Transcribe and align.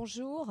Bonjour 0.00 0.46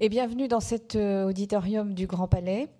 et 0.00 0.08
bienvenue 0.08 0.48
dans 0.48 0.60
cet 0.60 0.96
euh, 0.96 1.28
auditorium 1.28 1.92
du 1.92 2.06
Grand 2.06 2.26
Palais. 2.26 2.70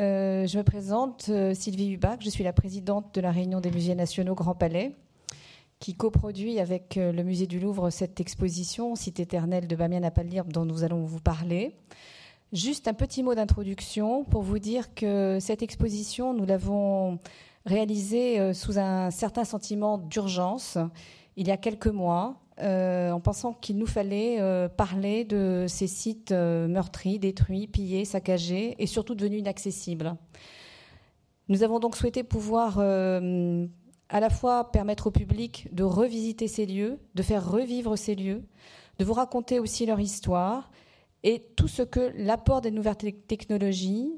Euh, 0.00 0.46
je 0.46 0.56
me 0.56 0.62
présente 0.62 1.26
euh, 1.28 1.52
Sylvie 1.52 1.90
Hubac, 1.90 2.22
je 2.22 2.30
suis 2.30 2.42
la 2.42 2.54
présidente 2.54 3.14
de 3.14 3.20
la 3.20 3.30
Réunion 3.30 3.60
des 3.60 3.70
musées 3.70 3.94
nationaux 3.94 4.34
Grand 4.34 4.54
Palais, 4.54 4.96
qui 5.78 5.92
coproduit 5.94 6.58
avec 6.58 6.94
le 6.96 7.22
musée 7.22 7.46
du 7.46 7.60
Louvre 7.60 7.90
cette 7.90 8.18
exposition 8.18 8.94
Cité 8.94 9.24
éternelle 9.24 9.68
de 9.68 9.76
Bamiyan 9.76 10.04
Apalirb 10.04 10.50
dont 10.50 10.64
nous 10.64 10.82
allons 10.82 11.04
vous 11.04 11.20
parler. 11.20 11.76
Juste 12.54 12.88
un 12.88 12.94
petit 12.94 13.22
mot 13.22 13.34
d'introduction 13.34 14.24
pour 14.24 14.40
vous 14.40 14.58
dire 14.58 14.94
que 14.94 15.36
cette 15.38 15.62
exposition, 15.62 16.32
nous 16.32 16.46
l'avons 16.46 17.18
réalisée 17.66 18.54
sous 18.54 18.78
un 18.78 19.10
certain 19.10 19.44
sentiment 19.44 19.98
d'urgence 19.98 20.78
il 21.36 21.48
y 21.48 21.50
a 21.50 21.56
quelques 21.56 21.88
mois, 21.88 22.36
euh, 22.60 23.10
en 23.10 23.18
pensant 23.18 23.52
qu'il 23.52 23.78
nous 23.78 23.86
fallait 23.86 24.40
euh, 24.40 24.68
parler 24.68 25.24
de 25.24 25.66
ces 25.68 25.88
sites 25.88 26.30
euh, 26.30 26.68
meurtris, 26.68 27.18
détruits, 27.18 27.66
pillés, 27.66 28.04
saccagés 28.04 28.76
et 28.78 28.86
surtout 28.86 29.16
devenus 29.16 29.40
inaccessibles. 29.40 30.14
Nous 31.48 31.64
avons 31.64 31.80
donc 31.80 31.96
souhaité 31.96 32.22
pouvoir 32.22 32.78
à 32.78 34.20
la 34.20 34.30
fois 34.30 34.70
permettre 34.72 35.08
au 35.08 35.10
public 35.10 35.68
de 35.72 35.82
revisiter 35.82 36.48
ces 36.48 36.64
lieux, 36.64 36.98
de 37.14 37.22
faire 37.22 37.46
revivre 37.46 37.98
ces 37.98 38.14
lieux, 38.14 38.42
de 38.98 39.04
vous 39.04 39.12
raconter 39.12 39.58
aussi 39.58 39.84
leur 39.84 40.00
histoire 40.00 40.70
et 41.22 41.40
tout 41.54 41.68
ce 41.68 41.82
que 41.82 42.12
l'apport 42.16 42.62
des 42.62 42.70
nouvelles 42.70 42.96
technologies 43.26 44.10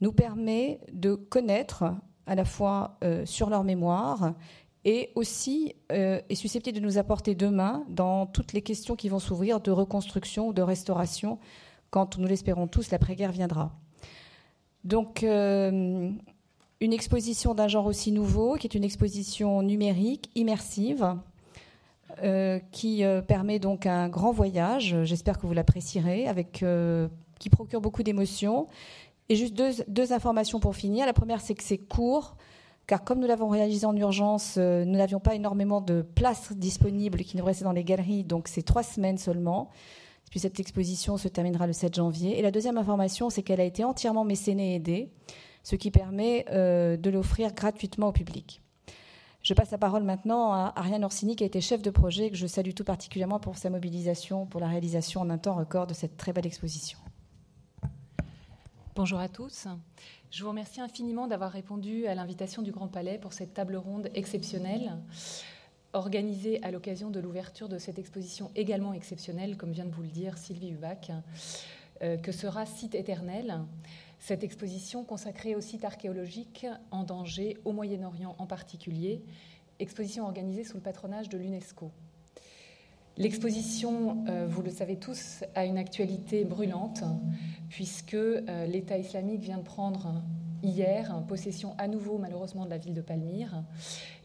nous 0.00 0.10
permet 0.10 0.80
de 0.92 1.14
connaître 1.14 1.84
à 2.26 2.34
la 2.34 2.44
fois 2.44 2.98
sur 3.24 3.50
leur 3.50 3.62
mémoire 3.62 4.34
et 4.84 5.10
aussi 5.14 5.74
euh, 5.92 6.20
est 6.28 6.34
susceptible 6.34 6.78
de 6.78 6.82
nous 6.82 6.98
apporter 6.98 7.34
demain 7.34 7.84
dans 7.88 8.26
toutes 8.26 8.52
les 8.52 8.62
questions 8.62 8.96
qui 8.96 9.08
vont 9.08 9.18
s'ouvrir 9.18 9.60
de 9.60 9.70
reconstruction 9.70 10.48
ou 10.48 10.52
de 10.52 10.62
restauration 10.62 11.38
quand, 11.90 12.18
nous 12.18 12.26
l'espérons 12.26 12.66
tous, 12.66 12.90
l'après-guerre 12.90 13.32
viendra. 13.32 13.72
Donc, 14.82 15.22
euh, 15.22 16.10
une 16.80 16.92
exposition 16.92 17.54
d'un 17.54 17.68
genre 17.68 17.86
aussi 17.86 18.12
nouveau, 18.12 18.56
qui 18.56 18.66
est 18.66 18.74
une 18.74 18.84
exposition 18.84 19.62
numérique, 19.62 20.28
immersive, 20.34 21.16
euh, 22.22 22.58
qui 22.72 23.04
permet 23.28 23.60
donc 23.60 23.86
un 23.86 24.08
grand 24.08 24.32
voyage, 24.32 24.96
j'espère 25.04 25.38
que 25.38 25.46
vous 25.46 25.54
l'apprécierez, 25.54 26.26
avec, 26.26 26.64
qui 27.38 27.48
procure 27.48 27.80
beaucoup 27.80 28.02
d'émotions. 28.02 28.66
Et 29.28 29.36
juste 29.36 29.54
deux, 29.54 29.70
deux 29.88 30.12
informations 30.12 30.60
pour 30.60 30.76
finir. 30.76 31.06
La 31.06 31.14
première, 31.14 31.40
c'est 31.40 31.54
que 31.54 31.62
c'est 31.62 31.78
court, 31.78 32.36
car 32.86 33.02
comme 33.04 33.20
nous 33.20 33.26
l'avons 33.26 33.48
réalisé 33.48 33.86
en 33.86 33.96
urgence, 33.96 34.56
euh, 34.58 34.84
nous 34.84 34.96
n'avions 34.96 35.20
pas 35.20 35.34
énormément 35.34 35.80
de 35.80 36.02
places 36.02 36.52
disponibles 36.52 37.20
qui 37.20 37.36
nous 37.36 37.44
restaient 37.44 37.64
dans 37.64 37.72
les 37.72 37.84
galeries, 37.84 38.24
donc 38.24 38.48
c'est 38.48 38.62
trois 38.62 38.82
semaines 38.82 39.18
seulement. 39.18 39.70
Puis 40.30 40.40
cette 40.40 40.58
exposition 40.60 41.16
se 41.16 41.28
terminera 41.28 41.66
le 41.66 41.72
7 41.72 41.94
janvier. 41.94 42.38
Et 42.38 42.42
la 42.42 42.50
deuxième 42.50 42.76
information, 42.76 43.30
c'est 43.30 43.42
qu'elle 43.42 43.60
a 43.60 43.64
été 43.64 43.84
entièrement 43.84 44.24
mécénée 44.24 44.72
et 44.72 44.76
aidée, 44.76 45.10
ce 45.62 45.76
qui 45.76 45.90
permet 45.90 46.44
euh, 46.50 46.96
de 46.96 47.10
l'offrir 47.10 47.54
gratuitement 47.54 48.08
au 48.08 48.12
public. 48.12 48.60
Je 49.42 49.52
passe 49.52 49.70
la 49.70 49.78
parole 49.78 50.02
maintenant 50.02 50.52
à 50.52 50.72
Ariane 50.74 51.04
Orsini, 51.04 51.36
qui 51.36 51.44
a 51.44 51.46
été 51.46 51.60
chef 51.60 51.82
de 51.82 51.90
projet, 51.90 52.30
que 52.30 52.36
je 52.36 52.46
salue 52.46 52.70
tout 52.70 52.84
particulièrement 52.84 53.38
pour 53.38 53.58
sa 53.58 53.68
mobilisation 53.68 54.46
pour 54.46 54.60
la 54.60 54.68
réalisation 54.68 55.20
en 55.20 55.28
un 55.30 55.38
temps 55.38 55.54
record 55.54 55.86
de 55.86 55.94
cette 55.94 56.16
très 56.16 56.32
belle 56.32 56.46
exposition. 56.46 56.98
Bonjour 58.96 59.18
à 59.18 59.28
tous. 59.28 59.66
Je 60.34 60.42
vous 60.42 60.48
remercie 60.48 60.80
infiniment 60.80 61.28
d'avoir 61.28 61.52
répondu 61.52 62.08
à 62.08 62.16
l'invitation 62.16 62.60
du 62.62 62.72
Grand 62.72 62.88
Palais 62.88 63.18
pour 63.18 63.32
cette 63.32 63.54
table 63.54 63.76
ronde 63.76 64.10
exceptionnelle, 64.16 64.98
organisée 65.92 66.60
à 66.64 66.72
l'occasion 66.72 67.08
de 67.08 67.20
l'ouverture 67.20 67.68
de 67.68 67.78
cette 67.78 68.00
exposition 68.00 68.50
également 68.56 68.94
exceptionnelle, 68.94 69.56
comme 69.56 69.70
vient 69.70 69.84
de 69.84 69.92
vous 69.92 70.02
le 70.02 70.08
dire 70.08 70.36
Sylvie 70.36 70.70
Hubac, 70.70 71.12
euh, 72.02 72.16
que 72.16 72.32
sera 72.32 72.66
Site 72.66 72.96
éternel. 72.96 73.60
Cette 74.18 74.42
exposition 74.42 75.04
consacrée 75.04 75.54
au 75.54 75.60
site 75.60 75.84
archéologique 75.84 76.66
en 76.90 77.04
danger 77.04 77.56
au 77.64 77.70
Moyen-Orient 77.70 78.34
en 78.36 78.46
particulier, 78.46 79.22
exposition 79.78 80.24
organisée 80.24 80.64
sous 80.64 80.74
le 80.74 80.82
patronage 80.82 81.28
de 81.28 81.38
l'UNESCO. 81.38 81.92
L'exposition, 83.16 84.24
euh, 84.28 84.44
vous 84.48 84.62
le 84.62 84.70
savez 84.70 84.96
tous, 84.96 85.44
a 85.54 85.64
une 85.64 85.78
actualité 85.78 86.44
brûlante, 86.44 87.04
puisque 87.68 88.14
euh, 88.14 88.66
l'État 88.66 88.98
islamique 88.98 89.40
vient 89.40 89.58
de 89.58 89.62
prendre 89.62 90.20
hier 90.64 91.22
possession 91.28 91.76
à 91.78 91.86
nouveau, 91.86 92.18
malheureusement, 92.18 92.64
de 92.64 92.70
la 92.70 92.78
ville 92.78 92.94
de 92.94 93.00
Palmyre, 93.00 93.62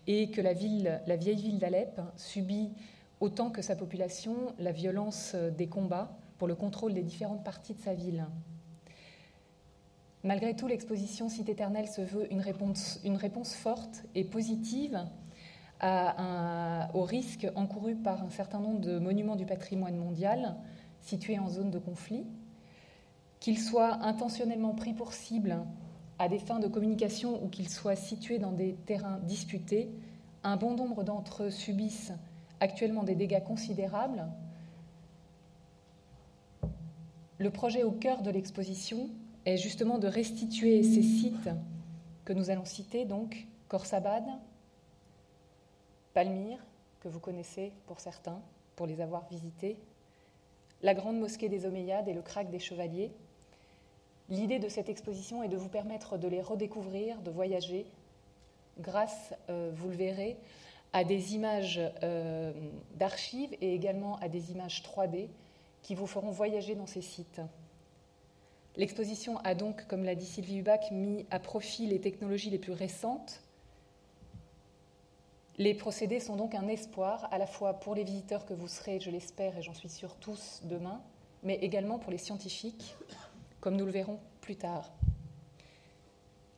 et 0.07 0.31
que 0.31 0.41
la, 0.41 0.53
vieille 0.53 1.35
ville 1.35 1.59
d'Alep 1.59 2.01
subit 2.16 2.72
autant 3.19 3.51
que 3.51 3.61
sa 3.61 3.75
population 3.75 4.55
la 4.57 4.72
violence 4.72 5.35
des 5.35 5.67
combats 5.67 6.17
pour 6.39 6.47
le 6.47 6.56
contrôle 6.56 6.95
des 6.95 7.03
différentes 7.03 7.44
parties 7.44 7.75
de 7.75 7.81
sa 7.81 7.94
ville. 7.94 8.25
Malgré 10.23 10.56
tout, 10.56 10.66
l'exposition 10.66 11.29
Cité 11.29 11.51
éternelle 11.51 11.88
se 11.88 12.01
veut 12.01 12.27
une 12.33 12.41
réponse 12.41 13.53
forte 13.53 14.03
et 14.16 14.23
positive 14.23 15.00
à 15.79 16.90
au 16.94 17.03
risque 17.03 17.47
encouru 17.56 17.95
par 17.95 18.23
un 18.23 18.29
certain 18.29 18.59
nombre 18.59 18.79
de 18.79 19.00
monuments 19.00 19.35
du 19.35 19.45
patrimoine 19.45 19.95
mondial 19.95 20.56
situés 21.01 21.40
en 21.40 21.50
zone 21.50 21.72
de 21.72 21.79
conflit, 21.79 22.25
qu'ils 23.40 23.59
soient 23.59 24.03
intentionnellement 24.03 24.73
pris 24.73 24.94
pour 24.94 25.13
cible 25.13 25.57
à 26.18 26.28
des 26.28 26.39
fins 26.39 26.59
de 26.59 26.68
communication 26.68 27.41
ou 27.44 27.47
qu'ils 27.47 27.69
soient 27.69 27.95
situés 27.95 28.39
dans 28.39 28.51
des 28.51 28.73
terrains 28.85 29.19
disputés, 29.19 29.89
un 30.44 30.57
bon 30.57 30.75
nombre 30.75 31.03
d'entre 31.03 31.44
eux 31.44 31.50
subissent 31.50 32.12
actuellement 32.59 33.03
des 33.03 33.16
dégâts 33.16 33.44
considérables. 33.44 34.28
Le 37.38 37.50
projet 37.50 37.84
au 37.84 37.91
cœur 37.91 38.22
de 38.22 38.31
l'exposition 38.31 39.09
est 39.45 39.56
justement 39.56 39.97
de 39.97 40.07
restituer 40.07 40.84
ces 40.84 41.01
sites 41.01 41.50
que 42.25 42.34
nous 42.34 42.50
allons 42.50 42.66
citer, 42.66 43.06
donc 43.06 43.47
Korsabad, 43.69 44.25
Palmyre, 46.13 46.59
que 47.01 47.07
vous 47.07 47.19
connaissez 47.19 47.71
pour 47.87 47.99
certains, 47.99 48.41
pour 48.75 48.87
les 48.87 49.01
avoir 49.01 49.27
visités, 49.29 49.77
la 50.81 50.93
grande 50.93 51.19
mosquée 51.19 51.49
des 51.49 51.65
Omeyyades 51.65 52.07
et 52.07 52.13
le 52.13 52.21
Krach 52.21 52.49
des 52.49 52.59
Chevaliers. 52.59 53.11
L'idée 54.29 54.59
de 54.59 54.69
cette 54.69 54.89
exposition 54.89 55.43
est 55.43 55.49
de 55.49 55.57
vous 55.57 55.69
permettre 55.69 56.17
de 56.17 56.27
les 56.27 56.41
redécouvrir, 56.41 57.21
de 57.21 57.31
voyager, 57.31 57.85
grâce, 58.79 59.33
euh, 59.49 59.71
vous 59.73 59.89
le 59.89 59.95
verrez, 59.95 60.37
à 60.93 61.03
des 61.03 61.35
images 61.35 61.81
euh, 62.03 62.53
d'archives 62.95 63.55
et 63.61 63.73
également 63.73 64.17
à 64.19 64.29
des 64.29 64.51
images 64.51 64.81
3D 64.83 65.27
qui 65.81 65.95
vous 65.95 66.07
feront 66.07 66.31
voyager 66.31 66.75
dans 66.75 66.87
ces 66.87 67.01
sites. 67.01 67.41
L'exposition 68.75 69.37
a 69.39 69.55
donc, 69.55 69.85
comme 69.87 70.03
l'a 70.03 70.15
dit 70.15 70.25
Sylvie 70.25 70.57
Hubac, 70.57 70.91
mis 70.91 71.25
à 71.31 71.39
profit 71.39 71.85
les 71.85 71.99
technologies 71.99 72.49
les 72.49 72.59
plus 72.59 72.71
récentes 72.71 73.41
les 75.59 75.73
procédés 75.73 76.21
sont 76.21 76.37
donc 76.37 76.55
un 76.55 76.69
espoir 76.69 77.27
à 77.31 77.37
la 77.37 77.45
fois 77.45 77.73
pour 77.73 77.93
les 77.93 78.05
visiteurs 78.05 78.45
que 78.45 78.53
vous 78.53 78.69
serez, 78.69 79.01
je 79.01 79.11
l'espère, 79.11 79.57
et 79.57 79.61
j'en 79.61 79.73
suis 79.73 79.89
sûre 79.89 80.15
tous 80.15 80.61
demain, 80.63 81.01
mais 81.43 81.55
également 81.55 81.99
pour 81.99 82.11
les 82.11 82.17
scientifiques, 82.17 82.95
comme 83.59 83.75
nous 83.75 83.85
le 83.85 83.91
verrons 83.91 84.19
plus 84.39 84.55
tard. 84.55 84.89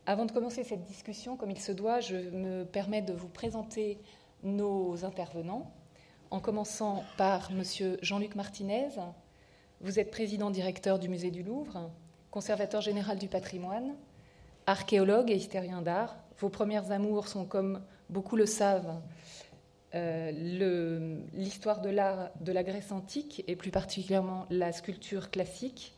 Avant 0.06 0.26
de 0.26 0.32
commencer 0.32 0.64
cette 0.64 0.84
discussion, 0.84 1.36
comme 1.36 1.50
il 1.50 1.60
se 1.60 1.72
doit, 1.72 2.00
je 2.00 2.16
me 2.16 2.64
permets 2.64 3.02
de 3.02 3.12
vous 3.12 3.28
présenter 3.28 4.00
nos 4.44 5.04
intervenants, 5.04 5.72
en 6.30 6.40
commençant 6.40 7.04
par 7.18 7.50
M. 7.50 7.64
Jean-Luc 8.04 8.36
Martinez. 8.36 8.90
Vous 9.82 10.00
êtes 10.00 10.12
président 10.12 10.52
directeur 10.52 11.00
du 11.00 11.10
Musée 11.10 11.32
du 11.32 11.42
Louvre, 11.42 11.90
conservateur 12.30 12.82
général 12.82 13.18
du 13.18 13.28
patrimoine, 13.28 13.96
archéologue 14.68 15.32
et 15.32 15.36
historien 15.36 15.82
d'art. 15.82 16.18
Vos 16.38 16.50
premières 16.50 16.92
amours 16.92 17.28
sont, 17.28 17.46
comme 17.46 17.82
beaucoup 18.12 18.36
le 18.36 18.46
savent, 18.46 19.02
euh, 19.94 20.32
l'histoire 21.34 21.82
de 21.82 21.90
l'art 21.90 22.30
de 22.40 22.52
la 22.52 22.64
Grèce 22.64 22.92
antique 22.92 23.44
et 23.48 23.56
plus 23.56 23.72
particulièrement 23.72 24.46
la 24.50 24.72
sculpture 24.72 25.32
classique. 25.32 25.94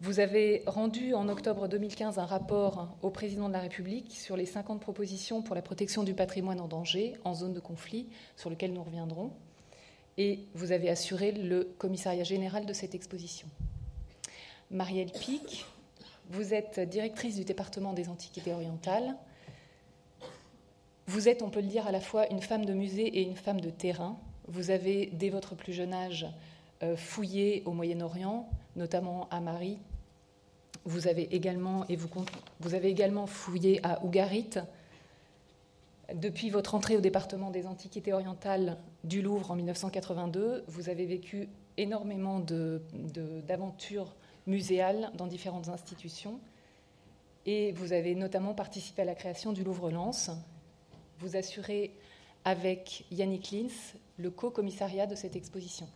Vous 0.00 0.18
avez 0.18 0.64
rendu 0.66 1.14
en 1.14 1.28
octobre 1.28 1.68
2015 1.68 2.18
un 2.18 2.26
rapport 2.26 2.88
au 3.02 3.10
président 3.10 3.46
de 3.46 3.52
la 3.52 3.60
République 3.60 4.10
sur 4.10 4.36
les 4.36 4.46
50 4.46 4.80
propositions 4.80 5.42
pour 5.42 5.54
la 5.54 5.62
protection 5.62 6.02
du 6.02 6.12
patrimoine 6.12 6.60
en 6.60 6.66
danger 6.66 7.14
en 7.24 7.34
zone 7.34 7.52
de 7.52 7.60
conflit, 7.60 8.08
sur 8.36 8.50
lequel 8.50 8.72
nous 8.72 8.82
reviendrons. 8.82 9.30
Et 10.18 10.40
vous 10.54 10.72
avez 10.72 10.90
assuré 10.90 11.32
le 11.32 11.72
commissariat 11.78 12.24
général 12.24 12.66
de 12.66 12.72
cette 12.72 12.94
exposition. 12.94 13.46
Marielle 14.70 15.12
Pic, 15.12 15.64
vous 16.30 16.52
êtes 16.52 16.80
directrice 16.80 17.36
du 17.36 17.44
département 17.44 17.92
des 17.92 18.08
Antiquités 18.08 18.52
orientales. 18.52 19.14
Vous 21.06 21.28
êtes, 21.28 21.42
on 21.42 21.50
peut 21.50 21.60
le 21.60 21.66
dire, 21.66 21.86
à 21.86 21.92
la 21.92 22.00
fois 22.00 22.30
une 22.30 22.40
femme 22.40 22.64
de 22.64 22.72
musée 22.72 23.06
et 23.06 23.22
une 23.22 23.36
femme 23.36 23.60
de 23.60 23.70
terrain. 23.70 24.16
Vous 24.48 24.70
avez, 24.70 25.06
dès 25.12 25.30
votre 25.30 25.54
plus 25.54 25.72
jeune 25.72 25.92
âge, 25.92 26.26
euh, 26.82 26.96
fouillé 26.96 27.62
au 27.66 27.72
Moyen-Orient, 27.72 28.48
notamment 28.76 29.28
à 29.30 29.40
Marie. 29.40 29.78
Vous 30.84 31.08
avez 31.08 31.34
également, 31.34 31.84
et 31.88 31.96
vous, 31.96 32.08
vous 32.60 32.74
avez 32.74 32.88
également 32.88 33.26
fouillé 33.26 33.80
à 33.84 34.04
Ougarit. 34.04 34.50
Depuis 36.14 36.50
votre 36.50 36.74
entrée 36.74 36.96
au 36.96 37.00
département 37.00 37.50
des 37.50 37.66
Antiquités 37.66 38.12
orientales 38.12 38.78
du 39.04 39.22
Louvre 39.22 39.50
en 39.50 39.56
1982, 39.56 40.64
vous 40.66 40.88
avez 40.88 41.06
vécu 41.06 41.48
énormément 41.76 42.40
d'aventures 42.40 44.14
muséales 44.46 45.10
dans 45.14 45.26
différentes 45.26 45.68
institutions 45.68 46.38
et 47.46 47.72
vous 47.72 47.92
avez 47.92 48.14
notamment 48.14 48.54
participé 48.54 49.02
à 49.02 49.04
la 49.04 49.14
création 49.14 49.52
du 49.52 49.64
Louvre-Lens. 49.64 50.30
Vous 51.18 51.36
assurez 51.36 51.94
avec 52.44 53.04
Yannick 53.10 53.50
Lins 53.52 53.94
le 54.18 54.30
co-commissariat 54.30 55.06
de 55.06 55.14
cette 55.14 55.36
exposition. 55.36 55.88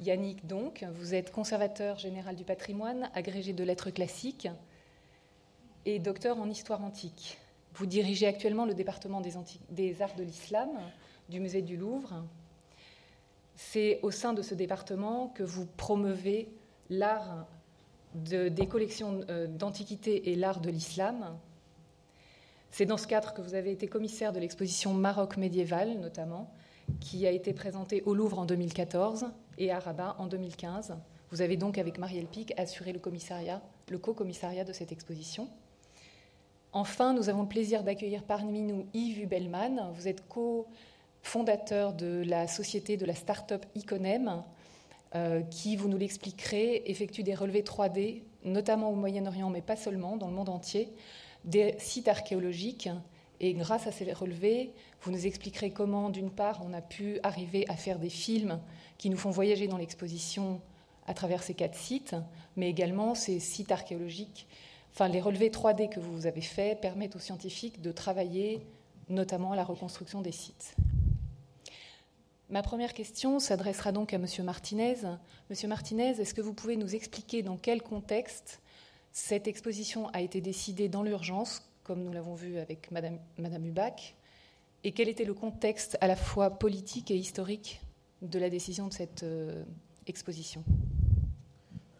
Yannick, 0.00 0.46
donc, 0.46 0.86
vous 0.94 1.14
êtes 1.14 1.30
conservateur 1.30 1.98
général 1.98 2.34
du 2.34 2.44
patrimoine, 2.44 3.10
agrégé 3.14 3.52
de 3.52 3.62
lettres 3.62 3.90
classiques 3.90 4.48
et 5.84 5.98
docteur 5.98 6.38
en 6.38 6.48
histoire 6.48 6.82
antique. 6.82 7.38
Vous 7.74 7.86
dirigez 7.86 8.26
actuellement 8.26 8.64
le 8.64 8.74
département 8.74 9.20
des, 9.20 10.02
arts 10.02 10.16
de 10.16 10.22
l'islam 10.22 10.70
du 11.28 11.38
musée 11.38 11.62
du 11.62 11.76
Louvre. 11.76 12.24
C'est 13.54 14.00
au 14.02 14.10
sein 14.10 14.32
de 14.32 14.42
ce 14.42 14.54
département 14.54 15.28
que 15.28 15.42
vous 15.42 15.66
promeuvez 15.76 16.48
l'art 16.88 17.46
des 18.14 18.66
collections 18.66 19.20
euh, 19.28 19.46
d'antiquités 19.46 20.30
et 20.30 20.34
l'art 20.34 20.60
de 20.60 20.70
l'islam. 20.70 21.38
C'est 22.70 22.86
dans 22.86 22.96
ce 22.96 23.06
cadre 23.06 23.34
que 23.34 23.42
vous 23.42 23.54
avez 23.54 23.72
été 23.72 23.88
commissaire 23.88 24.32
de 24.32 24.38
l'exposition 24.38 24.94
Maroc 24.94 25.36
médiéval, 25.36 25.98
notamment, 25.98 26.52
qui 27.00 27.26
a 27.26 27.30
été 27.30 27.52
présentée 27.52 28.02
au 28.06 28.14
Louvre 28.14 28.38
en 28.38 28.46
2014 28.46 29.26
et 29.58 29.72
à 29.72 29.80
Rabat 29.80 30.14
en 30.18 30.26
2015. 30.26 30.96
Vous 31.30 31.42
avez 31.42 31.56
donc, 31.56 31.78
avec 31.78 31.98
Marielle 31.98 32.26
Pic, 32.26 32.52
assuré 32.56 32.92
le 32.92 33.00
commissariat, 33.00 33.60
le 33.88 33.98
co-commissariat 33.98 34.64
de 34.64 34.72
cette 34.72 34.92
exposition. 34.92 35.48
Enfin, 36.72 37.12
nous 37.12 37.28
avons 37.28 37.42
le 37.42 37.48
plaisir 37.48 37.82
d'accueillir 37.82 38.22
parmi 38.22 38.62
nous 38.62 38.86
Yves 38.94 39.22
Hubelman. 39.22 39.90
Vous 39.94 40.06
êtes 40.06 40.26
co-fondateur 40.28 41.92
de 41.92 42.22
la 42.24 42.46
société 42.46 42.96
de 42.96 43.04
la 43.04 43.14
start-up 43.16 43.66
Iconem, 43.74 44.44
euh, 45.16 45.42
qui, 45.42 45.74
vous 45.74 45.88
nous 45.88 45.98
l'expliquerez, 45.98 46.84
effectue 46.86 47.24
des 47.24 47.34
relevés 47.34 47.62
3D, 47.62 48.22
notamment 48.44 48.90
au 48.90 48.94
Moyen-Orient, 48.94 49.50
mais 49.50 49.62
pas 49.62 49.76
seulement, 49.76 50.16
dans 50.16 50.28
le 50.28 50.34
monde 50.34 50.48
entier, 50.48 50.92
des 51.44 51.74
sites 51.78 52.08
archéologiques. 52.08 52.88
Et 53.40 53.54
grâce 53.54 53.86
à 53.86 53.92
ces 53.92 54.12
relevés, 54.12 54.72
vous 55.02 55.12
nous 55.12 55.26
expliquerez 55.26 55.70
comment, 55.70 56.10
d'une 56.10 56.30
part, 56.30 56.60
on 56.64 56.74
a 56.74 56.82
pu 56.82 57.18
arriver 57.22 57.64
à 57.68 57.76
faire 57.76 57.98
des 57.98 58.10
films 58.10 58.60
qui 58.98 59.08
nous 59.08 59.16
font 59.16 59.30
voyager 59.30 59.66
dans 59.66 59.78
l'exposition 59.78 60.60
à 61.06 61.14
travers 61.14 61.42
ces 61.42 61.54
quatre 61.54 61.76
sites, 61.76 62.14
mais 62.56 62.68
également 62.68 63.14
ces 63.14 63.40
sites 63.40 63.72
archéologiques 63.72 64.46
Enfin, 64.92 65.08
les 65.08 65.20
relevés 65.20 65.50
3D 65.50 65.88
que 65.88 66.00
vous 66.00 66.26
avez 66.26 66.40
faits 66.40 66.80
permettent 66.80 67.16
aux 67.16 67.20
scientifiques 67.20 67.80
de 67.80 67.92
travailler 67.92 68.66
notamment 69.08 69.52
à 69.52 69.56
la 69.56 69.64
reconstruction 69.64 70.20
des 70.20 70.32
sites. 70.32 70.74
Ma 72.48 72.62
première 72.62 72.92
question 72.92 73.38
s'adressera 73.38 73.92
donc 73.92 74.12
à 74.12 74.16
M. 74.16 74.26
Martinez. 74.42 74.96
Monsieur 75.48 75.68
Martinez, 75.68 76.20
est-ce 76.20 76.34
que 76.34 76.40
vous 76.40 76.52
pouvez 76.52 76.76
nous 76.76 76.94
expliquer 76.94 77.42
dans 77.42 77.56
quel 77.56 77.82
contexte 77.82 78.59
cette 79.12 79.48
exposition 79.48 80.08
a 80.08 80.20
été 80.20 80.40
décidée 80.40 80.88
dans 80.88 81.02
l'urgence, 81.02 81.68
comme 81.82 82.02
nous 82.02 82.12
l'avons 82.12 82.34
vu 82.34 82.58
avec 82.58 82.90
Madame, 82.90 83.18
Madame 83.38 83.64
et 84.82 84.92
quel 84.92 85.08
était 85.08 85.24
le 85.24 85.34
contexte 85.34 85.98
à 86.00 86.06
la 86.06 86.16
fois 86.16 86.50
politique 86.50 87.10
et 87.10 87.16
historique 87.16 87.82
de 88.22 88.38
la 88.38 88.48
décision 88.48 88.88
de 88.88 88.92
cette 88.92 89.22
euh, 89.22 89.62
exposition? 90.06 90.64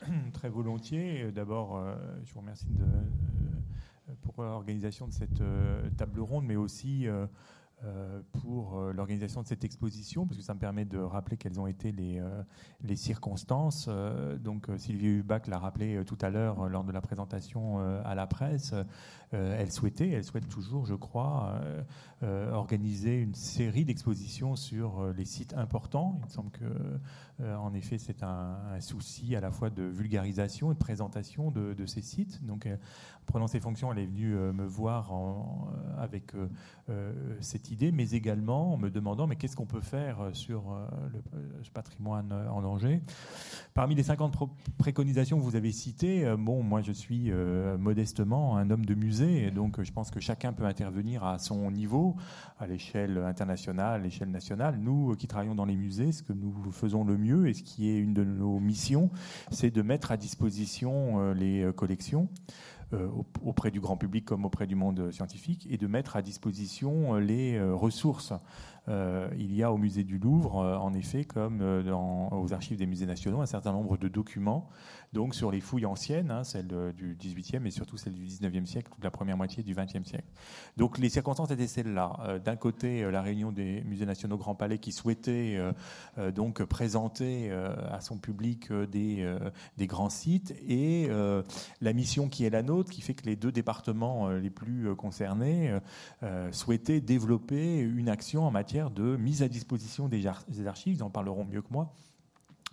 Très 0.33 0.49
volontiers. 0.49 1.31
D'abord, 1.31 1.77
euh, 1.77 1.95
je 2.25 2.33
vous 2.33 2.41
remercie 2.41 2.67
euh, 2.81 4.15
pour 4.23 4.43
l'organisation 4.43 5.09
de 5.09 5.13
cette 5.13 5.43
table 5.99 6.21
ronde, 6.21 6.47
mais 6.47 6.57
aussi 6.57 7.07
pour 8.33 8.79
euh, 8.79 8.93
l'organisation 8.93 9.43
de 9.43 9.47
cette 9.47 9.65
exposition, 9.65 10.27
parce 10.27 10.37
que 10.37 10.43
ça 10.43 10.55
me 10.55 10.59
permet 10.59 10.85
de 10.85 10.99
rappeler 10.99 11.37
quelles 11.37 11.59
ont 11.59 11.67
été 11.67 11.93
les, 11.93 12.21
euh, 12.21 12.43
circonstances. 12.95 13.89
donc 14.41 14.69
Sylvie 14.77 15.07
Hubac 15.07 15.47
l'a 15.47 15.59
rappelé 15.59 16.05
tout 16.05 16.19
à 16.21 16.29
l'heure 16.29 16.69
lors 16.69 16.85
de 16.85 16.93
la 16.93 17.01
présentation 17.01 17.79
à 17.79 18.15
la 18.15 18.27
presse. 18.27 18.75
elle 19.31 19.71
souhaitait, 19.71 20.11
elle 20.11 20.25
souhaite 20.25 20.49
toujours, 20.49 20.87
je 20.87 20.95
crois, 20.95 21.61
organiser 22.23 23.21
une 23.21 23.35
série 23.35 23.85
d'expositions 23.85 24.57
sur 24.57 25.13
les 25.13 25.25
sites 25.25 25.55
importants. 25.55 26.17
Il 26.19 26.25
me 26.25 26.31
semble 26.31 26.51
que, 26.51 27.45
en 27.45 27.73
effet, 27.75 27.99
c'est 27.99 28.25
un, 28.25 28.59
souci 28.81 29.37
à 29.37 29.41
la 29.41 29.53
fois 29.53 29.71
de 29.71 29.85
vulgarisation 29.85 30.73
et 30.73 30.75
de 30.75 30.81
présentation 30.81 31.53
de, 31.53 31.87
ces 31.87 32.03
sites. 32.03 32.45
Donc, 32.45 32.67
en 32.67 33.25
prenant 33.27 33.47
ses 33.47 33.61
fonctions, 33.61 33.93
elle 33.93 34.01
est 34.01 34.07
venue 34.07 34.35
me 34.35 34.65
voir 34.65 35.13
avec 35.97 36.33
cette 37.41 37.70
mais 37.93 38.11
également 38.11 38.75
en 38.75 38.77
me 38.77 38.91
demandant 38.91 39.27
mais 39.27 39.37
qu'est-ce 39.37 39.57
qu'on 39.57 39.67
peut 39.67 39.81
faire 39.81 40.21
euh, 40.21 40.33
sur 40.33 40.73
euh, 40.73 40.87
le, 41.13 41.63
ce 41.63 41.71
patrimoine 41.71 42.31
euh, 42.33 42.49
en 42.51 42.63
danger? 42.63 43.01
Parmi 43.75 43.95
les 43.95 44.03
50 44.03 44.37
préconisations 44.79 45.39
que 45.39 45.43
vous 45.43 45.57
avez 45.57 45.73
citées, 45.73 46.35
bon, 46.37 46.63
moi 46.63 46.83
je 46.83 46.93
suis 46.93 47.31
modestement 47.79 48.57
un 48.57 48.69
homme 48.71 48.85
de 48.85 48.95
musée, 48.95 49.47
et 49.47 49.51
donc 49.51 49.81
je 49.81 49.93
pense 49.93 50.11
que 50.11 50.19
chacun 50.19 50.53
peut 50.53 50.65
intervenir 50.65 51.25
à 51.25 51.39
son 51.39 51.71
niveau, 51.71 52.17
à 52.59 52.67
l'échelle 52.67 53.17
internationale, 53.19 54.01
à 54.01 54.03
l'échelle 54.03 54.31
nationale. 54.31 54.79
Nous 54.79 55.15
qui 55.15 55.29
travaillons 55.29 55.55
dans 55.55 55.65
les 55.65 55.77
musées, 55.77 56.11
ce 56.11 56.23
que 56.23 56.33
nous 56.33 56.73
faisons 56.73 57.05
le 57.05 57.17
mieux 57.17 57.49
et 57.49 57.55
ce 57.55 57.63
qui 57.63 57.89
est 57.89 57.99
une 57.99 58.13
de 58.13 58.25
nos 58.25 58.59
missions, 58.59 59.11
c'est 59.51 59.71
de 59.71 59.83
mettre 59.83 60.11
à 60.11 60.17
disposition 60.17 61.33
les 61.33 61.71
collections. 61.77 62.29
Euh, 62.93 63.09
auprès 63.45 63.71
du 63.71 63.79
grand 63.79 63.97
public 63.97 64.25
comme 64.25 64.45
auprès 64.45 64.67
du 64.67 64.75
monde 64.75 65.13
scientifique 65.13 65.69
et 65.71 65.77
de 65.77 65.87
mettre 65.87 66.17
à 66.17 66.23
disposition 66.23 67.15
euh, 67.15 67.21
les 67.21 67.55
euh, 67.55 67.73
ressources. 67.73 68.33
Il 69.39 69.55
y 69.55 69.63
a 69.63 69.73
au 69.73 69.77
musée 69.77 70.03
du 70.03 70.19
Louvre, 70.19 70.57
en 70.57 70.93
effet, 70.95 71.25
comme 71.25 71.63
aux 71.63 72.53
archives 72.53 72.77
des 72.77 72.87
musées 72.87 73.07
nationaux, 73.07 73.41
un 73.41 73.47
certain 73.47 73.71
nombre 73.71 73.97
de 73.97 74.09
documents 74.09 74.69
donc 75.13 75.35
sur 75.35 75.51
les 75.51 75.61
fouilles 75.61 75.87
anciennes, 75.87 76.31
hein, 76.31 76.45
celles 76.45 76.69
du 76.97 77.17
18e 77.17 77.67
et 77.67 77.71
surtout 77.71 77.97
celles 77.97 78.15
du 78.15 78.25
19e 78.25 78.67
siècle, 78.67 78.91
toute 78.95 79.05
la 79.05 79.11
première 79.11 79.37
moitié 79.37 79.63
du 79.63 79.75
20e 79.75 80.05
siècle. 80.05 80.29
Donc 80.77 80.99
les 80.99 81.09
circonstances 81.09 81.51
étaient 81.51 81.67
celles-là. 81.67 82.41
D'un 82.45 82.57
côté, 82.57 83.11
la 83.11 83.23
réunion 83.23 83.53
des 83.53 83.83
musées 83.85 84.07
nationaux 84.07 84.37
Grand 84.37 84.55
Palais 84.55 84.79
qui 84.79 84.93
souhaitait 84.93 85.59
donc 86.35 86.63
présenter 86.65 87.51
à 87.51 88.01
son 88.01 88.19
public 88.19 88.73
des 88.73 89.39
grands 89.87 90.11
sites 90.11 90.55
et 90.67 91.09
la 91.81 91.93
mission 91.93 92.29
qui 92.29 92.45
est 92.45 92.51
la 92.51 92.63
nôtre, 92.63 92.91
qui 92.91 93.01
fait 93.01 93.15
que 93.15 93.27
les 93.27 93.37
deux 93.37 93.53
départements 93.53 94.29
les 94.31 94.51
plus 94.51 94.95
concernés 94.95 95.77
souhaitaient 96.53 97.01
développer 97.01 97.79
une 97.79 98.09
action 98.09 98.45
en 98.45 98.51
matière 98.51 98.91
de 98.91 99.17
mise 99.17 99.43
à 99.43 99.49
disposition 99.49 100.09
des, 100.09 100.27
archives, 100.27 100.97
ils 100.97 101.03
en 101.03 101.11
parleront 101.11 101.45
mieux 101.45 101.63
que 101.63 101.73
moi, 101.73 101.95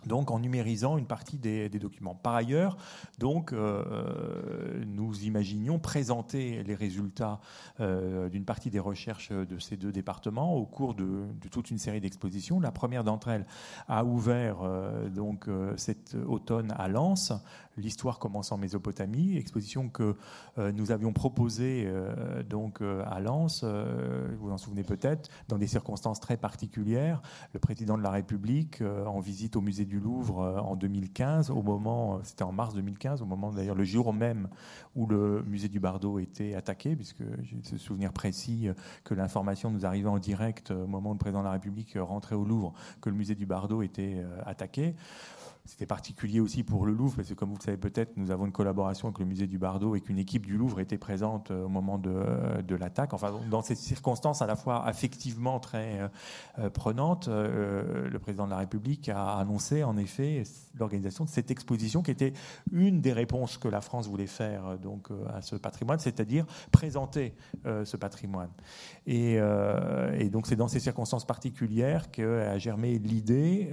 donc 0.06 0.30
en 0.30 0.38
numérisant 0.38 0.96
une 0.96 1.06
partie 1.06 1.38
des, 1.38 1.68
documents. 1.68 2.14
Par 2.14 2.34
ailleurs, 2.34 2.76
euh, 3.22 4.84
nous 4.86 5.20
imaginions 5.22 5.78
présenter 5.78 6.62
les 6.62 6.74
résultats 6.74 7.40
euh, 7.80 8.28
d'une 8.28 8.44
partie 8.44 8.70
des 8.70 8.78
recherches 8.78 9.30
de 9.30 9.58
ces 9.58 9.76
deux 9.76 9.92
départements 9.92 10.54
au 10.54 10.64
cours 10.66 10.94
de, 10.94 11.26
toute 11.50 11.70
une 11.70 11.78
série 11.78 12.00
d'expositions. 12.00 12.60
La 12.60 12.72
première 12.72 13.04
d'entre 13.04 13.28
elles 13.28 13.46
a 13.88 14.04
ouvert 14.04 14.58
euh, 14.62 15.08
cet 15.76 16.16
automne 16.26 16.72
à 16.76 16.88
Lens, 16.88 17.32
l'histoire 17.78 18.18
commence 18.18 18.52
en 18.52 18.58
Mésopotamie, 18.58 19.36
exposition 19.36 19.88
que 19.88 20.16
nous 20.56 20.90
avions 20.90 21.12
proposée 21.12 21.90
donc 22.48 22.80
à 22.82 23.20
Lens, 23.20 23.64
vous 23.64 24.48
vous 24.48 24.50
en 24.50 24.58
souvenez 24.58 24.82
peut-être, 24.82 25.30
dans 25.48 25.58
des 25.58 25.66
circonstances 25.66 26.20
très 26.20 26.36
particulières. 26.36 27.22
Le 27.52 27.60
président 27.60 27.96
de 27.96 28.02
la 28.02 28.10
République, 28.10 28.82
en 29.06 29.20
visite 29.20 29.56
au 29.56 29.60
musée 29.60 29.84
du 29.84 30.00
Louvre 30.00 30.40
euh, 30.40 30.58
en 30.58 30.76
2015, 30.76 31.50
au 31.50 31.62
moment, 31.62 32.16
euh, 32.16 32.18
c'était 32.22 32.42
en 32.42 32.52
mars 32.52 32.74
2015, 32.74 33.22
au 33.22 33.26
moment 33.26 33.50
d'ailleurs 33.50 33.74
le 33.74 33.84
jour 33.84 34.12
même 34.12 34.48
où 34.94 35.06
le 35.06 35.42
musée 35.42 35.68
du 35.68 35.80
Bardo 35.80 36.18
était 36.18 36.54
attaqué, 36.54 36.96
puisque 36.96 37.22
j'ai 37.42 37.56
ce 37.62 37.76
souvenir 37.76 38.12
précis 38.12 38.68
euh, 38.68 38.74
que 39.04 39.14
l'information 39.14 39.70
nous 39.70 39.86
arrivait 39.86 40.08
en 40.08 40.18
direct 40.18 40.70
au 40.70 40.86
moment 40.86 41.10
où 41.10 41.14
le 41.14 41.18
président 41.18 41.40
de 41.40 41.46
la 41.46 41.52
République 41.52 41.96
rentrait 41.98 42.34
au 42.34 42.44
Louvre, 42.44 42.72
que 43.00 43.10
le 43.10 43.16
musée 43.16 43.34
du 43.34 43.46
Bardo 43.46 43.82
était 43.82 44.24
attaqué. 44.44 44.94
C'était 45.68 45.84
particulier 45.84 46.40
aussi 46.40 46.62
pour 46.62 46.86
le 46.86 46.94
Louvre, 46.94 47.16
parce 47.16 47.28
que 47.28 47.34
comme 47.34 47.50
vous 47.50 47.58
le 47.58 47.62
savez 47.62 47.76
peut-être, 47.76 48.16
nous 48.16 48.30
avons 48.30 48.46
une 48.46 48.52
collaboration 48.52 49.08
avec 49.08 49.18
le 49.18 49.26
musée 49.26 49.46
du 49.46 49.58
Bardo 49.58 49.94
et 49.94 50.00
qu'une 50.00 50.16
équipe 50.16 50.46
du 50.46 50.56
Louvre 50.56 50.80
était 50.80 50.96
présente 50.96 51.50
euh, 51.50 51.66
au 51.66 51.68
moment 51.68 51.98
de, 51.98 52.10
euh, 52.10 52.62
de 52.62 52.74
l'attaque. 52.74 53.12
Enfin, 53.12 53.34
dans 53.50 53.60
ces 53.60 53.74
circonstances 53.74 54.40
à 54.40 54.46
la 54.46 54.56
fois 54.56 54.86
affectivement 54.86 55.60
très 55.60 56.10
euh, 56.58 56.70
prenantes, 56.70 57.28
le 57.28 58.18
président 58.18 58.46
de 58.46 58.50
la 58.50 58.56
République 58.56 59.10
a 59.10 59.36
annoncé 59.36 59.84
en 59.84 59.98
effet 59.98 60.44
l'organisation 60.78 61.24
de 61.24 61.28
cette 61.28 61.50
exposition 61.50 62.02
qui 62.02 62.12
était 62.12 62.32
une 62.72 63.02
des 63.02 63.12
réponses 63.12 63.58
que 63.58 63.68
la 63.68 63.82
France 63.82 64.08
voulait 64.08 64.26
faire 64.26 64.78
donc 64.78 65.08
à 65.34 65.42
ce 65.42 65.56
patrimoine, 65.56 65.98
c'est-à-dire 65.98 66.46
présenter 66.72 67.34
ce 67.64 67.96
patrimoine. 67.96 68.50
Et, 69.06 69.34
et 69.34 70.30
donc 70.30 70.46
c'est 70.46 70.56
dans 70.56 70.68
ces 70.68 70.80
circonstances 70.80 71.26
particulières 71.26 72.10
qu'a 72.10 72.58
germé 72.58 72.98
l'idée 72.98 73.70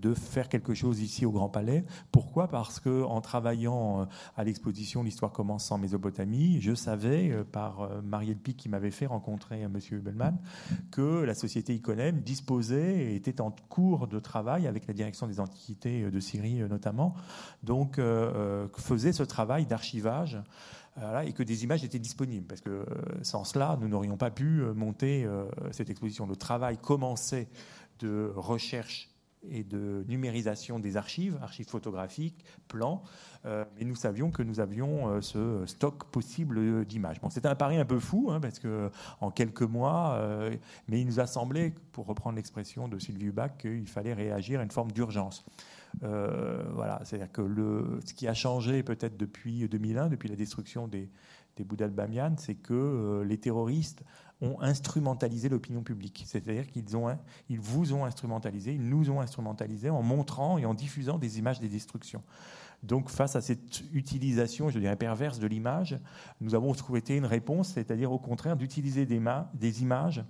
de 0.00 0.14
faire 0.14 0.48
quelque 0.48 0.74
chose 0.74 1.00
ici 1.00 1.09
ici 1.10 1.26
au 1.26 1.32
Grand 1.32 1.48
Palais. 1.48 1.84
Pourquoi? 2.12 2.48
Parce 2.48 2.78
que 2.80 3.02
en 3.02 3.20
travaillant 3.20 4.06
à 4.36 4.44
l'exposition 4.44 5.02
L'histoire 5.02 5.32
commence 5.32 5.70
en 5.72 5.78
Mésopotamie, 5.78 6.60
je 6.60 6.74
savais 6.74 7.32
par 7.50 7.88
Marielle 8.02 8.36
Pic 8.36 8.56
qui 8.56 8.68
m'avait 8.68 8.90
fait 8.90 9.06
rencontrer 9.06 9.66
Monsieur 9.68 9.98
Hubelmann 9.98 10.38
que 10.90 11.22
la 11.22 11.34
société 11.34 11.74
Iconem 11.74 12.20
disposait 12.20 13.12
et 13.12 13.14
était 13.16 13.40
en 13.40 13.54
cours 13.68 14.06
de 14.06 14.18
travail 14.18 14.66
avec 14.66 14.86
la 14.86 14.94
direction 14.94 15.26
des 15.26 15.40
antiquités 15.40 16.10
de 16.10 16.20
Syrie 16.20 16.60
notamment, 16.68 17.14
donc 17.62 18.00
faisait 18.76 19.12
ce 19.12 19.22
travail 19.22 19.66
d'archivage 19.66 20.40
et 21.24 21.32
que 21.32 21.42
des 21.42 21.64
images 21.64 21.84
étaient 21.84 21.98
disponibles. 21.98 22.46
Parce 22.46 22.60
que 22.60 22.70
euh, 22.70 22.84
sans 23.22 23.44
cela, 23.44 23.78
nous 23.80 23.88
n'aurions 23.88 24.16
pas 24.16 24.30
pu 24.30 24.60
euh, 24.60 24.74
monter 24.74 25.24
euh, 25.24 25.44
cette 25.72 25.90
exposition. 25.90 26.26
Le 26.26 26.36
travail 26.36 26.78
commençait 26.78 27.48
de 28.00 28.32
recherche 28.34 29.09
et 29.48 29.64
de 29.64 30.04
numérisation 30.08 30.78
des 30.78 30.96
archives, 30.96 31.38
archives 31.42 31.68
photographiques, 31.68 32.44
plans, 32.68 33.02
mais 33.44 33.84
nous 33.84 33.94
savions 33.94 34.30
que 34.30 34.42
nous 34.42 34.60
avions 34.60 35.22
ce 35.22 35.64
stock 35.66 36.04
possible 36.10 36.84
d'images. 36.84 37.20
Bon, 37.20 37.30
c'était 37.30 37.48
un 37.48 37.54
pari 37.54 37.78
un 37.78 37.86
peu 37.86 37.98
fou, 37.98 38.28
hein, 38.30 38.38
parce 38.38 38.58
que 38.58 38.90
en 39.20 39.30
quelques 39.30 39.62
mois, 39.62 40.20
mais 40.88 41.00
il 41.00 41.06
nous 41.06 41.20
a 41.20 41.26
semblé, 41.26 41.72
pour 41.92 42.06
reprendre 42.06 42.36
l'expression 42.36 42.86
de 42.86 42.98
Sylvie 42.98 43.26
Hubac, 43.26 43.56
qu'il 43.58 43.88
fallait 43.88 44.12
réagir 44.12 44.60
à 44.60 44.62
une 44.62 44.70
forme 44.70 44.92
d'urgence. 44.92 45.44
Euh, 46.02 46.62
voilà, 46.74 47.00
c'est-à-dire 47.04 47.32
que 47.32 47.42
le, 47.42 48.00
ce 48.04 48.14
qui 48.14 48.28
a 48.28 48.34
changé 48.34 48.82
peut-être 48.82 49.16
depuis 49.16 49.68
2001, 49.68 50.08
depuis 50.08 50.28
la 50.28 50.36
destruction 50.36 50.88
des, 50.88 51.10
des 51.56 51.64
Bouddhas 51.64 51.90
c'est 52.36 52.54
que 52.54 52.74
euh, 52.74 53.24
les 53.24 53.38
terroristes 53.38 54.02
ont 54.42 54.60
instrumentalisé 54.60 55.48
l'opinion 55.48 55.82
publique. 55.82 56.24
C'est-à-dire 56.26 56.66
qu'ils 56.66 56.96
ont, 56.96 57.16
ils 57.48 57.60
vous 57.60 57.92
ont 57.92 58.04
instrumentalisé, 58.04 58.72
ils 58.74 58.88
nous 58.88 59.10
ont 59.10 59.20
instrumentalisé 59.20 59.90
en 59.90 60.02
montrant 60.02 60.58
et 60.58 60.64
en 60.64 60.74
diffusant 60.74 61.18
des 61.18 61.38
images 61.38 61.60
des 61.60 61.68
destructions. 61.68 62.22
Donc, 62.82 63.10
face 63.10 63.36
à 63.36 63.42
cette 63.42 63.82
utilisation, 63.92 64.70
je 64.70 64.78
dirais 64.78 64.96
perverse 64.96 65.38
de 65.38 65.46
l'image, 65.46 65.98
nous 66.40 66.54
avons 66.54 66.72
trouvé 66.72 67.02
une 67.08 67.26
réponse, 67.26 67.72
c'est-à-dire 67.74 68.10
au 68.10 68.18
contraire 68.18 68.56
d'utiliser 68.56 69.04
des, 69.04 69.20
des 69.54 69.82
images 69.82 70.24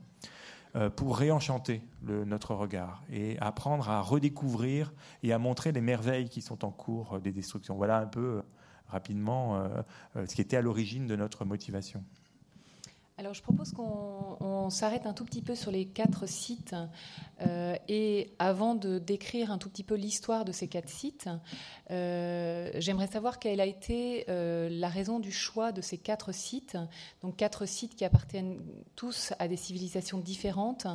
euh, 0.76 0.88
pour 0.88 1.17
réenchanter 1.17 1.83
notre 2.02 2.55
regard 2.55 3.02
et 3.11 3.37
apprendre 3.40 3.88
à 3.88 4.00
redécouvrir 4.00 4.93
et 5.25 5.33
à 5.33 5.38
montrer 5.38 5.73
les 5.73 5.81
merveilles 5.81 6.29
qui 6.29 6.43
sont 6.43 6.64
en 6.64 6.71
cours 6.71 7.19
des 7.21 7.33
destructions. 7.33 7.76
Voilà 7.76 7.99
un 7.99 8.07
peu 8.07 8.21
euh, 8.21 8.43
rapidement 8.87 9.57
euh, 9.57 9.83
ce 10.26 10.33
qui 10.33 10.40
était 10.40 10.57
à 10.57 10.62
l'origine 10.62 11.09
de 11.09 11.17
notre 11.17 11.45
motivation. 11.45 12.05
Alors 13.21 13.35
je 13.35 13.43
propose 13.43 13.73
qu'on 13.73 14.71
s'arrête 14.71 15.05
un 15.05 15.12
tout 15.12 15.27
petit 15.27 15.43
peu 15.43 15.55
sur 15.55 15.71
les 15.71 15.85
quatre 15.85 16.27
sites 16.27 16.75
euh, 17.43 17.77
et 17.87 18.33
avant 18.39 18.75
de 18.75 18.99
décrire 18.99 19.53
un 19.53 19.59
tout 19.59 19.69
petit 19.69 19.85
peu 19.85 19.95
l'histoire 19.95 20.47
de 20.47 20.53
ces 20.53 20.69
quatre 20.69 20.89
sites, 20.89 21.29
euh, 21.91 22.71
j'aimerais 22.77 23.09
savoir 23.09 23.39
quelle 23.39 23.61
a 23.61 23.67
été 23.67 24.25
euh, 24.31 24.71
la 24.71 24.89
raison 24.89 25.21
du 25.21 25.33
choix 25.33 25.71
de 25.71 25.83
ces 25.83 25.99
quatre 25.99 26.33
sites, 26.33 26.79
donc 27.21 27.37
quatre 27.37 27.67
sites 27.67 27.95
qui 27.95 28.07
appartiennent 28.07 28.59
tous 28.97 29.35
à 29.39 29.49
des 29.49 29.57
civilisations 29.57 30.17
différentes. 30.17 30.87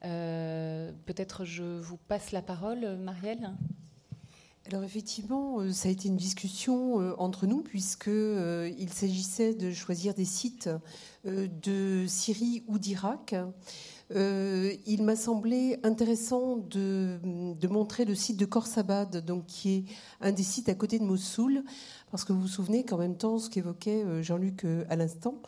Peut-être 0.00 1.44
je 1.44 1.62
vous 1.62 1.96
passe 1.96 2.32
la 2.32 2.42
parole, 2.42 2.96
Marielle. 2.96 3.52
Alors 4.68 4.84
effectivement, 4.84 5.58
euh, 5.58 5.72
ça 5.72 5.88
a 5.88 5.90
été 5.90 6.08
une 6.08 6.16
discussion 6.16 7.00
euh, 7.00 7.14
entre 7.18 7.46
nous 7.46 7.62
puisque 7.62 8.06
euh, 8.06 8.70
il 8.78 8.90
s'agissait 8.90 9.54
de 9.54 9.72
choisir 9.72 10.14
des 10.14 10.24
sites 10.24 10.70
de 11.24 12.04
Syrie 12.06 12.64
ou 12.66 12.78
d'Irak. 12.78 13.34
il 14.10 15.02
m'a 15.02 15.14
semblé 15.14 15.78
intéressant 15.84 16.56
de, 16.56 17.20
montrer 17.70 18.04
le 18.04 18.16
site 18.16 18.36
de 18.36 18.44
Khorsabad, 18.44 19.24
donc 19.24 19.46
qui 19.46 19.70
est 19.70 19.84
un 20.20 20.32
des 20.32 20.42
sites 20.42 20.68
à 20.68 20.74
côté 20.74 20.98
de 20.98 21.04
Mossoul, 21.04 21.62
parce 22.10 22.24
que 22.24 22.32
vous 22.32 22.40
vous 22.40 22.48
souvenez 22.48 22.84
qu'en 22.84 22.98
même 22.98 23.16
temps, 23.16 23.38
ce 23.38 23.48
qu'évoquait 23.50 24.22
Jean-Luc 24.24 24.66
à 24.88 24.96
l'instant, 24.96 25.40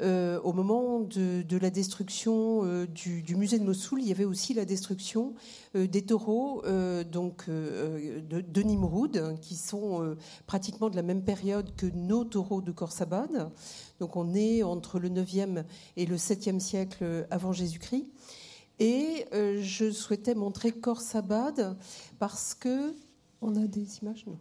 euh, 0.00 0.40
au 0.42 0.52
moment 0.52 1.00
de, 1.00 1.58
la 1.58 1.70
destruction 1.70 2.64
euh, 2.64 2.86
du, 2.86 3.34
musée 3.34 3.58
de 3.58 3.64
Mossoul, 3.64 4.00
il 4.00 4.08
y 4.08 4.12
avait 4.12 4.24
aussi 4.24 4.54
la 4.54 4.64
destruction 4.64 5.34
euh, 5.74 5.88
des 5.88 6.02
taureaux 6.02 6.62
donc, 7.10 7.48
de, 7.48 8.40
de, 8.40 8.62
Nimroud, 8.62 9.38
qui 9.40 9.56
sont 9.56 10.16
pratiquement 10.46 10.90
de 10.90 10.96
la 10.96 11.02
même 11.02 11.22
période 11.22 11.74
que 11.76 11.86
nos 11.86 12.24
taureaux 12.24 12.60
de 12.60 12.72
Khorsabad. 12.72 13.50
Donc 14.00 14.16
on 14.16 14.34
est 14.34 14.62
entre 14.62 14.98
le 14.98 15.08
9e 15.08 15.64
et 15.96 16.06
le 16.06 16.16
7e 16.16 16.60
siècle 16.60 17.26
avant 17.30 17.52
Jésus-Christ. 17.52 18.06
Et 18.78 19.26
je 19.32 19.90
souhaitais 19.90 20.34
montrer 20.34 20.72
Khorsabad 20.72 21.76
parce 22.18 22.54
que... 22.54 22.94
On 23.40 23.54
a 23.56 23.66
des 23.66 23.98
images 23.98 24.26
non 24.26 24.38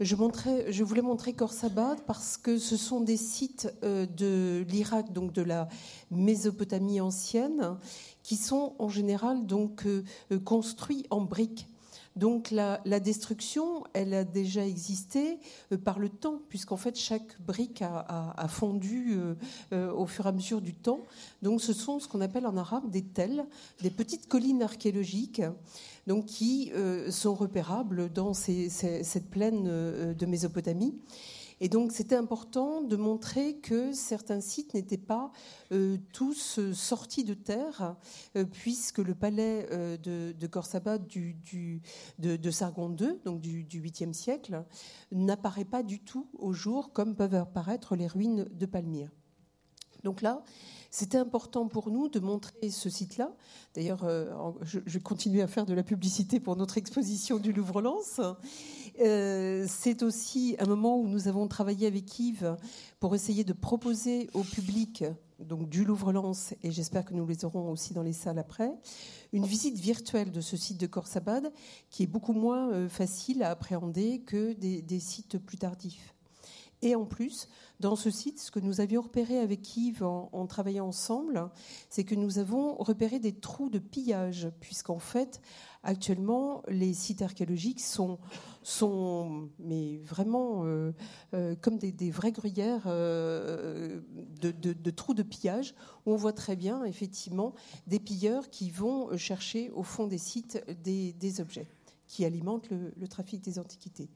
je, 0.00 0.82
voulais 0.82 1.02
montrer 1.02 1.32
Khorsabad 1.32 2.00
parce 2.06 2.36
que 2.36 2.58
ce 2.58 2.76
sont 2.76 3.00
des 3.00 3.16
sites 3.16 3.72
euh, 3.84 4.06
de 4.06 4.64
l'Irak, 4.68 5.12
donc 5.12 5.32
de 5.32 5.42
la 5.42 5.68
Mésopotamie 6.10 7.00
ancienne, 7.00 7.76
qui 8.22 8.36
sont 8.36 8.74
en 8.78 8.88
général 8.88 9.46
donc 9.46 9.86
euh, 9.86 10.02
construits 10.44 11.06
en 11.10 11.20
briques. 11.20 11.68
Donc 12.16 12.50
la, 12.50 12.78
destruction, 13.00 13.84
elle 13.92 14.14
a 14.14 14.24
déjà 14.24 14.66
existé 14.66 15.38
euh, 15.72 15.78
par 15.78 15.98
le 15.98 16.08
temps, 16.08 16.40
puisqu'en 16.48 16.76
fait 16.76 16.96
chaque 16.96 17.40
brique 17.40 17.82
a, 17.82 18.48
fondu 18.48 19.16
au 19.72 20.06
fur 20.06 20.26
et 20.26 20.28
à 20.28 20.32
mesure 20.32 20.60
du 20.60 20.74
temps. 20.74 21.00
Donc 21.42 21.60
ce 21.60 21.72
sont 21.72 21.98
ce 22.00 22.08
qu'on 22.08 22.20
appelle 22.20 22.46
en 22.46 22.56
arabe 22.56 22.90
des 22.90 23.02
tels, 23.02 23.46
des 23.80 23.90
petites 23.90 24.28
collines 24.28 24.62
archéologiques 24.62 25.42
donc 26.06 26.26
qui 26.26 26.72
euh, 26.74 27.10
sont 27.10 27.34
repérables 27.34 28.12
dans 28.12 28.34
cette 28.34 29.30
plaine 29.30 29.66
euh, 29.66 30.14
de 30.14 30.26
Mésopotamie. 30.26 30.94
Et 31.64 31.68
donc 31.68 31.92
c'était 31.92 32.16
important 32.16 32.82
de 32.82 32.96
montrer 32.96 33.54
que 33.54 33.92
certains 33.92 34.40
sites 34.40 34.74
n'étaient 34.74 34.98
pas 34.98 35.30
euh, 35.70 35.96
tous 36.12 36.58
sortis 36.72 37.22
de 37.22 37.34
terre, 37.34 37.94
puisque 38.50 38.98
le 38.98 39.14
palais 39.14 39.68
de, 40.02 40.32
de 40.32 40.96
du, 40.98 41.80
de, 42.18 42.50
Sargon 42.50 42.96
II, 42.98 43.20
donc 43.24 43.40
du, 43.40 43.62
du 43.62 43.80
8e 43.80 44.12
siècle, 44.12 44.64
n'apparaît 45.12 45.64
pas 45.64 45.84
du 45.84 46.00
tout 46.00 46.28
au 46.36 46.52
jour 46.52 46.92
comme 46.92 47.14
peuvent 47.14 47.36
apparaître 47.36 47.94
les 47.94 48.08
ruines 48.08 48.48
de 48.50 48.66
Palmyre. 48.66 49.12
Donc 50.02 50.20
là, 50.20 50.42
c'était 50.90 51.16
important 51.16 51.68
pour 51.68 51.90
nous 51.90 52.08
de 52.08 52.18
montrer 52.20 52.68
ce 52.68 52.90
site-là. 52.90 53.32
D'ailleurs, 53.74 54.04
euh, 54.04 54.26
je, 54.60 54.78
vais 54.78 55.00
continuer 55.00 55.40
à 55.40 55.46
faire 55.46 55.64
de 55.64 55.72
la 55.74 55.82
publicité 55.82 56.38
pour 56.38 56.54
notre 56.56 56.76
exposition 56.76 57.38
du 57.38 57.52
Louvre-Lens. 57.52 58.20
Euh, 59.00 59.66
c'est 59.68 60.02
aussi 60.02 60.56
un 60.58 60.66
moment 60.66 60.98
où 60.98 61.08
nous 61.08 61.28
avons 61.28 61.48
travaillé 61.48 61.86
avec 61.86 62.18
Yves 62.18 62.56
pour 63.00 63.14
essayer 63.14 63.44
de 63.44 63.52
proposer 63.52 64.28
au 64.34 64.42
public 64.42 65.04
donc 65.38 65.68
du 65.68 65.84
Louvre-Lens, 65.84 66.54
et 66.62 66.70
j'espère 66.70 67.04
que 67.04 67.14
nous 67.14 67.26
les 67.26 67.44
aurons 67.44 67.70
aussi 67.70 67.94
dans 67.94 68.02
les 68.02 68.12
salles 68.12 68.38
après, 68.38 68.70
une 69.32 69.44
visite 69.44 69.76
virtuelle 69.76 70.30
de 70.30 70.40
ce 70.40 70.56
site 70.56 70.78
de 70.78 70.86
Khorsabad 70.86 71.52
qui 71.90 72.04
est 72.04 72.06
beaucoup 72.06 72.32
moins 72.32 72.70
euh, 72.70 72.88
facile 72.88 73.42
à 73.42 73.50
appréhender 73.50 74.20
que 74.20 74.52
des 74.52 75.00
sites 75.00 75.38
plus 75.38 75.58
tardifs. 75.58 76.14
Et 76.82 76.96
en 76.96 77.04
plus, 77.04 77.48
dans 77.78 77.94
ce 77.94 78.10
site, 78.10 78.40
ce 78.40 78.50
que 78.50 78.58
nous 78.58 78.80
avions 78.80 79.02
repéré 79.02 79.38
avec 79.38 79.76
Yves 79.76 80.02
en, 80.02 80.46
travaillant 80.46 80.88
ensemble, 80.88 81.48
c'est 81.88 82.02
que 82.02 82.16
nous 82.16 82.38
avons 82.38 82.74
repéré 82.74 83.20
des 83.20 83.32
trous 83.32 83.70
de 83.70 83.78
pillage, 83.78 84.48
puisqu'en 84.60 84.98
fait, 84.98 85.40
actuellement, 85.82 86.62
les 86.68 86.94
sites 86.94 87.22
archéologiques 87.22 87.80
sont, 87.80 88.18
mais 89.58 89.98
vraiment 89.98 90.64
euh, 90.64 90.92
euh, 91.34 91.54
comme 91.60 91.78
des, 91.78 92.10
vraies 92.10 92.32
gruyères 92.32 92.84
euh, 92.86 94.00
de, 94.40 94.90
trous 94.90 95.14
de 95.14 95.22
pillage, 95.22 95.74
où 96.06 96.12
on 96.12 96.16
voit 96.16 96.32
très 96.32 96.56
bien, 96.56 96.84
effectivement, 96.84 97.54
des 97.86 97.98
pilleurs 97.98 98.50
qui 98.50 98.70
vont 98.70 99.16
chercher 99.16 99.70
au 99.70 99.82
fond 99.82 100.06
des 100.06 100.18
sites 100.18 100.64
des, 100.82 101.40
objets 101.40 101.66
qui 102.06 102.24
alimentent 102.24 102.68
le 102.70 103.08
trafic 103.08 103.42
des 103.42 103.58
antiquités. 103.58 104.10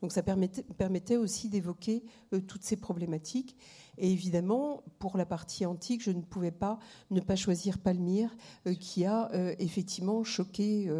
Donc 0.00 0.12
ça 0.12 0.22
permettait, 0.22 1.16
aussi 1.16 1.48
d'évoquer 1.48 2.02
euh, 2.32 2.40
toutes 2.40 2.62
ces 2.62 2.76
problématiques. 2.76 3.56
Et 3.98 4.10
évidemment, 4.10 4.82
pour 4.98 5.18
la 5.18 5.26
partie 5.26 5.66
antique, 5.66 6.02
je 6.02 6.10
ne 6.10 6.22
pouvais 6.22 6.52
pas 6.52 6.78
ne 7.10 7.20
pas 7.20 7.36
choisir 7.36 7.78
Palmyre, 7.78 8.34
euh, 8.66 8.74
qui 8.74 9.04
a 9.04 9.30
euh, 9.32 9.54
effectivement 9.58 10.24
choqué 10.24 10.90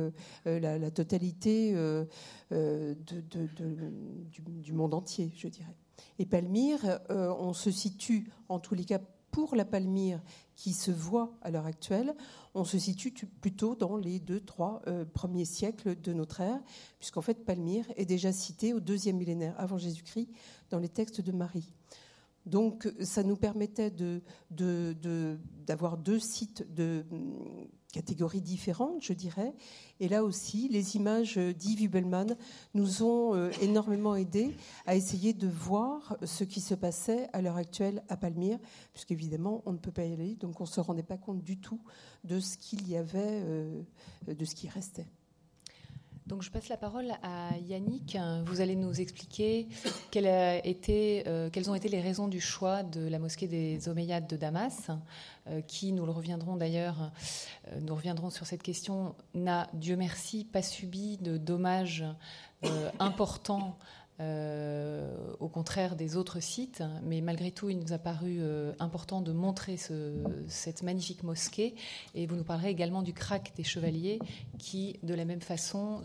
la, 0.44 0.90
totalité 0.90 1.74
du, 2.50 4.72
monde 4.72 4.94
entier, 4.94 5.32
je 5.36 5.48
dirais. 5.48 5.76
Et 6.18 6.26
Palmyre, 6.26 7.00
on 7.08 7.52
se 7.52 7.70
situe 7.70 8.30
en 8.48 8.58
tous 8.58 8.74
les 8.74 8.84
cas 8.84 9.00
pour 9.30 9.56
la 9.56 9.64
Palmyre 9.64 10.20
qui 10.56 10.72
se 10.72 10.90
voit 10.90 11.32
à 11.42 11.50
l'heure 11.50 11.66
actuelle, 11.66 12.14
on 12.54 12.64
se 12.64 12.78
situe 12.78 13.12
plutôt 13.40 13.74
dans 13.74 13.96
les 13.96 14.18
deux, 14.18 14.40
trois 14.40 14.82
euh, 14.86 15.04
premiers 15.04 15.44
siècles 15.44 16.00
de 16.00 16.12
notre 16.12 16.40
ère, 16.40 16.60
puisqu'en 16.98 17.22
fait 17.22 17.44
Palmyre 17.44 17.86
est 17.96 18.06
déjà 18.06 18.32
cité 18.32 18.74
au 18.74 18.80
deuxième 18.80 19.16
millénaire 19.16 19.54
avant 19.58 19.78
Jésus-Christ 19.78 20.28
dans 20.70 20.78
les 20.78 20.88
textes 20.88 21.20
de 21.20 21.32
Marie. 21.32 21.72
Donc 22.46 22.92
ça 23.00 23.22
nous 23.22 23.36
permettait 23.36 23.92
d'avoir 24.50 25.98
deux 25.98 26.18
sites 26.18 26.64
catégories 27.90 28.40
différentes, 28.40 29.02
je 29.02 29.12
dirais. 29.12 29.54
Et 29.98 30.08
là 30.08 30.24
aussi, 30.24 30.68
les 30.68 30.96
images 30.96 31.36
d'Yves 31.36 31.82
Hubelmann 31.82 32.36
nous 32.74 33.02
ont 33.02 33.34
euh, 33.34 33.50
énormément 33.60 34.16
aidés 34.16 34.54
à 34.86 34.96
essayer 34.96 35.32
de 35.32 35.48
voir 35.48 36.16
ce 36.24 36.44
qui 36.44 36.60
se 36.60 36.74
passait 36.74 37.28
à 37.32 37.42
l'heure 37.42 37.56
actuelle 37.56 38.02
à 38.08 38.16
Palmyre, 38.16 38.58
puisqu'évidemment, 38.92 39.62
on 39.66 39.72
ne 39.72 39.78
peut 39.78 39.92
pas 39.92 40.04
y 40.04 40.12
aller, 40.12 40.36
donc 40.36 40.60
on 40.60 40.64
ne 40.64 40.68
se 40.68 40.80
rendait 40.80 41.02
pas 41.02 41.18
compte 41.18 41.42
du 41.42 41.58
tout 41.58 41.80
de 42.24 42.40
ce 42.40 42.56
qu'il 42.56 42.88
y 42.88 42.96
avait, 42.96 43.18
euh, 43.18 43.82
de 44.26 44.44
ce 44.44 44.54
qui 44.54 44.68
restait. 44.68 45.06
Donc 46.30 46.42
je 46.42 46.50
passe 46.52 46.68
la 46.68 46.76
parole 46.76 47.10
à 47.24 47.58
Yannick. 47.58 48.16
Vous 48.44 48.60
allez 48.60 48.76
nous 48.76 49.00
expliquer 49.00 49.66
euh, 50.16 51.50
quelles 51.50 51.70
ont 51.70 51.74
été 51.74 51.88
les 51.88 52.00
raisons 52.00 52.28
du 52.28 52.40
choix 52.40 52.84
de 52.84 53.08
la 53.08 53.18
mosquée 53.18 53.48
des 53.48 53.88
Omeyyades 53.88 54.28
de 54.28 54.36
Damas, 54.36 54.92
euh, 55.48 55.60
qui, 55.60 55.90
nous 55.90 56.06
le 56.06 56.12
reviendrons 56.12 56.54
d'ailleurs, 56.54 57.10
euh, 57.72 57.80
nous 57.80 57.96
reviendrons 57.96 58.30
sur 58.30 58.46
cette 58.46 58.62
question, 58.62 59.16
n'a, 59.34 59.66
Dieu 59.72 59.96
merci, 59.96 60.44
pas 60.44 60.62
subi 60.62 61.16
de 61.16 61.36
dommages 61.36 62.04
importants 63.00 63.76
euh, 64.20 65.08
au 65.38 65.48
contraire 65.48 65.96
des 65.96 66.16
autres 66.16 66.40
sites, 66.40 66.82
mais 67.02 67.22
malgré 67.22 67.52
tout, 67.52 67.70
il 67.70 67.78
nous 67.78 67.94
a 67.94 67.98
paru 67.98 68.36
euh, 68.40 68.72
important 68.78 69.22
de 69.22 69.32
montrer 69.32 69.78
cette 70.46 70.82
magnifique 70.82 71.22
mosquée. 71.22 71.74
Et 72.14 72.26
vous 72.26 72.36
nous 72.36 72.44
parlerez 72.44 72.68
également 72.68 73.02
du 73.02 73.14
crack 73.14 73.52
des 73.56 73.64
chevaliers, 73.64 74.18
qui, 74.58 74.98
de 75.02 75.14
la 75.14 75.24
même 75.24 75.40
façon, 75.40 76.02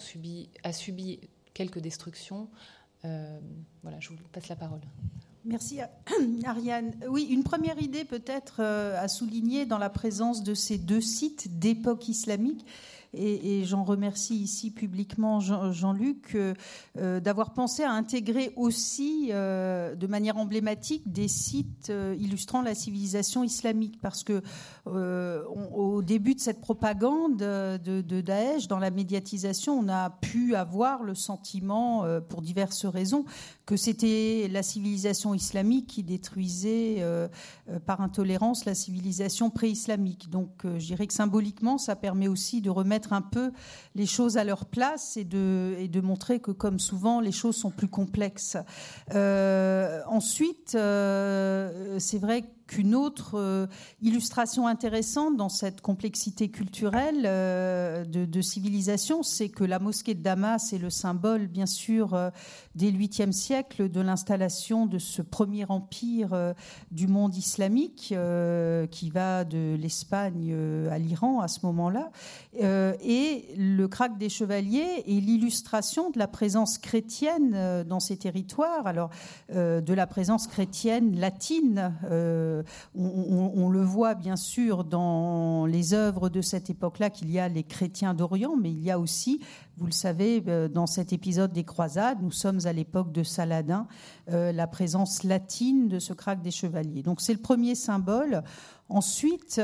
a 0.63 0.71
subi 0.71 1.19
quelques 1.53 1.79
destructions. 1.79 2.47
Euh, 3.03 3.37
voilà, 3.83 3.99
je 3.99 4.09
vous 4.09 4.15
passe 4.31 4.47
la 4.47 4.55
parole. 4.55 4.81
Merci 5.43 5.79
Ariane. 6.45 6.93
Oui, 7.09 7.23
une 7.23 7.43
première 7.43 7.81
idée 7.81 8.05
peut-être 8.05 8.61
à 8.61 9.07
souligner 9.09 9.65
dans 9.65 9.77
la 9.77 9.89
présence 9.89 10.41
de 10.41 10.53
ces 10.53 10.77
deux 10.77 11.01
sites 11.01 11.59
d'époque 11.59 12.07
islamique, 12.07 12.65
et, 13.15 13.63
j'en 13.65 13.83
remercie 13.83 14.35
ici 14.35 14.71
publiquement 14.71 15.39
Jean-Luc 15.39 16.35
euh, 16.35 17.19
d'avoir 17.19 17.53
pensé 17.53 17.83
à 17.83 17.91
intégrer 17.91 18.51
aussi 18.55 19.29
euh, 19.31 19.95
de 19.95 20.07
manière 20.07 20.37
emblématique 20.37 21.11
des 21.11 21.27
sites 21.27 21.89
euh, 21.89 22.15
illustrant 22.19 22.61
la 22.61 22.75
civilisation 22.75 23.43
islamique, 23.43 23.99
parce 24.01 24.23
que 24.23 24.41
au 24.85 26.01
début 26.03 26.35
de 26.35 26.39
cette 26.39 26.61
propagande 26.61 27.37
de, 27.37 28.01
de, 28.01 28.21
Daesh, 28.21 28.67
dans 28.67 28.77
la 28.77 28.91
médiatisation, 28.91 29.79
on 29.79 29.89
a 29.89 30.11
pu 30.11 30.55
avoir 30.55 31.03
le 31.03 31.15
sentiment, 31.15 32.05
pour 32.29 32.43
diverses 32.43 32.85
raisons, 32.85 33.25
que 33.65 33.75
c'était 33.77 34.47
la 34.51 34.63
civilisation 34.63 35.33
islamique 35.33 35.87
qui 35.87 36.03
détruisait 36.03 37.03
par 37.85 38.01
intolérance 38.01 38.65
la 38.65 38.75
civilisation 38.75 39.49
pré-islamique. 39.49 40.29
Donc, 40.29 40.49
je 40.63 40.85
dirais 40.85 41.07
que 41.07 41.13
symboliquement, 41.13 41.77
ça 41.77 41.95
permet 41.95 42.27
aussi 42.27 42.61
de 42.61 42.69
remettre 42.69 43.13
un 43.13 43.21
peu 43.21 43.51
les 43.95 44.05
choses 44.05 44.37
à 44.37 44.43
leur 44.43 44.65
place 44.65 45.17
et 45.17 45.23
de, 45.23 45.75
et 45.79 45.87
de 45.87 46.01
montrer 46.01 46.39
que, 46.39 46.51
comme 46.51 46.79
souvent, 46.79 47.19
les 47.19 47.31
choses 47.31 47.55
sont 47.55 47.71
plus 47.71 47.87
complexes. 47.87 48.57
Euh, 49.13 50.01
ensuite, 50.07 50.75
euh, 50.75 51.97
c'est 51.99 52.19
vrai 52.19 52.41
que 52.41 52.49
qu'une 52.67 52.95
autre 52.95 53.35
euh, 53.35 53.67
illustration 54.01 54.67
intéressante 54.67 55.37
dans 55.37 55.49
cette 55.49 55.81
complexité 55.81 56.49
culturelle 56.49 57.23
euh, 57.25 58.03
de, 58.05 58.41
civilisation, 58.41 59.23
c'est 59.23 59.49
que 59.49 59.63
la 59.63 59.79
mosquée 59.79 60.13
de 60.13 60.21
Damas 60.21 60.73
est 60.73 60.77
le 60.77 60.89
symbole, 60.89 61.47
bien 61.47 61.65
sûr, 61.65 62.13
euh, 62.13 62.29
des 62.75 62.91
8e 62.91 63.31
siècles 63.31 63.89
de 63.89 64.01
l'installation 64.01 64.85
de 64.85 64.97
ce 64.99 65.21
premier 65.21 65.65
empire 65.69 66.53
du 66.91 67.07
monde 67.07 67.35
islamique 67.35 68.13
qui 68.91 69.09
va 69.09 69.45
de 69.45 69.75
l'Espagne 69.75 70.53
à 70.91 70.97
l'Iran 70.97 71.39
à 71.39 71.47
ce 71.47 71.65
moment-là. 71.65 72.11
et 72.59 73.45
le 73.57 73.87
crack 73.87 74.17
des 74.17 74.29
chevaliers 74.29 75.03
est 75.07 75.21
l'illustration 75.21 76.09
de 76.09 76.19
la 76.19 76.27
présence 76.27 76.77
chrétienne 76.77 77.83
dans 77.87 77.99
ces 77.99 78.17
territoires, 78.17 78.87
alors 78.87 79.09
de 79.53 79.93
la 79.93 80.07
présence 80.07 80.47
chrétienne 80.47 81.17
latine 81.17 81.93
euh, 82.55 82.63
on, 82.95 83.69
le 83.69 83.81
voit 83.81 84.15
bien 84.15 84.35
sûr 84.35 84.83
dans 84.83 85.65
les 85.65 85.93
œuvres 85.93 86.29
de 86.29 86.41
cette 86.41 86.69
époque-là 86.69 87.09
qu'il 87.09 87.31
y 87.31 87.39
a 87.39 87.47
les 87.47 87.63
chrétiens 87.63 88.13
d'Orient, 88.13 88.55
mais 88.55 88.71
il 88.71 88.81
y 88.81 88.91
a 88.91 88.99
aussi, 88.99 89.41
vous 89.77 89.85
le 89.85 89.91
savez, 89.91 90.43
euh, 90.47 90.67
dans 90.67 90.87
cet 90.87 91.11
épisode 91.11 91.51
des 91.51 91.63
croisades, 91.63 92.19
nous 92.21 92.31
sommes 92.31 92.59
à 92.65 92.73
l'époque 92.73 93.11
de 93.11 93.23
Saladin, 93.23 93.87
euh, 94.31 94.51
la 94.51 94.67
présence 94.67 95.23
latine 95.23 95.87
de 95.89 95.99
ce 95.99 96.13
crack 96.13 96.41
des 96.41 96.51
chevaliers. 96.51 97.03
Donc 97.03 97.19
c'est 97.19 97.33
le 97.33 97.41
premier 97.41 97.75
symbole. 97.75 98.43
Ensuite, 98.87 99.55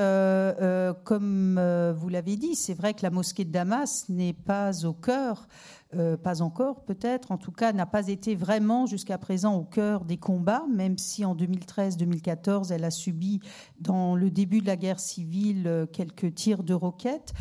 comme 1.04 1.94
vous 1.96 2.10
l'avez 2.10 2.38
dit, 2.38 2.56
c'est 2.56 2.74
vrai 2.74 2.96
que 2.96 3.04
la 3.04 3.12
mosquée 3.12 3.46
de 3.46 3.52
Damas 3.52 4.06
n'est 4.10 4.34
pas 4.34 4.84
au 4.84 4.94
cœur 4.94 5.48
euh, 5.94 6.16
pas 6.16 6.42
encore 6.42 6.86
peut-être, 6.86 7.34
en 7.34 7.38
tout 7.38 7.52
cas 7.52 7.74
n'a 7.74 7.86
pas 7.86 8.08
été 8.08 8.34
vraiment 8.34 8.86
jusqu'à 8.86 9.18
présent 9.18 9.56
au 9.56 9.64
cœur 9.64 10.06
des 10.06 10.16
combats, 10.16 10.64
même 10.74 10.98
si 10.98 11.26
en 11.26 11.36
2013-2014 11.36 12.72
elle 12.72 12.86
a 12.86 12.92
subi 12.92 13.42
dans 13.82 14.16
le 14.16 14.30
début 14.30 14.62
de 14.62 14.68
la 14.68 14.78
guerre 14.78 15.02
civile 15.02 15.68
euh, 15.68 15.86
quelques 15.86 16.34
tirs 16.34 16.64
de 16.64 16.74
roquettes. 16.74 17.34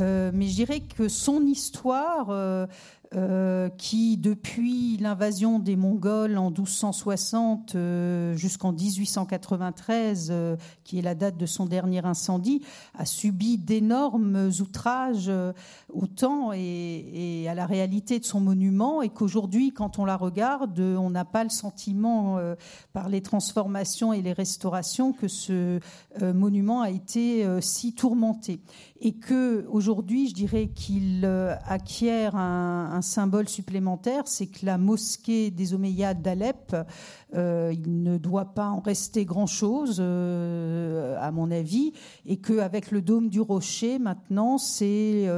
Euh, 0.00 0.30
mais 0.34 0.48
je 0.48 0.54
dirais 0.54 0.80
que 0.80 1.08
son 1.08 1.46
histoire 1.46 2.13
euh, 3.16 3.68
qui, 3.78 4.16
depuis 4.16 4.96
l'invasion 4.96 5.60
des 5.60 5.76
Mongols 5.76 6.36
en 6.36 6.50
1260 6.50 7.76
euh, 7.76 8.34
jusqu'en 8.34 8.72
1893, 8.72 10.30
euh, 10.32 10.56
qui 10.82 10.98
est 10.98 11.02
la 11.02 11.14
date 11.14 11.36
de 11.36 11.46
son 11.46 11.66
dernier 11.66 12.04
incendie, 12.04 12.62
a 12.98 13.04
subi 13.04 13.56
d'énormes 13.56 14.50
outrages 14.60 15.30
au 15.92 16.06
temps 16.08 16.52
et, 16.52 17.46
à 17.48 17.54
la 17.54 17.66
réalité 17.66 18.18
de 18.18 18.24
son 18.24 18.40
monument, 18.40 19.00
et 19.00 19.10
qu'aujourd'hui, 19.10 19.72
quand 19.72 20.00
on 20.00 20.04
la 20.04 20.16
regarde, 20.16 20.80
on 20.80 21.10
n'a 21.10 21.24
pas 21.24 21.44
le 21.44 21.50
sentiment, 21.50 22.38
par 22.92 23.08
les 23.08 23.20
transformations 23.20 24.12
et 24.12 24.22
les 24.22 24.32
restaurations, 24.32 25.12
que 25.12 25.28
ce 25.28 25.78
monument 26.20 26.82
a 26.82 26.90
été 26.90 27.46
si 27.60 27.94
tourmenté 27.94 28.60
et 29.00 29.12
que 29.12 29.66
aujourd'hui, 29.68 30.28
je 30.28 30.34
dirais 30.34 30.68
qu'il 30.68 31.22
euh, 31.24 31.56
acquiert 31.66 32.36
un, 32.36 33.02
symbole 33.02 33.48
supplémentaire, 33.48 34.22
c'est 34.26 34.46
que 34.46 34.64
la 34.64 34.78
mosquée 34.78 35.50
des 35.50 35.74
Omeyyades 35.74 36.22
d'Alep, 36.22 36.76
euh, 37.34 37.74
il 37.74 38.02
ne 38.04 38.18
doit 38.18 38.54
pas 38.54 38.68
en 38.68 38.78
rester 38.78 39.24
grand-chose, 39.24 39.98
euh, 39.98 41.16
à 41.20 41.32
mon 41.32 41.50
avis, 41.50 41.92
et 42.24 42.36
qu'avec 42.36 42.92
le 42.92 43.02
dôme 43.02 43.28
du 43.28 43.40
rocher, 43.40 43.98
maintenant, 43.98 44.58
c'est, 44.58 45.28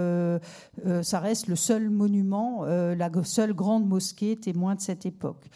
ça 1.03 1.21
reste 1.21 1.49
le 1.49 1.57
seul 1.57 1.89
monument, 1.89 2.65
la 2.65 3.11
seule 3.25 3.55
grande 3.55 3.89
mosquée 3.89 4.37
témoin 4.37 4.75
de 4.75 4.81
cette 4.81 5.07
époque. 5.07 5.47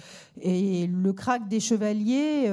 Et 0.40 0.86
le 0.86 1.12
crack 1.12 1.48
des 1.48 1.60
chevaliers, 1.60 2.50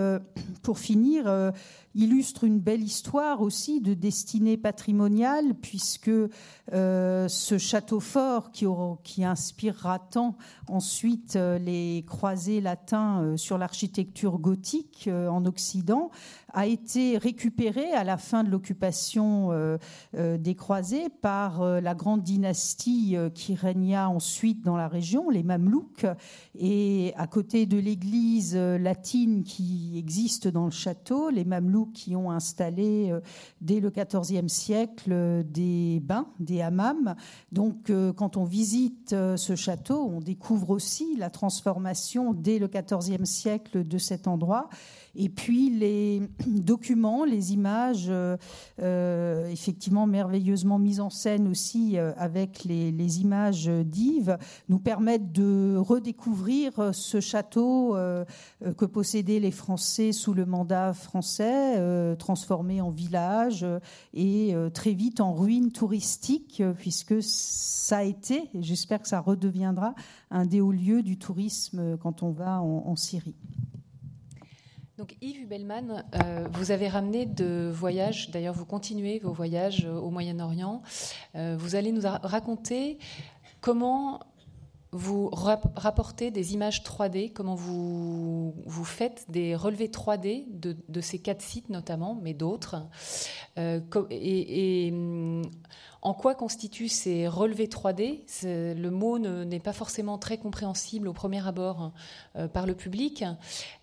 pour 0.62 0.78
finir, 0.78 1.54
illustre 1.98 2.44
une 2.44 2.60
belle 2.60 2.84
histoire 2.84 3.42
aussi 3.42 3.82
de 3.82 3.94
destinée 3.96 4.56
patrimoniale, 4.56 5.56
puisque 5.56 6.12
euh, 6.74 7.28
ce 7.28 7.58
château 7.58 8.00
fort 8.00 8.52
qui, 8.52 9.24
inspirera 9.24 9.98
tant 10.00 10.38
ensuite 10.68 11.36
euh, 11.36 11.58
les 11.58 12.06
croisés 12.08 12.62
latins 12.62 13.24
euh, 13.24 13.38
sur 13.38 13.58
l'architecture 13.58 14.38
gothique 14.38 15.10
en 15.12 15.46
Occident 15.46 16.12
a 16.54 16.66
été 16.66 17.18
récupéré 17.18 17.92
à 17.94 18.04
la 18.04 18.18
fin 18.18 18.44
de 18.44 18.50
l'occupation 18.50 19.78
des 20.14 20.56
croisés 20.56 21.10
par 21.10 21.82
la 21.82 21.94
grande 21.94 22.24
dynastie 22.24 23.16
qui 23.34 23.56
régna 23.56 24.10
ensuite 24.10 24.64
dans 24.64 24.78
la 24.78 24.88
région, 24.88 25.30
les 25.30 25.44
Mamelouks, 25.44 26.06
et 26.58 27.14
à 27.18 27.28
côté 27.28 27.66
de 27.66 27.78
l'église 27.78 28.56
latine 28.56 29.44
qui 29.44 29.98
existe 29.98 30.48
dans 30.48 30.66
le 30.66 30.72
château, 30.72 31.30
les 31.30 31.46
Mamelouks 31.46 31.94
qui 31.94 32.16
ont 32.16 32.32
installé 32.32 33.14
dès 33.62 33.80
le 33.80 33.90
XIVe 33.90 34.48
siècle 34.48 35.44
des 35.46 36.00
bains, 36.04 36.28
des 36.40 36.62
hammams. 36.62 37.16
Donc, 37.52 37.90
euh, 37.90 38.14
quand 38.14 38.38
on 38.38 38.44
visite 38.44 39.14
euh, 39.14 39.38
ce 39.38 39.56
château, 39.56 40.10
on 40.12 40.20
découvre 40.20 40.70
aussi 40.70 41.16
la 41.18 41.30
transformation 41.30 42.34
dès 42.34 42.60
le 42.60 42.68
XIVe 42.68 43.26
siècle 43.26 43.84
de 43.88 43.98
cet 43.98 44.28
endroit. 44.28 44.70
Et 45.18 45.30
puis 45.30 45.72
les 45.72 46.22
documents, 46.48 47.26
les 47.26 47.54
images, 47.54 48.06
euh, 48.10 48.38
euh, 48.82 49.50
effectivement 49.50 50.06
merveilleusement 50.06 50.78
mises 50.78 51.00
en 51.00 51.10
scène 51.10 51.48
aussi 51.48 51.98
euh, 51.98 52.14
avec 52.18 52.64
les, 52.64 53.20
images 53.20 53.68
d'Yves, 53.68 54.38
nous 54.70 54.78
permettent 54.78 55.32
de 55.32 55.76
redécouvrir 55.78 56.94
ce 56.94 57.20
château 57.20 57.96
que 58.78 58.86
possédaient 58.86 59.40
les 59.40 59.52
Français 59.52 60.12
sous 60.12 60.34
le 60.34 60.46
mandat 60.46 60.94
français, 60.94 62.16
transformé 62.18 62.82
en 62.82 62.92
village 62.92 63.66
et 64.14 64.54
très 64.74 64.92
vite 64.92 65.22
en 65.22 65.34
ruine 65.34 65.72
touristique, 65.72 66.62
puisque 66.78 67.16
ça 67.22 67.98
a 67.98 68.04
été, 68.04 68.50
et 68.54 68.62
j'espère 68.62 69.02
que 69.02 69.08
ça 69.08 69.22
redeviendra, 69.22 69.96
un 70.30 70.46
des 70.46 70.62
hauts 70.62 70.74
lieux 70.74 71.02
du 71.02 71.18
tourisme 71.18 71.98
quand 71.98 72.22
on 72.22 72.32
va 72.32 72.62
en 72.62 72.96
Syrie. 72.96 73.36
Donc 74.98 75.16
Yves 75.22 75.44
Hubelman, 75.44 76.04
euh, 76.16 76.48
vous 76.54 76.72
avez 76.72 76.88
ramené 76.88 77.28
de 77.28 77.70
voyages, 77.72 78.32
d'ailleurs 78.32 78.56
vous 78.56 78.66
continuez 78.66 79.20
vos 79.20 79.32
voyages 79.32 79.86
euh, 79.86 79.94
au 79.94 80.10
Moyen-Orient. 80.10 80.82
Euh, 81.36 81.56
vous 81.60 81.76
allez 81.76 81.92
nous 81.92 82.02
raconter 82.04 82.98
comment 83.62 84.22
vous 84.92 85.30
rapportez 85.30 86.32
des 86.32 86.56
images 86.56 86.82
3D, 86.82 87.32
comment 87.32 87.54
vous, 87.54 88.56
faites 88.86 89.30
des 89.30 89.56
relevés 89.56 89.90
3D 89.90 90.46
de, 90.50 91.02
ces 91.02 91.20
quatre 91.20 91.44
sites 91.44 91.70
notamment, 91.70 92.18
mais 92.20 92.34
d'autres. 92.34 92.88
hum, 94.92 95.44
en 96.08 96.14
quoi 96.14 96.36
constituent 96.36 96.88
ces 96.88 97.28
relevés 97.28 97.68
3D 97.68 98.22
Le 98.46 98.90
mot 98.90 99.20
n'est 99.20 99.60
pas 99.60 99.74
forcément 99.74 100.18
très 100.18 100.38
compréhensible 100.38 101.10
au 101.10 101.12
premier 101.12 101.46
abord 101.46 101.92
euh, 102.38 102.48
par 102.48 102.66
le 102.66 102.76
public, 102.76 103.26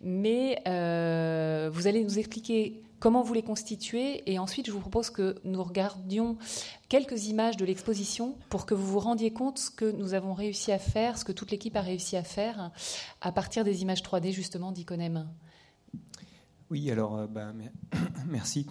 mais 0.00 0.62
euh, 0.66 1.68
vous 1.70 1.86
allez 1.86 2.02
nous 2.02 2.18
expliquer 2.18 2.82
comment 2.98 3.20
vous 3.20 3.34
les 3.34 3.42
constituez 3.42 4.22
et 4.32 4.38
ensuite 4.38 4.64
je 4.64 4.72
vous 4.72 4.80
propose 4.80 5.10
que 5.10 5.34
nous 5.44 5.62
regardions 5.62 6.38
quelques 6.88 7.26
images 7.26 7.58
de 7.58 7.66
l'exposition 7.66 8.38
pour 8.48 8.64
que 8.64 8.72
vous 8.72 8.86
vous 8.86 9.00
rendiez 9.00 9.30
compte 9.30 9.58
ce 9.58 9.70
que 9.70 9.90
nous 9.90 10.14
avons 10.14 10.32
réussi 10.32 10.72
à 10.72 10.78
faire, 10.78 11.18
ce 11.18 11.26
que 11.26 11.32
toute 11.32 11.50
l'équipe 11.50 11.76
a 11.76 11.82
réussi 11.82 12.16
à 12.16 12.22
faire 12.22 12.70
à 13.20 13.32
partir 13.32 13.64
des 13.64 13.82
images 13.82 14.02
3D 14.02 14.32
justement 14.32 14.72
d'Iconem. 14.72 15.28
Oui, 16.70 16.90
alors 16.90 17.18
euh, 17.18 17.26
bah, 17.26 17.52
merci 18.26 18.66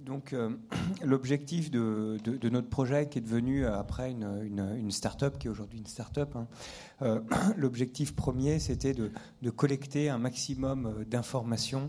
donc, 0.00 0.32
euh, 0.32 0.50
l'objectif 1.04 1.70
de, 1.70 2.18
notre 2.48 2.68
projet, 2.68 3.08
qui 3.08 3.18
est 3.18 3.22
devenu 3.22 3.64
euh, 3.64 3.78
après 3.78 4.10
une, 4.10 4.90
start-up, 4.90 5.38
qui 5.38 5.46
est 5.46 5.50
aujourd'hui 5.50 5.78
une 5.78 5.86
start-up, 5.86 6.34
hein, 6.36 6.46
euh, 7.02 7.20
l'objectif 7.56 8.14
premier, 8.14 8.58
c'était 8.58 8.94
de, 8.94 9.10
collecter 9.50 10.08
un 10.08 10.18
maximum 10.18 11.04
d'informations, 11.08 11.88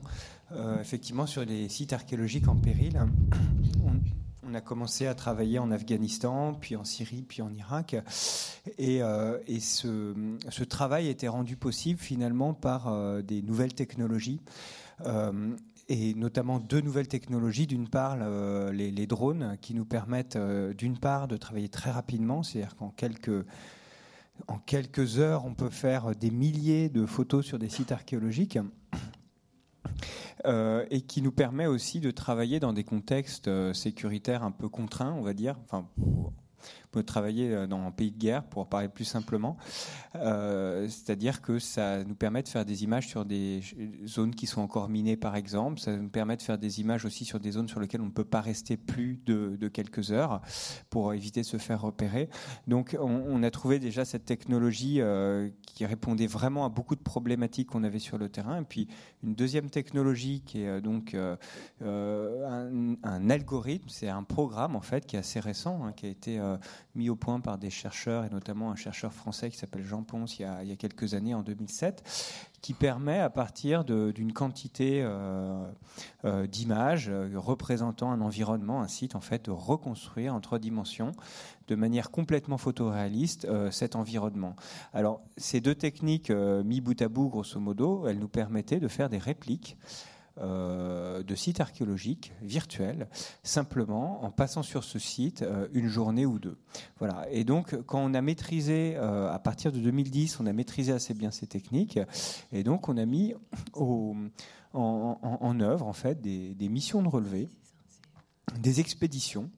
effectivement, 0.80 1.26
sur 1.26 1.44
les 1.44 1.68
sites 1.70 1.94
archéologiques 1.94 2.48
en 2.48 2.56
péril. 2.56 3.02
On, 4.48 4.54
a 4.54 4.62
commencé 4.62 5.08
à 5.08 5.16
travailler 5.16 5.60
en 5.60 5.72
Afghanistan, 5.72 6.54
puis 6.54 6.78
en 6.78 6.86
Syrie, 6.86 7.24
puis 7.24 7.42
en 7.42 7.52
Irak. 7.52 7.96
Et, 8.78 9.00
ce, 9.60 10.64
travail 10.64 11.10
était 11.10 11.28
rendu 11.28 11.58
possible 11.58 12.00
finalement 12.00 12.54
par 12.54 13.24
des 13.24 13.42
nouvelles 13.42 13.74
technologies 13.74 14.40
et 15.88 16.14
notamment 16.16 16.60
deux 16.60 16.82
nouvelles 16.82 17.08
technologies. 17.08 17.68
D'une 17.68 17.88
part, 17.88 18.18
les, 18.72 19.08
drones 19.08 19.58
qui 19.62 19.74
nous 19.74 19.86
permettent, 19.86 20.36
euh, 20.36 20.74
d'une 20.74 20.98
part, 20.98 21.28
de 21.28 21.38
travailler 21.38 21.70
très 21.70 21.92
rapidement, 21.92 22.44
c'est-à-dire 22.44 22.76
qu'en 22.76 22.90
quelques, 22.90 23.46
en 24.48 24.58
quelques 24.58 25.20
heures, 25.20 25.46
on 25.46 25.54
peut 25.54 25.70
faire 25.70 26.16
des 26.16 26.32
milliers 26.32 26.90
de 26.90 27.06
photos 27.06 27.46
sur 27.46 27.60
des 27.60 27.70
sites 27.70 27.92
archéologiques. 27.92 28.60
Euh, 30.46 30.86
et 30.92 31.02
qui 31.02 31.22
nous 31.22 31.32
permet 31.32 31.66
aussi 31.66 32.00
de 32.00 32.12
travailler 32.12 32.60
dans 32.60 32.74
des 32.74 32.84
contextes 32.84 33.48
euh, 33.48 33.74
sécuritaires 33.74 34.44
un 34.44 34.52
peu 34.52 34.70
contraints, 34.70 35.14
on 35.14 35.22
va 35.22 35.34
dire, 35.34 35.58
peut 36.96 37.04
travailler 37.04 37.52
euh, 37.52 37.68
dans 37.68 37.86
un 37.86 37.92
pays 37.92 38.12
de 38.12 38.18
guerre, 38.18 38.44
pour 38.44 38.68
parler 38.68 38.88
plus 38.88 39.04
simplement. 39.04 39.58
Euh, 40.16 40.88
c'est-à-dire 40.88 41.42
que 41.42 41.60
ça 41.60 42.06
nous 42.06 42.16
permet 42.16 42.42
de 42.42 42.48
faire 42.48 42.64
des 42.64 42.86
images 42.86 43.08
sur 43.08 43.26
des 43.26 43.62
zones 44.06 44.34
qui 44.34 44.48
sont 44.48 44.62
encore 44.62 44.88
minées, 44.88 45.18
par 45.18 45.36
exemple. 45.36 45.82
Ça 45.82 45.96
nous 45.98 46.08
permet 46.08 46.38
de 46.38 46.42
faire 46.42 46.58
des 46.58 46.80
images 46.80 47.04
aussi 47.04 47.26
sur 47.26 47.42
des 47.42 47.52
zones 47.52 47.68
sur 47.68 47.82
lesquelles 47.82 48.00
on 48.00 48.06
ne 48.06 48.12
peut 48.12 48.24
pas 48.24 48.40
rester 48.40 48.78
plus 48.78 49.20
de, 49.26 49.68
quelques 49.68 50.12
heures 50.12 50.42
pour 50.90 51.14
éviter 51.14 51.42
de 51.42 51.46
se 51.46 51.58
faire 51.58 51.82
repérer. 51.82 52.30
Donc, 52.68 52.96
on, 53.02 53.44
a 53.44 53.52
trouvé 53.52 53.80
déjà 53.80 54.06
cette 54.06 54.24
technologie 54.24 55.02
euh, 55.02 55.50
qui 55.64 55.86
répondait 55.86 56.28
vraiment 56.28 56.66
à 56.66 56.70
beaucoup 56.70 56.96
de 56.96 57.02
problématiques 57.02 57.70
qu'on 57.70 57.84
avait 57.84 58.00
sur 58.00 58.18
le 58.18 58.30
terrain. 58.30 58.62
Et 58.62 58.64
puis, 58.64 58.88
une 59.22 59.36
deuxième 59.36 59.70
technologie 59.70 60.44
qui 60.46 60.62
est 60.62 60.80
donc 60.80 61.14
un, 61.84 63.30
algorithme, 63.30 63.90
c'est 63.90 64.08
un 64.08 64.24
programme 64.24 64.78
en 64.78 64.82
fait 64.82 65.06
qui 65.06 65.18
est 65.18 65.20
assez 65.20 65.42
récent, 65.42 65.84
hein, 65.84 65.92
qui 65.92 66.06
a 66.06 66.10
été 66.10 66.40
mis 66.94 67.10
au 67.10 67.16
point 67.16 67.40
par 67.40 67.58
des 67.58 67.70
chercheurs, 67.70 68.24
et 68.26 68.30
notamment 68.30 68.72
un 68.72 68.76
chercheur 68.76 69.14
français 69.14 69.50
qui 69.50 69.58
s'appelle 69.58 69.84
Jean 69.84 70.04
Ponce 70.04 70.40
il 70.40 70.44
y, 70.44 70.72
a, 70.72 70.76
quelques 70.76 71.14
années, 71.14 71.34
en 71.34 71.42
2007, 71.42 72.04
qui 72.62 72.74
permet 72.74 73.20
à 73.20 73.30
partir 73.30 73.84
d'une 73.84 74.34
quantité 74.34 75.02
euh, 75.04 75.66
euh, 76.24 76.48
d'images 76.48 77.10
euh, 77.10 77.30
représentant 77.36 78.12
un 78.12 78.22
environnement, 78.22 78.82
un 78.82 78.88
site, 78.88 79.16
en 79.16 79.22
fait, 79.22 79.46
de 79.46 79.52
reconstruire 79.52 80.34
en 80.34 80.42
trois 80.42 80.60
dimensions 80.60 81.12
de 81.68 81.76
manière 81.76 82.12
complètement 82.12 82.60
photoréaliste 82.60 83.48
cet 83.72 83.96
environnement. 83.96 84.56
Alors, 84.94 85.22
ces 85.36 85.62
deux 85.62 85.74
techniques 85.74 86.30
mis 86.30 86.80
bout 86.80 87.02
à 87.02 87.08
bout, 87.08 87.28
grosso 87.28 87.60
modo, 87.60 88.08
elles 88.08 88.20
nous 88.20 88.28
permettaient 88.28 88.80
de 88.80 88.88
faire 88.88 89.10
des 89.10 89.18
répliques 89.18 89.76
euh, 90.42 91.24
de 91.24 91.34
sites 91.34 91.62
archéologiques 91.62 92.34
virtuels, 92.42 93.08
simplement 93.44 94.22
en 94.26 94.32
passant 94.32 94.64
sur 94.64 94.84
ce 94.84 95.00
site 95.00 95.44
euh, 95.44 95.70
une 95.74 95.88
journée 95.88 96.26
ou 96.26 96.40
deux. 96.40 96.58
Voilà. 97.00 97.26
Et 97.32 97.46
donc, 97.46 97.82
quand 97.86 98.00
on 98.04 98.14
a 98.14 98.22
maîtrisé, 98.22 98.96
euh, 98.98 99.32
à 99.32 99.40
partir 99.40 99.72
de 99.72 99.80
2010, 99.80 100.42
on 100.42 100.46
a 100.46 100.52
maîtrisé 100.52 100.92
assez 100.92 101.14
bien 101.14 101.32
ces 101.32 101.48
techniques, 101.48 102.00
et 102.52 102.64
donc 102.64 102.90
on 102.90 102.98
a 102.98 103.06
mis 103.06 103.34
en, 103.74 104.30
œuvre 105.62 105.88
en 105.88 105.94
fait 105.94 106.20
des, 106.20 106.54
des 106.54 106.68
missions 106.68 107.02
de 107.02 107.08
relevé, 107.08 107.48
des 108.60 108.82
expéditions 108.82 109.50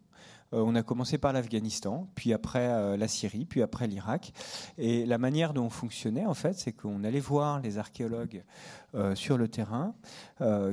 on 0.51 0.75
a 0.75 0.83
commencé 0.83 1.17
par 1.17 1.33
l'Afghanistan, 1.33 2.07
puis 2.15 2.33
après 2.33 2.67
euh, 2.67 2.97
la 2.97 3.07
Syrie, 3.07 3.45
puis 3.45 3.61
après 3.61 3.87
l'Irak. 3.87 4.33
Et 4.77 5.05
la 5.05 5.17
manière 5.17 5.53
dont 5.53 5.65
on 5.65 5.69
fonctionnait, 5.69 6.25
en 6.25 6.33
fait, 6.33 6.53
c'est 6.57 6.71
qu'on 6.71 7.03
allait 7.03 7.19
voir 7.19 7.59
les 7.59 7.77
archéologues 7.77 8.43
euh, 8.95 9.15
sur 9.15 9.37
le 9.37 9.47
terrain, 9.47 9.93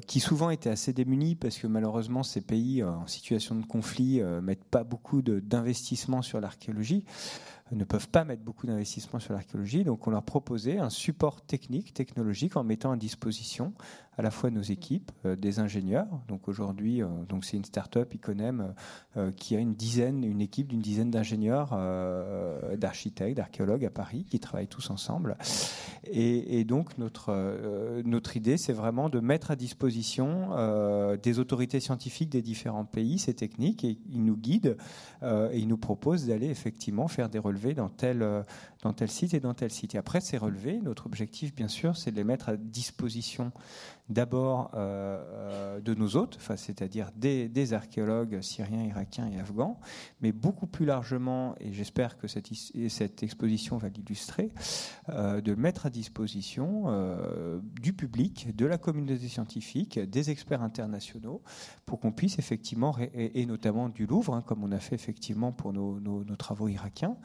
qui 0.06 0.20
souvent 0.20 0.50
étaient 0.50 0.70
assez 0.70 0.92
démunis 0.92 1.34
parce 1.34 1.58
que 1.58 1.66
malheureusement 1.66 2.22
ces 2.22 2.42
pays 2.42 2.82
en 2.84 3.06
situation 3.06 3.54
de 3.54 3.64
conflit 3.64 4.20
mettent 4.42 4.64
pas 4.64 4.84
beaucoup 4.84 5.22
d'investissement 5.22 6.20
sur 6.20 6.40
l'archéologie 6.40 7.04
ne 7.72 7.84
peuvent 7.84 8.08
pas 8.08 8.24
mettre 8.24 8.42
beaucoup 8.42 8.66
d'investissement 8.66 9.18
sur 9.18 9.32
l'archéologie. 9.32 9.84
Donc 9.84 10.06
on 10.06 10.10
leur 10.10 10.22
proposait 10.22 10.78
un 10.78 10.90
support 10.90 11.40
technique, 11.42 11.94
technologique, 11.94 12.56
en 12.56 12.64
mettant 12.64 12.92
à 12.92 12.96
disposition 12.96 13.72
à 14.16 14.22
la 14.22 14.30
fois 14.30 14.50
nos 14.50 14.62
équipes, 14.62 15.10
euh, 15.24 15.36
des 15.36 15.58
ingénieurs. 15.58 16.06
Donc 16.28 16.48
aujourd'hui, 16.48 17.02
euh, 17.02 17.06
donc 17.28 17.44
c'est 17.44 17.56
une 17.56 17.64
start-up 17.64 18.14
Iconem 18.14 18.74
euh, 19.16 19.32
qui 19.32 19.56
a 19.56 19.58
une 19.58 19.74
dizaine, 19.74 20.24
une 20.24 20.40
équipe 20.40 20.68
d'une 20.68 20.80
dizaine 20.80 21.10
d'ingénieurs, 21.10 21.70
d'architectes, 22.76 23.36
d'archéologues 23.36 23.84
à 23.84 23.90
Paris 23.90 24.24
qui 24.28 24.38
travaillent 24.38 24.68
tous 24.68 24.90
ensemble. 24.90 25.36
Et, 26.04 26.60
et 26.60 26.64
donc 26.64 26.98
notre 26.98 28.02
notre 28.04 28.36
idée, 28.36 28.56
c'est 28.56 28.72
vraiment 28.72 29.08
de 29.08 29.20
mettre 29.20 29.50
à 29.50 29.56
disposition 29.56 30.50
des 31.22 31.38
autorités 31.38 31.80
scientifiques 31.80 32.30
des 32.30 32.42
différents 32.42 32.84
pays 32.84 33.18
ces 33.18 33.34
techniques 33.34 33.84
et 33.84 33.98
ils 34.10 34.24
nous 34.24 34.36
guident 34.36 34.76
et 35.22 35.58
ils 35.58 35.68
nous 35.68 35.78
proposent 35.78 36.26
d'aller 36.26 36.48
effectivement 36.48 37.08
faire 37.08 37.28
des 37.28 37.38
relevés 37.38 37.74
dans 37.74 37.88
tel 37.88 38.44
dans 38.84 38.92
tel 38.92 39.10
site 39.10 39.34
et 39.34 39.40
dans 39.40 39.54
tel 39.54 39.70
site. 39.70 39.94
Et 39.94 39.98
après 39.98 40.20
ces 40.20 40.36
relevés, 40.36 40.78
notre 40.80 41.06
objectif, 41.06 41.54
bien 41.54 41.68
sûr, 41.68 41.96
c'est 41.96 42.12
de 42.12 42.16
les 42.16 42.24
mettre 42.24 42.50
à 42.50 42.56
disposition 42.56 43.50
d'abord 44.10 44.70
euh, 44.74 45.22
euh, 45.32 45.80
de 45.80 45.94
nos 45.94 46.16
hôtes, 46.16 46.36
enfin, 46.36 46.56
c'est-à-dire 46.56 47.10
des, 47.16 47.72
archéologues 47.72 48.42
syriens, 48.42 48.84
irakiens 48.84 49.30
et 49.30 49.40
afghans, 49.40 49.80
mais 50.20 50.32
beaucoup 50.32 50.66
plus 50.66 50.84
largement, 50.84 51.54
et 51.58 51.72
j'espère 51.72 52.18
que 52.18 52.28
cette, 52.28 53.22
exposition 53.22 53.78
va 53.78 53.88
l'illustrer, 53.88 54.52
euh, 55.08 55.40
de 55.40 55.54
mettre 55.54 55.86
à 55.86 55.90
disposition 55.90 56.84
du 57.80 57.92
public, 57.92 58.54
de 58.54 58.66
la 58.66 58.76
communauté 58.76 59.28
scientifique, 59.28 59.98
des 59.98 60.30
experts 60.30 60.62
internationaux, 60.62 61.42
pour 61.86 62.00
qu'on 62.00 62.12
puisse 62.12 62.38
effectivement, 62.38 62.94
et, 63.14 63.46
notamment 63.46 63.88
du 63.88 64.06
Louvre, 64.06 64.34
hein, 64.34 64.42
comme 64.42 64.62
on 64.62 64.72
a 64.72 64.78
fait 64.78 64.94
effectivement 64.94 65.52
pour 65.52 65.72
nos, 65.72 66.24
travaux 66.36 66.68
irakiens, 66.68 67.16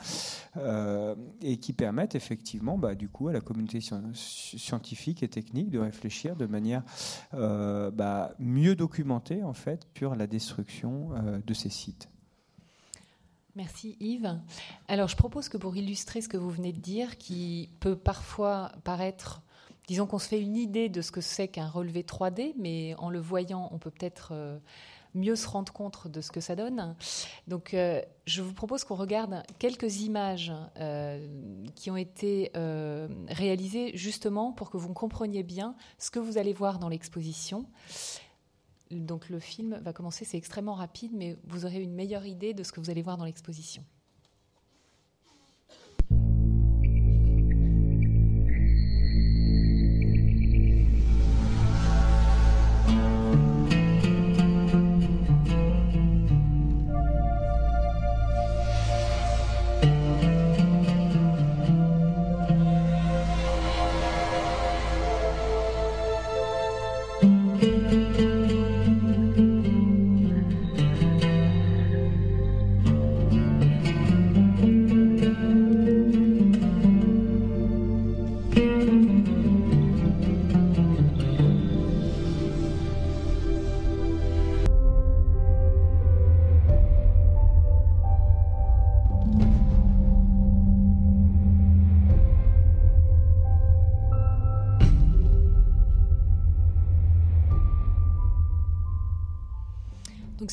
qui 1.57 1.73
permettent 1.73 2.15
effectivement, 2.15 2.77
bah, 2.77 2.95
du 2.95 3.09
coup, 3.09 3.27
à 3.27 3.33
la 3.33 3.41
communauté 3.41 3.79
scientifique 4.13 5.23
et 5.23 5.27
technique 5.27 5.69
de 5.69 5.79
réfléchir 5.79 6.35
de 6.35 6.45
manière 6.45 6.83
euh, 7.33 7.91
bah, 7.91 8.33
mieux 8.39 8.75
documentée 8.75 9.43
en 9.43 9.53
fait 9.53 9.87
sur 9.97 10.15
la 10.15 10.27
destruction 10.27 11.09
euh, 11.13 11.39
de 11.45 11.53
ces 11.53 11.69
sites. 11.69 12.09
Merci 13.55 13.97
Yves. 13.99 14.39
Alors 14.87 15.07
je 15.07 15.17
propose 15.17 15.49
que 15.49 15.57
pour 15.57 15.75
illustrer 15.75 16.21
ce 16.21 16.29
que 16.29 16.37
vous 16.37 16.49
venez 16.49 16.71
de 16.71 16.79
dire, 16.79 17.17
qui 17.17 17.69
peut 17.79 17.95
parfois 17.95 18.71
paraître, 18.83 19.41
disons 19.87 20.05
qu'on 20.05 20.19
se 20.19 20.27
fait 20.27 20.41
une 20.41 20.55
idée 20.55 20.87
de 20.87 21.01
ce 21.01 21.11
que 21.11 21.19
c'est 21.19 21.47
qu'un 21.47 21.67
relevé 21.67 22.03
3D, 22.03 22.53
mais 22.57 22.95
en 22.99 23.09
le 23.09 23.19
voyant, 23.19 23.69
on 23.73 23.77
peut 23.77 23.91
peut-être 23.91 24.29
euh, 24.31 24.57
mieux 25.13 25.35
se 25.35 25.47
rendre 25.47 25.71
compte 25.73 26.07
de 26.07 26.21
ce 26.21 26.31
que 26.31 26.39
ça 26.39 26.55
donne. 26.55 26.95
Donc, 27.47 27.73
euh, 27.73 28.01
je 28.25 28.41
vous 28.41 28.53
propose 28.53 28.83
qu'on 28.83 28.95
regarde 28.95 29.43
quelques 29.57 30.01
images 30.01 30.51
euh, 30.77 31.27
qui 31.75 31.89
ont 31.91 31.97
été 31.97 32.51
euh, 32.55 33.07
réalisées 33.27 33.91
justement 33.95 34.51
pour 34.51 34.69
que 34.69 34.77
vous 34.77 34.93
compreniez 34.93 35.43
bien 35.43 35.75
ce 35.97 36.11
que 36.11 36.19
vous 36.19 36.37
allez 36.37 36.53
voir 36.53 36.79
dans 36.79 36.89
l'exposition. 36.89 37.65
Donc, 38.91 39.29
le 39.29 39.39
film 39.39 39.79
va 39.83 39.93
commencer, 39.93 40.25
c'est 40.25 40.37
extrêmement 40.37 40.73
rapide, 40.73 41.11
mais 41.13 41.37
vous 41.45 41.65
aurez 41.65 41.81
une 41.81 41.93
meilleure 41.93 42.25
idée 42.25 42.53
de 42.53 42.63
ce 42.63 42.71
que 42.71 42.79
vous 42.79 42.89
allez 42.89 43.03
voir 43.03 43.17
dans 43.17 43.25
l'exposition. 43.25 43.83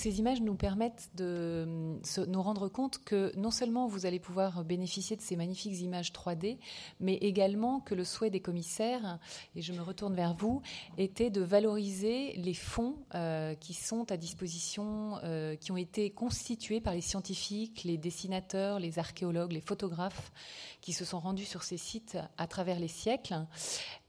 Ces 0.07 0.21
images 0.21 0.41
nous 0.41 0.55
permettent 0.55 1.11
de 1.17 1.99
nous 2.29 2.43
rendre 2.43 2.69
compte 2.69 3.03
que 3.05 3.33
non 3.37 3.51
seulement 3.51 3.89
vous 3.89 4.07
allez 4.07 4.21
pouvoir 4.21 4.63
bénéficier 4.63 5.17
de 5.17 5.21
ces 5.21 5.35
magnifiques 5.35 5.81
images 5.81 6.13
3D, 6.13 6.59
mais 7.01 7.15
également 7.15 7.81
que 7.81 7.97
le 7.97 8.05
souhait 8.05 8.31
des 8.31 8.39
commissaires, 8.39 9.19
et 9.57 9.63
je 9.63 9.73
me 9.73 9.81
retourne 9.83 10.15
vers 10.15 10.35
vous, 10.35 10.63
était 10.97 11.31
de 11.31 11.41
valoriser 11.41 12.35
les 12.37 12.55
fonds 12.55 12.95
euh, 13.17 13.57
qui 13.57 13.75
sont 13.75 14.13
à 14.13 14.17
disposition, 14.17 15.19
euh, 15.25 15.57
qui 15.57 15.73
ont 15.73 15.77
été 15.77 16.11
constitués 16.11 16.81
par 16.81 16.95
les 16.95 17.01
scientifiques, 17.01 17.83
les 17.83 17.99
dessinateurs, 17.99 18.79
les 18.79 19.01
archéologues, 19.01 19.51
les 19.51 19.61
photographes 19.61 20.31
qui 20.83 20.93
se 20.93 21.05
sont 21.05 21.19
rendus 21.19 21.47
sur 21.47 21.65
ces 21.65 21.79
sites 21.79 22.17
à 22.39 22.47
travers 22.47 22.79
les 22.79 22.87
siècles 22.87 23.45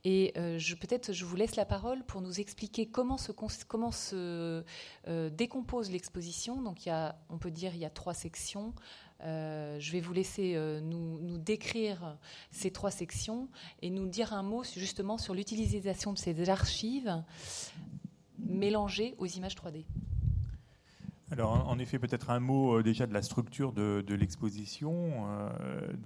et 0.09 0.31
euh, 0.37 0.57
peut-être 0.79 1.11
je 1.11 1.25
vous 1.25 1.35
laisse 1.35 1.57
la 1.57 1.65
parole 1.65 2.01
pour 2.05 2.21
nous 2.21 2.39
expliquer 2.39 2.85
comment 2.85 3.17
se, 3.17 3.33
euh, 4.13 5.29
décompose 5.31 5.91
l'exposition. 5.91 6.61
Donc 6.61 6.89
on 7.29 7.37
peut 7.37 7.51
dire 7.51 7.75
il 7.75 7.81
y 7.81 7.85
a 7.85 7.89
trois 7.89 8.13
sections. 8.13 8.73
Euh, 9.25 9.77
je 9.81 9.91
vais 9.91 9.99
vous 9.99 10.13
laisser 10.13 10.57
nous, 10.81 11.37
décrire 11.37 12.17
ces 12.51 12.71
trois 12.71 12.89
sections 12.89 13.49
et 13.81 13.89
nous 13.89 14.07
dire 14.07 14.31
un 14.31 14.43
mot 14.43 14.63
justement 14.63 15.17
sur 15.17 15.33
l'utilisation 15.33 16.13
de 16.13 16.17
ces 16.17 16.49
archives 16.49 17.21
mélangées 18.39 19.13
aux 19.17 19.25
images 19.25 19.55
3D. 19.55 19.83
Alors, 21.31 21.67
en 21.67 21.77
effet, 21.79 21.99
peut-être 21.99 22.29
un 22.29 22.39
mot 22.39 22.81
déjà 22.81 23.05
de 23.07 23.13
la 23.13 23.21
structure 23.21 23.73
de, 23.73 24.01
de 24.07 24.15
l'exposition. 24.15 25.27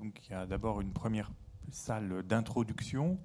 donc, 0.01 0.19
il 0.27 0.31
y 0.31 0.33
a 0.33 0.47
d'abord 0.47 0.81
une 0.81 0.91
première 0.91 1.29
salle 1.69 2.23
d'introduction 2.23 3.19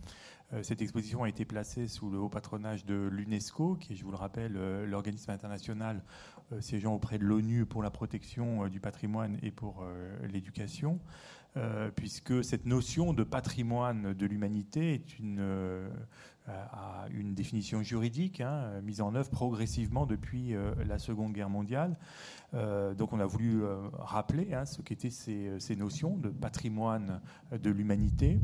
cette 0.63 0.81
exposition 0.81 1.25
a 1.25 1.29
été 1.29 1.45
placée 1.45 1.89
sous 1.89 2.09
le 2.09 2.19
haut 2.19 2.29
patronage 2.29 2.85
de 2.85 2.95
l'UNESCO, 2.95 3.75
qui 3.77 3.93
est, 3.93 3.97
je 3.97 4.05
vous 4.05 4.13
le 4.13 4.17
rappelle, 4.17 4.57
euh, 4.57 4.87
l'organisme 4.87 5.31
international 5.33 6.03
euh, 6.53 6.61
siégeant 6.61 6.95
auprès 6.95 7.19
de 7.19 7.25
l'ONU 7.25 7.67
pour 7.67 7.83
la 7.83 7.91
protection 7.91 8.69
du 8.69 8.79
patrimoine 8.79 9.39
et 9.43 9.51
pour 9.51 9.85
l'éducation, 10.31 11.01
puisque 11.95 12.45
cette 12.45 12.67
notion 12.67 13.15
de 13.15 13.25
patrimoine 13.25 14.13
de 14.13 14.27
l'humanité 14.27 14.93
est 14.93 15.19
une, 15.19 15.89
définition 17.35 17.83
juridique 17.83 18.43
hein, 18.43 18.81
mise 18.83 19.01
en 19.01 19.15
œuvre 19.15 19.31
progressivement 19.31 20.05
depuis 20.05 20.55
la 20.87 20.99
Seconde 20.99 21.33
Guerre 21.33 21.49
mondiale. 21.49 21.97
donc 22.53 23.13
on 23.13 23.21
a 23.21 23.27
voulu 23.27 23.63
rappeler 23.99 24.53
hein, 24.53 24.67
ce 24.67 24.83
qu'étaient 24.83 25.11
ces, 25.11 25.77
notions 25.77 26.17
de 26.17 26.29
patrimoine 26.29 27.21
de 27.51 27.71
l'humanité. 27.71 28.39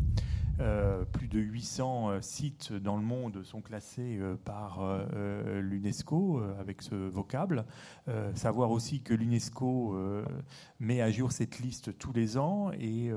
Euh, 0.62 1.04
plus 1.04 1.26
de 1.26 1.40
800 1.40 2.10
euh, 2.10 2.20
sites 2.20 2.72
dans 2.72 2.96
le 2.96 3.02
monde 3.02 3.42
sont 3.42 3.60
classés 3.60 4.18
euh, 4.20 4.36
par 4.36 4.80
l'UNESCO 5.12 6.40
avec 6.58 6.82
ce 6.82 6.94
vocable. 6.94 7.64
savoir 8.34 8.70
aussi 8.70 9.02
que 9.02 9.14
l'UNESCO 9.14 9.96
met 10.80 11.00
à 11.00 11.10
jour 11.10 11.32
cette 11.32 11.58
liste 11.58 11.96
tous 11.98 12.12
les 12.12 12.36
ans 12.38 12.70
et 12.72 13.10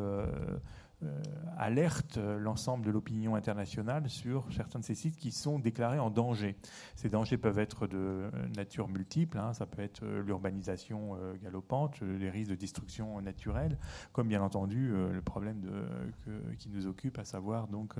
alerte 1.58 2.18
l'ensemble 2.18 2.86
de 2.86 2.92
l'opinion 2.92 3.36
internationale 3.36 4.10
sur 4.10 4.46
certains 4.52 4.80
de 4.80 4.84
ces 4.84 4.96
sites 4.96 5.16
qui 5.16 5.32
sont 5.32 5.60
déclarés 5.60 6.00
en 6.00 6.10
danger. 6.10 6.56
Ces 6.96 7.10
dangers 7.10 7.38
peuvent 7.38 7.60
être 7.60 7.88
de 7.88 8.30
nature 8.56 8.88
multiple, 8.88 9.38
hein. 9.38 9.54
ça 9.54 9.66
peut 9.66 9.82
être 9.82 10.04
euh, 10.04 10.22
l'urbanisation 10.22 11.16
euh, 11.16 11.34
galopante, 11.42 12.00
les 12.02 12.30
risques 12.30 12.52
de 12.52 12.56
destruction 12.56 13.22
naturelle, 13.22 13.78
comme 14.12 14.28
bien 14.28 14.42
entendu 14.42 14.94
le 15.12 15.22
problème 15.22 15.62
de, 15.62 16.56
qui 16.58 16.70
nous 16.70 16.88
occupe, 16.88 17.18
à 17.20 17.26
savoir 17.26 17.68
donc 17.68 17.96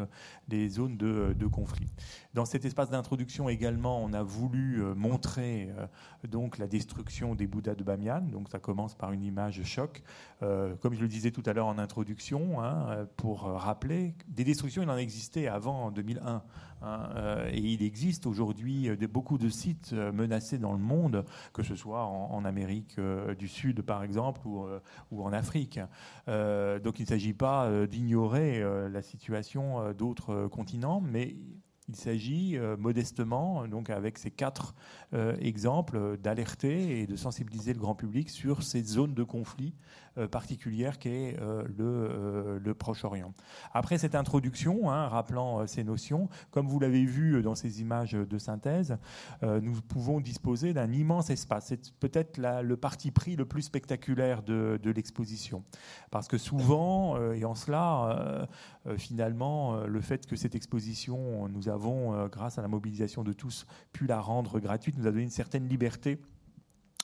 les 0.50 0.70
zones 0.70 0.98
de, 0.98 1.48
conflit. 1.48 1.88
Dans 2.34 2.46
cet 2.46 2.66
espace 2.66 2.90
d'introduction 2.90 3.50
également, 3.50 4.04
on 4.04 4.14
a 4.14 4.24
voulu 4.24 4.82
montrer 4.96 5.70
donc 6.28 6.58
la 6.58 6.68
destruction 6.68 7.36
des 7.36 7.48
Bouddhas 7.48 7.76
de 7.76 7.84
Bamiyan. 7.84 8.22
Donc 8.22 8.50
ça 8.50 8.60
commence 8.60 8.96
par 8.96 9.12
une 9.12 9.24
image 9.24 9.64
choc, 9.64 10.04
comme 10.42 10.94
je 10.94 11.02
le 11.02 11.08
disais 11.08 11.32
tout 11.32 11.44
à 11.46 11.54
l'heure 11.54 11.68
en 11.68 11.78
introduction. 11.78 12.62
Hein, 12.62 12.88
euh, 12.90 13.06
pour 13.18 13.46
euh, 13.46 13.56
rappeler, 13.56 14.16
des 14.28 14.44
destructions, 14.44 14.84
il 14.84 14.90
en 14.90 14.98
existait 14.98 15.48
avant 15.48 15.86
en 15.86 15.92
2001. 15.92 16.44
Hein, 16.82 17.10
euh, 17.16 17.50
et 17.52 17.60
il 17.60 17.82
existe 17.84 18.28
aujourd'hui 18.28 18.90
beaucoup 19.08 19.38
de 19.38 19.50
sites 19.50 19.94
menacés 19.94 20.58
dans 20.58 20.74
le 20.74 20.80
monde, 20.80 21.26
que 21.54 21.64
ce 21.64 21.76
soit 21.76 22.06
en, 22.06 22.46
Amérique 22.46 23.00
du 23.40 23.48
Sud, 23.48 23.82
par 23.82 24.04
exemple, 24.04 24.42
ou, 24.46 25.24
en 25.24 25.34
Afrique. 25.34 25.80
donc 26.28 27.00
il 27.00 27.04
ne 27.04 27.08
s'agit 27.08 27.34
pas 27.34 27.88
d'ignorer 27.88 28.64
la 28.90 29.02
situation 29.02 29.94
d'autres 29.94 30.48
continents, 30.48 31.02
mais 31.02 31.36
il 31.88 31.96
s'agit 31.96 32.58
modestement, 32.78 33.68
donc 33.68 33.90
avec 33.90 34.20
ces 34.20 34.30
quatre 34.30 34.76
exemples, 35.40 36.18
d'alerter 36.18 37.02
et 37.02 37.08
de 37.08 37.16
sensibiliser 37.16 37.74
le 37.74 37.80
grand 37.80 37.96
public 37.96 38.30
sur 38.30 38.62
ces 38.62 38.84
zones 38.84 39.16
de 39.16 39.24
conflit 39.24 39.74
euh, 39.74 40.05
particulière 40.28 40.98
qu'est 40.98 41.38
euh, 41.42 41.64
le, 41.78 41.86
euh, 41.86 42.60
le 42.60 42.74
Proche-Orient. 42.74 43.34
Après 43.74 43.98
cette 43.98 44.16
introduction, 44.16 44.90
hein, 44.90 45.08
rappelant 45.08 45.68
ces 45.68 45.84
notions, 45.84 46.30
comme 46.52 46.68
vous 46.68 46.80
l'avez 46.80 47.06
vu 47.06 47.42
dans 47.42 47.56
ces 47.56 47.82
images 47.82 48.14
de 48.14 48.38
synthèse, 48.38 48.98
nous 49.42 49.82
pouvons 49.82 50.20
disposer 50.20 50.74
d'un 50.74 50.92
immense 50.92 51.30
espace. 51.30 51.68
C'est 51.68 51.94
peut-être 51.94 52.40
le 52.40 52.78
parti 52.78 53.12
pris 53.12 53.36
le 53.36 53.46
plus 53.46 53.64
spectaculaire 53.64 54.44
de, 54.44 54.80
de 54.82 54.92
l'exposition. 54.92 55.64
Parce 56.12 56.28
que 56.28 56.38
souvent, 56.38 57.18
et 57.34 57.46
en 57.46 57.56
cela, 57.56 58.48
finalement, 58.98 59.86
le 59.86 60.02
fait 60.02 60.26
que 60.26 60.36
cette 60.36 60.56
exposition, 60.56 61.48
nous 61.50 61.70
avons, 61.70 62.28
grâce 62.28 62.58
à 62.58 62.62
la 62.62 62.68
mobilisation 62.68 63.24
de 63.24 63.34
tous, 63.34 63.66
pu 63.92 64.08
la 64.08 64.20
rendre 64.20 64.60
gratuite, 64.60 64.98
nous 64.98 65.08
a 65.08 65.12
donné 65.12 65.24
une 65.24 65.30
certaine 65.30 65.68
liberté 65.68 66.20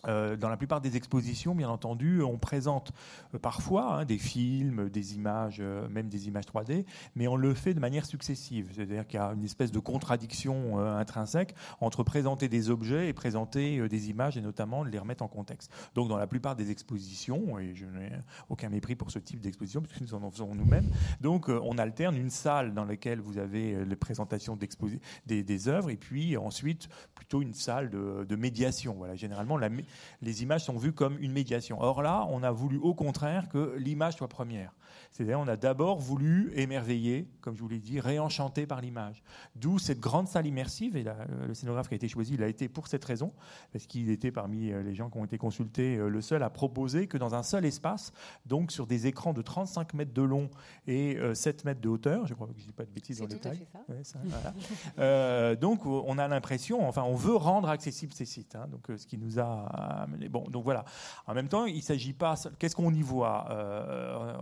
euh, 0.08 0.36
dans 0.36 0.50
la 0.50 0.58
plupart 0.58 0.82
des 0.82 0.98
expositions, 0.98 1.56
bien 1.56 1.70
entendu, 1.70 2.22
on 2.22 2.38
présente 2.38 2.92
euh, 3.34 3.40
parfois 3.40 4.00
hein, 4.00 4.06
des 4.06 4.18
films, 4.18 4.90
des 4.90 5.16
images, 5.16 5.58
euh, 5.60 5.88
même 5.90 6.10
des 6.10 6.28
images 6.28 6.46
3D, 6.46 6.86
mais 7.16 7.28
on 7.28 7.36
le 7.36 7.54
fait 7.54 7.74
de 7.74 7.80
manière 7.80 8.06
successive. 8.06 8.72
C'est-à-dire 8.74 9.06
qu'il 9.06 9.20
y 9.20 9.24
a 9.24 9.32
une 9.34 9.44
espèce 9.44 9.72
de 9.72 9.80
contradiction 9.80 10.80
intrinsèque 10.80 11.56
entre 11.80 12.04
présenter 12.04 12.50
des 12.50 12.70
objets 12.70 13.10
et 13.10 13.14
présenter 13.14 13.88
des 13.88 14.10
images, 14.10 14.38
et 14.38 14.42
notamment 14.42 14.84
les 14.84 14.98
remettre 14.98 15.24
en 15.24 15.28
contexte. 15.28 15.72
Donc, 15.96 16.10
dans 16.10 16.18
la 16.18 16.28
plupart 16.28 16.56
des 16.56 16.72
expositions, 16.72 17.60
et 17.60 17.74
je 17.76 17.86
n'ai 17.86 18.12
aucun 18.50 18.70
mépris 18.70 18.96
pour 18.96 19.12
ce 19.12 19.20
type 19.20 19.42
d'exposition, 19.42 19.82
puisque 19.82 20.02
nous 20.02 20.14
en 20.14 20.32
faisons 20.32 20.54
nous-mêmes, 20.56 20.90
donc 21.20 21.50
on 21.50 21.78
alterne 21.78 22.16
une 22.16 22.30
salle 22.30 22.74
dans 22.74 22.86
laquelle 22.86 23.20
vous 23.20 23.38
avez 23.38 23.86
les 23.86 23.96
présentations 23.96 24.58
des, 25.26 25.44
des 25.44 25.68
œuvres, 25.68 25.90
et 25.90 25.98
puis 25.98 26.38
ensuite 26.38 26.90
plutôt 27.16 27.42
une 27.42 27.54
salle 27.54 27.90
de, 27.90 28.26
de 28.28 28.36
médiation. 28.36 28.96
Voilà, 28.98 29.16
généralement 29.16 29.58
la 29.58 29.70
les 30.22 30.44
images 30.44 30.66
sont 30.66 30.78
vues 30.78 30.94
comme 30.94 31.18
une 31.20 31.32
médiation. 31.32 31.82
Or 31.82 32.02
là, 32.02 32.26
on 32.30 32.44
a 32.44 32.52
voulu 32.52 32.78
au 32.78 32.94
contraire 32.94 33.50
que 33.50 33.76
l'image 33.78 34.16
soit 34.16 34.28
première. 34.28 34.74
C'est-à-dire, 35.12 35.40
on 35.40 35.48
a 35.48 35.58
d'abord 35.58 36.00
voulu 36.00 36.52
émerveiller, 36.56 37.28
comme 37.42 37.56
je 37.56 37.62
vous 37.62 37.68
l'ai 37.68 37.80
dit, 37.80 38.00
réenchanter 38.00 38.66
par 38.66 38.82
l'image. 38.82 39.24
D'où 39.56 39.80
cette 39.80 40.00
grande 40.00 40.28
salle 40.28 40.48
immersive, 40.48 40.96
et 40.96 41.04
le 41.48 41.54
scénographe 41.54 41.88
qui 41.88 41.94
a 41.94 41.98
été 41.98 42.08
choisi, 42.08 42.36
il 42.36 42.44
a 42.44 42.48
été 42.48 42.70
pour 42.70 42.88
cette 42.88 43.04
raison, 43.04 43.34
parce 43.74 43.88
qu'il 43.88 44.10
était 44.10 44.32
parmi 44.32 44.72
euh, 44.72 44.82
les 44.84 44.96
gens 44.96 45.10
qui 45.10 45.18
ont 45.18 45.26
été 45.26 45.38
consultés 45.38 45.98
euh, 45.98 46.08
le 46.08 46.22
seul 46.22 46.44
à 46.44 46.50
proposer 46.50 47.08
que 47.08 47.18
dans 47.18 47.36
un 47.36 47.44
seul 47.44 47.66
espace, 47.66 48.14
donc 48.46 48.72
sur 48.72 48.88
des 48.88 49.08
écrans 49.08 49.34
de 49.34 49.42
35 49.42 49.94
mètres 49.94 50.14
de 50.14 50.22
long 50.22 50.50
et 50.88 51.18
7 51.34 51.60
euh, 51.60 51.62
mètres 51.66 51.82
de 51.82 51.90
hauteur, 51.90 52.28
je 52.28 52.34
crois 52.34 52.48
que 52.48 52.54
je 52.54 52.62
ne 52.62 52.68
dis 52.68 52.74
pas 52.74 52.86
de 52.86 52.92
bêtises 52.92 53.20
dans 53.20 53.26
le 53.26 53.32
détail. 53.32 53.68
donc 55.60 55.86
on 55.86 56.18
a 56.18 56.28
l'impression, 56.28 56.88
enfin 56.88 57.04
on 57.04 57.16
veut 57.16 57.36
rendre 57.36 57.70
accessibles 57.70 58.14
ces 58.14 58.26
sites, 58.26 58.56
hein. 58.56 58.68
donc 58.70 58.98
ce 58.98 59.06
qui 59.06 59.18
nous 59.18 59.40
a 59.40 59.81
amené. 59.82 60.30
Bon, 60.30 60.44
donc 60.50 60.64
voilà. 60.64 60.86
En 61.28 61.34
même 61.34 61.48
temps, 61.48 61.66
il 61.66 61.82
s'agit 61.82 62.14
pas. 62.14 62.36
Qu'est-ce 62.60 62.76
qu'on 62.76 62.94
y 62.94 63.02
voit 63.02 63.48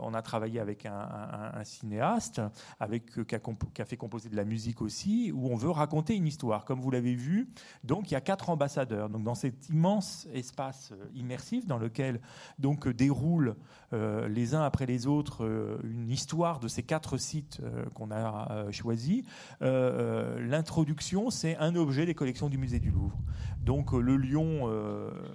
On 0.01 0.13
a 0.13 0.21
travaillé 0.21 0.59
avec 0.59 0.85
un, 0.85 1.63
cinéaste 1.63 2.41
avec, 2.79 3.17
euh, 3.17 3.23
qui, 3.23 3.35
a, 3.81 3.85
fait 3.85 3.97
composer 3.97 4.29
de 4.29 4.35
la 4.35 4.45
musique 4.45 4.81
aussi, 4.81 5.31
où 5.33 5.47
on 5.47 5.55
veut 5.55 5.69
raconter 5.69 6.15
une 6.15 6.27
histoire. 6.27 6.65
Comme 6.65 6.81
vous 6.81 6.91
l'avez 6.91 7.15
vu, 7.15 7.49
donc 7.83 8.11
il 8.11 8.13
y 8.13 8.17
a 8.17 8.21
quatre 8.21 8.49
ambassadeurs. 8.49 9.09
Donc 9.09 9.23
dans 9.23 9.35
cet 9.35 9.69
immense 9.69 10.27
espace 10.33 10.91
euh, 10.91 11.05
immersif 11.15 11.65
dans 11.65 11.77
lequel 11.77 12.19
donc 12.57 12.87
euh, 12.87 12.93
déroulent 12.93 13.55
les 13.91 14.53
uns 14.53 14.61
après 14.61 14.85
les 14.85 15.07
autres 15.07 15.79
une 15.83 16.11
histoire 16.11 16.59
de 16.59 16.67
ces 16.67 16.83
quatre 16.83 17.17
sites 17.17 17.59
qu'on 17.95 18.11
a 18.11 18.71
choisis. 18.71 19.23
L'introduction, 19.61 21.31
c'est 21.31 21.57
un 21.57 21.75
objet 21.75 22.05
des 22.05 22.13
collections 22.13 22.49
du 22.49 22.59
musée 22.59 22.79
du 22.79 22.91
Louvre. 22.91 23.17
Donc 23.65 23.93
le 23.93 24.15
lion 24.15 24.69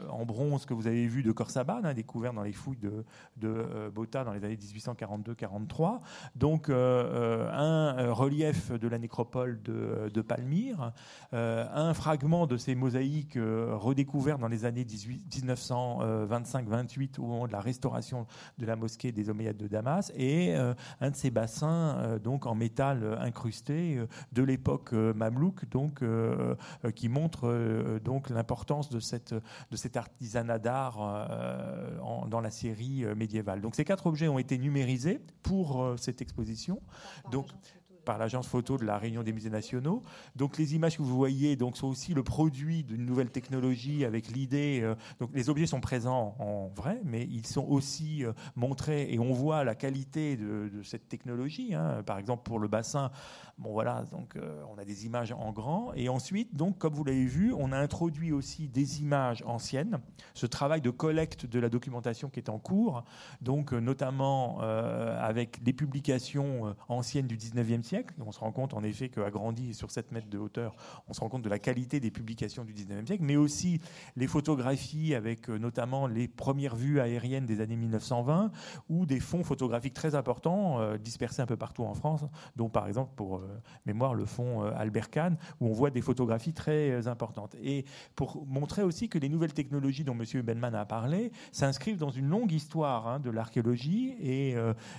en 0.09 0.25
bronze 0.25 0.67
que 0.67 0.75
vous 0.75 0.87
avez 0.87 1.07
vu 1.07 1.23
de 1.23 1.33
Corsaban, 1.33 1.81
hein, 1.85 1.95
découvert 1.95 2.33
dans 2.33 2.43
les 2.43 2.53
fouilles 2.53 2.79
de, 2.79 3.05
de 3.37 3.91
Botta 3.95 4.25
dans 4.25 4.33
les 4.33 4.45
années 4.45 4.57
1800 4.57 4.85
1742-43. 4.93 6.01
Donc 6.37 6.69
un 6.69 8.13
relief 8.13 8.71
de 8.73 8.89
la 8.89 8.99
nécropole 8.99 9.63
de, 9.63 10.11
de 10.13 10.21
Palmyre, 10.21 10.93
un 11.33 11.95
fragment 11.95 12.47
de 12.47 12.57
ces 12.57 12.75
mosaïques 12.75 13.39
redécouverts 13.39 14.39
dans 14.39 14.49
les 14.49 14.65
années 14.65 14.85
1925-28 14.85 17.21
au 17.21 17.27
moment 17.27 17.47
de 17.47 17.53
la 17.53 17.61
restauration 17.61 18.27
de 18.59 18.67
la 18.67 18.75
mosquée 18.77 19.13
des 19.13 19.31
Omeyyades 19.31 19.57
de 19.57 19.69
Damas, 19.69 20.13
et 20.17 20.55
un 20.55 21.11
de 21.11 21.17
ces 21.17 21.31
bassins 21.31 22.19
donc 22.23 22.45
en 22.47 22.55
métal 22.55 23.19
incrusté 23.21 23.99
de 24.33 24.43
l'époque 24.43 24.93
mamelouk, 24.93 25.69
donc 25.71 26.03
qui 26.95 27.09
montre 27.09 27.99
donc 28.05 28.29
l'importance 28.31 28.89
de 28.91 29.01
cette 29.01 29.35
cet 29.85 29.99
artisanat 29.99 30.59
d'art 30.59 30.97
euh, 30.99 32.27
dans 32.29 32.41
la 32.41 32.51
série 32.51 33.05
euh, 33.05 33.15
médiévale. 33.15 33.61
Donc 33.61 33.75
ces 33.75 33.85
quatre 33.85 34.07
objets 34.07 34.29
ont 34.29 34.39
été 34.39 34.57
numérisés 34.57 35.21
pour 35.43 35.83
euh, 35.83 35.99
cette 35.99 36.23
exposition. 36.23 36.81
Donc 37.31 37.49
par 38.05 38.19
l'agence 38.19 38.47
photo 38.47 38.77
de 38.77 38.85
la 38.85 38.99
Réunion 38.99 39.23
des 39.23 39.33
musées 39.33 39.51
nationaux. 39.51 40.03
Donc 40.37 40.59
les 40.59 40.75
images 40.75 40.97
que 40.97 41.03
vous 41.03 41.17
voyez 41.17 41.57
donc, 41.57 41.77
sont 41.77 41.89
aussi 41.89 42.15
le 42.15 42.23
produit 42.23 42.85
d'une 42.85 43.05
nouvelle 43.05 43.31
technologie 43.31 44.05
avec 44.05 44.29
l'idée. 44.29 44.81
Euh, 44.83 44.95
donc 45.21 45.31
les 45.35 45.49
objets 45.49 45.67
sont 45.67 45.81
présents 45.81 46.37
en 46.39 46.69
vrai, 46.75 47.01
mais 47.05 47.25
ils 47.25 47.47
sont 47.47 47.67
aussi 47.67 48.25
euh, 48.25 48.33
montrés 48.55 49.13
et 49.13 49.19
on 49.19 49.33
voit 49.33 49.65
la 49.65 49.75
qualité 49.75 50.37
de, 50.37 50.71
cette 50.83 51.09
technologie. 51.09 51.75
Hein. 51.75 52.03
Par 52.05 52.19
exemple 52.19 52.43
pour 52.45 52.59
le 52.59 52.69
bassin, 52.69 53.11
bon 53.59 53.73
voilà, 53.73 54.05
donc 54.11 54.37
euh, 54.37 54.63
on 54.75 54.79
a 54.79 54.85
des 54.85 55.07
images 55.07 55.33
en 55.33 55.53
grand 55.53 55.93
et 55.95 56.09
ensuite 56.09 56.55
donc 56.55 56.79
comme 56.79 56.95
vous 56.95 57.05
l'avez 57.05 57.25
vu, 57.25 57.53
on 57.57 57.73
a 57.73 57.79
introduit 57.79 58.33
aussi 58.33 58.69
des 58.69 59.01
images 59.01 59.43
anciennes. 59.47 59.99
Ce 60.35 60.47
travail 60.47 60.81
de 60.81 60.91
collecte 60.91 61.47
de 61.47 61.59
la 61.59 61.69
documentation 61.69 62.29
qui 62.29 62.41
est 62.41 62.51
en 62.51 62.59
cours, 62.59 63.05
donc 63.41 63.73
notamment 63.73 64.61
avec 64.61 65.61
les 65.65 65.73
publications 65.73 66.75
anciennes 66.89 67.27
du 67.27 67.37
19e 67.37 67.83
siècle 67.83 67.94
on 68.25 68.33
se 68.33 68.41
rend 68.41 68.53
compte 68.53 68.75
en 68.75 68.83
effet 68.83 69.09
qu'à 69.09 69.31
grandi 69.31 69.75
sur 69.75 69.91
7 69.91 70.13
mètres 70.13 70.29
de 70.29 70.39
hauteur, 70.39 70.77
on 71.09 71.13
se 71.13 71.21
rend 71.21 71.29
compte 71.29 71.43
de 71.43 71.49
la 71.49 71.59
qualité 71.59 72.01
des 72.01 72.11
publications 72.11 72.65
du 72.65 72.73
19e 72.73 73.07
siècle, 73.07 73.25
mais 73.25 73.37
aussi 73.37 73.81
les 74.17 74.27
photographies 74.27 75.15
avec 75.15 75.49
euh, 75.49 75.59
notamment 75.59 76.07
les 76.07 76.29
premières 76.29 76.77
vues 76.77 77.01
aériennes 77.01 77.47
des 77.47 77.61
années 77.61 77.77
1920 77.77 78.51
ou 78.89 79.07
des 79.07 79.21
fonds 79.21 79.45
photographiques 79.45 79.95
très 79.95 80.15
importants 80.15 80.81
euh, 80.81 80.99
dispersés 80.99 81.43
un 81.43 81.47
peu 81.47 81.57
partout 81.57 81.85
en 81.85 81.95
France, 81.95 82.25
dont 82.57 82.69
par 82.69 82.87
exemple 82.87 83.13
pour 83.17 83.37
euh, 83.37 83.63
mémoire 83.87 84.15
le 84.15 84.25
fonds 84.25 84.63
Albert 84.63 85.11
Kahn, 85.11 85.37
où 85.61 85.69
on 85.69 85.73
voit 85.73 85.91
des 85.91 86.01
photographies 86.01 86.53
très 86.53 87.07
importantes. 87.07 87.55
Et 87.63 87.85
pour 88.15 88.47
montrer 88.47 88.83
aussi 88.83 89.09
que 89.09 89.19
les 89.19 89.29
nouvelles 89.29 89.55
technologies 89.55 90.05
dont 90.05 90.15
M. 90.15 90.43
Benman 90.43 90.75
a 90.75 90.85
parlé 90.85 91.33
s'inscrivent 91.53 91.99
dans 91.99 92.11
une 92.11 92.29
longue 92.29 92.53
histoire 92.53 93.07
hein, 93.07 93.21
de 93.21 93.31
l'archéologie 93.31 94.15
et 94.21 94.51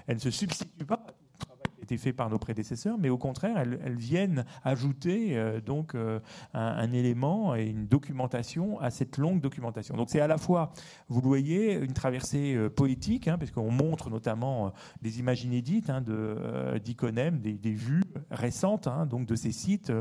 elles 0.08 0.16
ne 0.16 0.20
se 0.20 0.32
substituent 0.32 0.86
pas 0.86 1.06
été 1.86 1.98
fait 1.98 2.14
par 2.14 2.30
nos 2.30 2.40
prédécesseurs, 2.40 2.98
mais 2.98 3.10
au 3.10 3.18
contraire, 3.18 3.58
elles, 3.58 3.96
viennent 3.96 4.44
ajouter 4.64 5.38
euh, 5.38 5.62
donc 5.62 5.94
euh, 5.94 6.20
un, 6.54 6.92
élément 6.92 7.56
et 7.56 7.68
une 7.68 7.86
documentation 7.86 8.80
à 8.80 8.90
cette 8.90 9.18
longue 9.18 9.40
documentation. 9.40 9.96
Donc 9.96 10.10
c'est 10.10 10.20
à 10.20 10.28
la 10.28 10.38
fois, 10.38 10.74
vous 11.08 11.22
le 11.22 11.28
voyez, 11.28 11.74
une 11.74 11.94
traversée 11.94 12.56
euh, 12.56 12.70
poétique, 12.70 13.28
hein, 13.28 13.38
parce 13.38 13.52
qu'on 13.52 13.72
montre 13.72 14.10
notamment 14.10 14.74
des 15.02 15.20
images 15.20 15.44
inédites 15.44 15.90
hein, 15.90 16.04
d'Iconem, 16.84 17.40
des, 17.40 17.54
des, 17.54 17.74
vues 17.74 18.04
récentes 18.32 18.88
hein, 18.88 19.06
donc 19.06 19.28
de 19.28 19.36
ces 19.36 19.52
sites. 19.52 19.92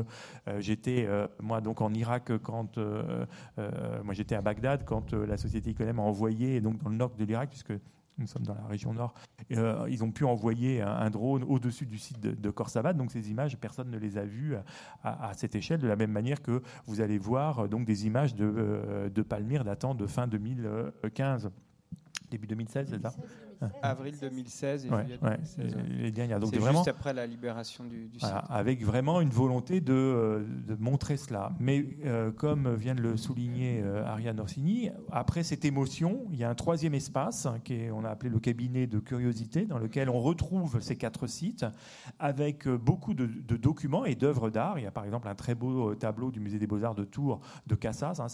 j'étais 0.57 1.07
moi 1.41 1.61
donc 1.61 1.81
en 1.81 1.93
Irak 1.93 2.31
quand 2.41 2.77
moi 2.77 4.13
j'étais 4.13 4.35
à 4.35 4.41
Bagdad 4.41 4.85
quand 4.85 5.13
la 5.13 5.37
société 5.37 5.71
Iconem 5.71 5.99
a 5.99 6.03
envoyé 6.03 6.61
donc 6.61 6.81
dans 6.81 6.89
le 6.89 6.95
nord 6.95 7.11
de 7.15 7.25
l'Irak 7.25 7.49
puisque 7.49 7.73
nous 8.17 8.27
sommes 8.27 8.43
dans 8.43 8.55
la 8.55 8.65
région 8.65 8.93
nord, 8.93 9.13
euh, 9.51 9.87
ils 9.89 10.03
ont 10.03 10.11
pu 10.11 10.23
envoyer 10.23 10.81
un, 10.81 11.09
drone 11.09 11.43
au-dessus 11.43 11.85
du 11.85 11.97
site 11.97 12.19
de, 12.19 12.31
de 12.31 12.93
Donc 12.93 13.11
ces 13.11 13.29
images, 13.29 13.57
personne 13.57 13.89
ne 13.89 13.97
les 13.97 14.17
a 14.17 14.23
vues 14.23 14.55
à, 15.03 15.31
cette 15.35 15.55
échelle, 15.55 15.79
de 15.79 15.87
la 15.87 15.95
même 15.95 16.11
manière 16.11 16.41
que 16.41 16.61
vous 16.85 17.01
allez 17.01 17.17
voir 17.17 17.59
euh, 17.59 17.67
donc 17.67 17.85
des 17.85 18.07
images 18.07 18.35
de, 18.35 18.45
euh, 18.45 19.09
de 19.09 19.21
Palmyre 19.21 19.63
datant 19.63 19.95
de 19.95 20.07
fin 20.07 20.27
2015, 20.27 21.51
début 22.31 22.47
2016, 22.47 22.89
c'est 22.89 23.01
ça? 23.01 23.13
Avril 23.81 24.15
2016 24.19 24.85
et 24.85 24.89
juillet 24.89 25.17
2016. 25.21 25.75
les 25.99 26.11
dernières. 26.11 26.39
Donc 26.39 26.55
vraiment, 26.55 26.79
juste 26.79 26.87
après 26.87 27.13
la 27.13 27.25
libération 27.25 27.83
du, 27.83 28.09
site. 28.13 28.29
avec 28.49 28.83
vraiment 28.83 29.21
une 29.21 29.29
volonté 29.29 29.81
de, 29.81 29.93
euh, 29.93 30.45
de 30.67 30.75
montrer 30.75 31.17
cela. 31.17 31.51
Mais 31.59 31.85
euh, 32.05 32.31
comme 32.31 32.73
vient 32.75 32.95
de 32.95 33.01
le 33.01 33.17
souligner 33.17 33.81
euh, 33.83 34.05
Ariane 34.05 34.39
Orsini, 34.39 34.89
après 35.11 35.43
cette 35.43 35.65
émotion, 35.65 36.25
il 36.31 36.37
y 36.37 36.43
a 36.43 36.49
un 36.49 36.55
troisième 36.55 36.93
espace 36.93 37.45
hein, 37.45 37.59
qu'on 37.65 38.03
a 38.05 38.09
appelé 38.09 38.29
le 38.29 38.39
cabinet 38.39 38.87
de 38.87 38.99
curiosité, 38.99 39.65
dans 39.65 39.79
lequel 39.79 40.09
on 40.09 40.19
retrouve 40.19 40.79
ces 40.81 40.95
quatre 40.95 41.27
sites 41.27 41.65
avec 42.19 42.67
beaucoup 42.67 43.13
de, 43.13 43.25
documents 43.55 44.05
et 44.05 44.15
d'œuvres 44.15 44.49
d'art. 44.49 44.79
Il 44.79 44.83
y 44.83 44.87
a 44.87 44.91
par 44.91 45.05
exemple 45.05 45.27
un 45.27 45.35
très 45.35 45.55
beau 45.55 45.95
tableau 45.95 46.31
du 46.31 46.39
musée 46.39 46.59
des 46.59 46.67
beaux-arts 46.67 46.95
de 46.95 47.03
Tours 47.03 47.39
de 47.67 47.75
Cassas, 47.75 48.19
hein, 48.19 48.27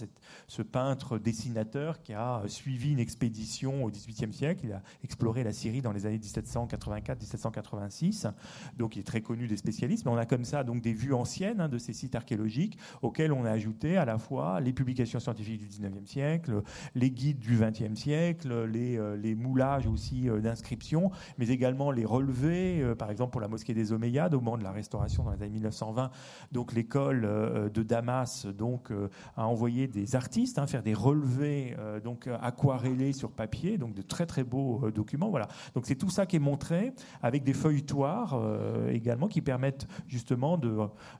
ce 0.47 0.61
peintre 0.61 1.17
dessinateur 1.17 2.01
qui 2.01 2.13
a 2.13 2.43
suivi 2.47 2.91
une 2.91 2.99
expédition 2.99 3.83
au 3.83 3.89
XVIIIe 3.89 4.33
siècle. 4.33 4.61
Il 4.65 4.73
a 4.73 4.81
explorer 5.11 5.43
la 5.43 5.51
Syrie 5.51 5.81
dans 5.81 5.91
les 5.91 6.05
années 6.05 6.19
1784-1786. 6.19 8.31
Donc, 8.77 8.95
il 8.95 8.99
est 8.99 9.03
très 9.03 9.19
connu 9.19 9.47
des 9.47 9.57
spécialistes. 9.57 10.05
Mais 10.05 10.11
on 10.11 10.17
a 10.17 10.25
comme 10.25 10.45
ça 10.45 10.63
donc 10.63 10.81
des 10.81 10.93
vues 10.93 11.13
anciennes 11.13 11.59
hein, 11.59 11.67
de 11.67 11.77
ces 11.77 11.91
sites 11.91 12.15
archéologiques 12.15 12.77
auxquels 13.01 13.33
on 13.33 13.43
a 13.43 13.51
ajouté 13.51 13.97
à 13.97 14.05
la 14.05 14.17
fois 14.17 14.61
les 14.61 14.71
publications 14.71 15.19
scientifiques 15.19 15.59
du 15.59 15.67
19e 15.67 16.05
siècle, 16.05 16.61
les 16.95 17.11
guides 17.11 17.39
du 17.39 17.57
20e 17.57 17.95
siècle, 17.95 18.63
les, 18.65 18.97
euh, 18.97 19.17
les 19.17 19.35
moulages 19.35 19.85
aussi 19.85 20.29
euh, 20.29 20.39
d'inscriptions, 20.39 21.11
mais 21.37 21.49
également 21.49 21.91
les 21.91 22.05
relevés, 22.05 22.81
euh, 22.81 22.95
par 22.95 23.11
exemple 23.11 23.31
pour 23.31 23.41
la 23.41 23.49
mosquée 23.49 23.73
des 23.73 23.91
Omeyyades 23.91 24.33
au 24.33 24.39
moment 24.39 24.57
de 24.57 24.63
la 24.63 24.71
restauration 24.71 25.23
dans 25.23 25.31
les 25.31 25.41
années 25.41 25.55
1920. 25.55 26.09
Donc, 26.53 26.71
l'école 26.71 27.27
de 27.73 27.83
Damas 27.83 28.45
donc 28.45 28.93
a 29.35 29.45
envoyé 29.45 29.87
des 29.87 30.15
artistes 30.15 30.57
hein, 30.57 30.67
faire 30.67 30.83
des 30.83 30.93
relevés 30.93 31.75
donc 32.03 32.29
aquarellés 32.41 33.13
sur 33.13 33.31
papier, 33.31 33.77
donc 33.77 33.93
de 33.93 34.01
très 34.01 34.25
très 34.25 34.43
beaux 34.43 34.89
documents 35.01 35.29
voilà. 35.29 35.47
Donc 35.73 35.85
c'est 35.87 35.95
tout 35.95 36.09
ça 36.09 36.25
qui 36.25 36.35
est 36.35 36.45
montré 36.51 36.93
avec 37.21 37.43
des 37.43 37.53
feuilletoirs 37.53 38.33
euh, 38.35 38.91
également 38.91 39.27
qui 39.27 39.41
permettent 39.41 39.87
justement 40.07 40.57
de, 40.57 40.71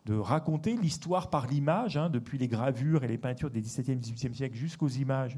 raconter 0.10 0.76
l'histoire 0.76 1.30
par 1.30 1.48
l'image, 1.48 1.98
hein, 1.98 2.10
depuis 2.10 2.38
les 2.38 2.48
gravures 2.48 3.04
et 3.04 3.08
les 3.08 3.17
peintures 3.17 3.50
des 3.50 3.62
17e, 3.62 4.00
18e 4.00 4.34
siècle 4.34 4.56
jusqu'aux 4.56 4.89
images 4.89 5.38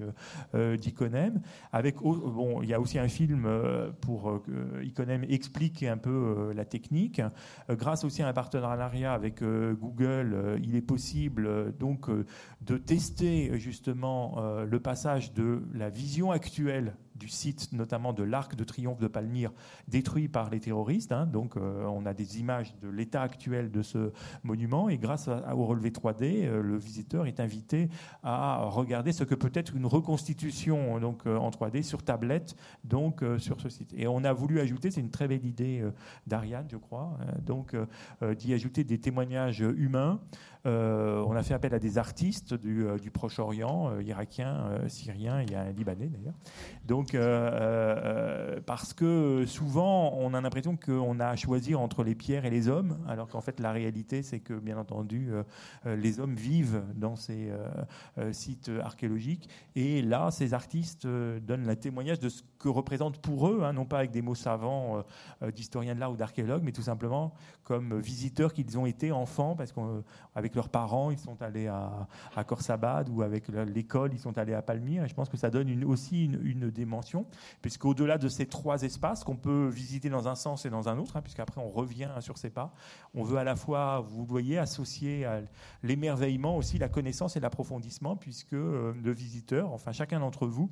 euh, 0.56 0.78
d'Iconem. 0.78 1.42
Avec 1.72 1.98
bon, 1.98 2.62
il 2.62 2.70
y 2.70 2.74
a 2.74 2.80
aussi 2.80 3.00
un 3.00 3.08
film 3.08 3.46
euh, 3.46 3.92
pour 4.02 4.42
que 4.44 4.84
Iconem 4.84 5.24
explique 5.30 5.84
un 5.84 5.98
peu 5.98 6.52
la 6.56 6.66
technique. 6.66 7.22
grâce 7.70 8.04
aussi 8.04 8.22
à 8.24 8.28
un 8.28 8.34
partenariat 8.34 9.14
avec 9.14 9.44
Google, 9.44 10.60
il 10.62 10.76
est 10.76 10.82
possible 10.82 11.76
donc 11.78 12.10
de 12.62 12.78
tester 12.78 13.60
justement 13.60 14.38
le 14.64 14.80
passage 14.80 15.34
de 15.34 15.64
la 15.74 15.90
vision 15.90 16.32
actuelle 16.32 16.96
du 17.16 17.28
site, 17.28 17.72
notamment 17.74 18.14
de 18.14 18.24
l'arc 18.24 18.56
de 18.56 18.64
triomphe 18.64 19.00
de 19.00 19.08
Palmyre, 19.08 19.52
détruit 19.88 20.28
par 20.28 20.50
les 20.50 20.60
terroristes. 20.60 21.12
Hein. 21.12 21.26
donc, 21.26 21.58
euh, 21.58 21.86
on 21.86 22.06
a 22.06 22.14
des 22.14 22.40
images 22.40 22.76
de 22.82 22.90
l'état 22.90 23.22
actuel 23.22 23.72
de 23.72 23.82
ce 23.82 24.12
monument. 24.44 24.90
Et 24.90 24.98
grâce 24.98 25.28
au 25.28 25.66
relevé 25.66 25.92
3D, 25.92 26.46
euh, 26.46 26.62
le 26.62 26.78
visiteur 26.78 27.26
est 27.26 27.40
invité 27.40 27.90
à 28.24 28.64
regarder 28.66 29.12
ce 29.12 29.24
que 29.24 29.36
peut 29.36 29.52
être 29.54 29.76
une 29.76 29.86
reconstitution 29.86 31.00
donc, 31.00 31.26
euh, 31.26 31.38
en 31.38 31.50
3D 31.50 31.84
sur 31.84 32.04
tablette, 32.04 32.56
donc 32.84 33.24
sur 33.38 33.62
ce 33.62 33.70
site. 33.70 33.94
Et 33.96 34.08
on 34.08 34.24
a 34.24 34.34
voulu 34.34 34.60
ajouter, 34.60 34.92
c'est 34.92 35.02
une 35.02 35.12
très 35.12 35.28
belle 35.28 35.46
idée 35.46 35.84
d'Ariane, 36.28 36.68
je 36.70 36.78
crois, 36.78 37.18
donc 37.46 37.76
d'y 38.38 38.54
ajouter 38.54 38.84
des 38.84 39.00
témoignages 39.00 39.62
humains. 39.62 40.20
On 40.66 41.36
a 41.36 41.44
fait 41.44 41.54
appel 41.54 41.74
à 41.74 41.80
des 41.80 41.98
artistes 41.98 42.54
du, 42.54 42.86
du 43.02 43.12
Proche-Orient, 43.12 44.00
irakiens, 44.00 44.88
syriens, 44.88 45.46
a 45.56 45.62
un 45.62 45.72
Libanais 45.72 46.08
d'ailleurs. 46.08 46.36
Donc, 46.86 47.16
euh, 47.16 47.50
euh, 47.54 48.60
parce 48.66 48.94
que 48.94 49.46
souvent, 49.46 50.14
on 50.18 50.34
a 50.34 50.42
l'impression 50.42 50.78
qu'on 50.78 51.20
a 51.20 51.28
à 51.28 51.36
choisir 51.36 51.80
entre 51.80 52.04
les 52.04 52.16
pierres 52.16 52.46
et 52.46 52.50
les 52.50 52.68
hommes, 52.68 52.98
alors 53.08 53.28
qu'en 53.28 53.42
fait, 53.42 53.60
la 53.60 53.72
réalité, 53.72 54.22
c'est 54.22 54.40
que, 54.40 54.54
bien 54.54 54.78
entendu, 54.78 55.30
euh, 55.32 55.96
les 55.96 56.20
hommes 56.20 56.36
vivent 56.36 56.84
dans 56.96 57.16
ces 57.16 57.52
sites 58.32 58.72
archéologiques. 58.82 59.50
Et 59.76 60.02
là, 60.02 60.32
ces 60.32 60.54
artistes 60.54 61.06
donnent 61.06 61.68
le 61.68 61.76
témoignage 61.76 62.20
de 62.20 62.30
ce 62.30 62.44
que 62.64 62.70
représente 62.70 63.20
pour 63.20 63.48
eux, 63.50 63.62
hein, 63.64 63.74
non 63.74 63.86
pas 63.86 64.00
avec 64.00 64.12
des 64.12 64.22
mots 64.22 64.36
savants 64.36 65.04
d'historiens 65.54 65.96
de 65.96 66.00
l'art 66.00 66.12
ou 66.12 66.16
d'archéologues, 66.16 66.64
mais 66.64 66.72
tout 66.72 66.82
simplement 66.82 67.34
comme 67.64 68.00
visiteurs 68.00 68.54
qu'ils 68.54 68.78
ont 68.78 68.86
été 68.86 69.12
enfants, 69.12 69.56
parce 69.56 69.72
qu'avec 69.72 70.56
leurs 70.56 70.70
parents, 70.70 71.12
ils 71.12 71.20
sont 71.20 71.42
allés 71.42 71.68
à, 71.68 72.08
à 72.36 72.44
Khorsabad 72.44 73.10
ou 73.10 73.22
avec 73.22 73.48
l'école, 73.50 74.14
ils 74.14 74.20
sont 74.20 74.38
allés 74.38 74.54
à 74.54 74.62
Palmyre. 74.62 75.04
Et 75.04 75.08
je 75.08 75.14
pense 75.14 75.30
que 75.30 75.38
ça 75.38 75.50
donne 75.50 75.84
aussi 75.84 76.26
une, 76.26 76.70
dimension, 76.72 77.26
puisqu'au-delà 77.62 78.18
de 78.18 78.28
ces 78.28 78.46
trois 78.46 78.82
espaces 78.84 79.24
qu'on 79.24 79.36
peut 79.36 79.68
visiter 79.68 80.10
dans 80.10 80.28
un 80.28 80.36
sens 80.36 80.66
et 80.66 80.70
dans 80.70 80.90
un 80.90 80.98
autre, 80.98 81.18
hein, 81.18 81.22
puisqu'après 81.22 81.62
on 81.62 81.70
revient 81.70 82.10
sur 82.20 82.38
ces 82.38 82.50
pas, 82.50 82.74
on 83.14 83.24
veut 83.24 83.38
à 83.38 83.44
la 83.44 83.56
fois, 83.56 84.02
vous 84.02 84.26
voyez, 84.26 84.58
associer 84.58 85.26
à 85.26 85.42
l'émerveillement 85.82 86.58
aussi 86.58 86.78
la 86.78 86.90
connaissance 86.90 87.36
et 87.36 87.40
l'approfondissement, 87.40 88.16
puisque 88.16 88.54
euh, 88.54 88.94
le 89.02 89.12
visiteur, 89.12 89.72
enfin 89.72 89.92
chacun 89.92 90.20
d'entre 90.20 90.48
vous, 90.48 90.70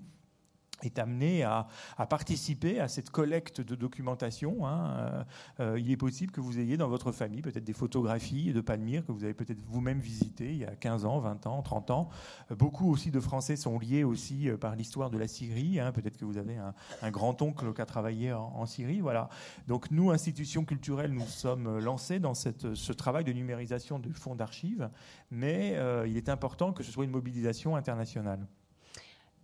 est 0.85 0.99
amené 0.99 1.43
à, 1.43 1.67
participer 2.09 2.79
à 2.79 2.87
cette 2.87 3.09
collecte 3.09 3.61
de 3.61 3.75
documentation. 3.75 4.65
Hein. 4.65 4.91
Euh, 4.97 5.23
euh, 5.59 5.79
il 5.79 5.91
est 5.91 5.97
possible 5.97 6.31
que 6.31 6.41
vous 6.41 6.59
ayez 6.59 6.77
dans 6.77 6.89
votre 6.89 7.11
famille 7.11 7.41
peut-être 7.41 7.63
des 7.63 7.73
photographies 7.73 8.53
de 8.53 8.61
Palmyre 8.61 9.05
que 9.05 9.11
vous 9.11 9.23
avez 9.23 9.33
peut-être 9.33 9.61
vous-même 9.67 9.99
visitées 9.99 10.51
il 10.51 10.57
y 10.57 10.65
a 10.65 10.75
15 10.75 11.05
ans, 11.05 11.19
20 11.19 11.47
ans, 11.47 11.61
30 11.61 11.91
ans. 11.91 12.09
Euh, 12.51 12.55
beaucoup 12.55 12.91
aussi 12.91 13.11
de 13.11 13.19
Français 13.19 13.55
sont 13.55 13.79
liés 13.79 14.03
aussi 14.03 14.49
par 14.59 14.75
l'histoire 14.75 15.09
de 15.09 15.17
la 15.17 15.27
Syrie. 15.27 15.79
Hein. 15.79 15.91
Peut-être 15.91 16.17
que 16.17 16.25
vous 16.25 16.37
avez 16.37 16.57
un, 16.57 17.11
grand-oncle 17.11 17.73
qui 17.73 17.81
a 17.81 17.85
travaillé 17.85 18.33
en, 18.33 18.65
Syrie. 18.65 19.01
Voilà. 19.01 19.29
Donc 19.67 19.91
nous, 19.91 20.11
institutions 20.11 20.65
culturelles, 20.65 21.13
nous 21.13 21.25
sommes 21.25 21.79
lancés 21.79 22.19
dans 22.19 22.33
ce 22.33 22.93
travail 22.93 23.23
de 23.23 23.33
numérisation 23.33 23.99
du 23.99 24.13
fonds 24.13 24.35
d'archives, 24.35 24.89
mais 25.29 25.77
il 26.07 26.15
est 26.17 26.29
important 26.29 26.73
que 26.73 26.83
ce 26.83 26.91
soit 26.91 27.03
une 27.03 27.11
mobilisation 27.11 27.75
internationale. 27.75 28.47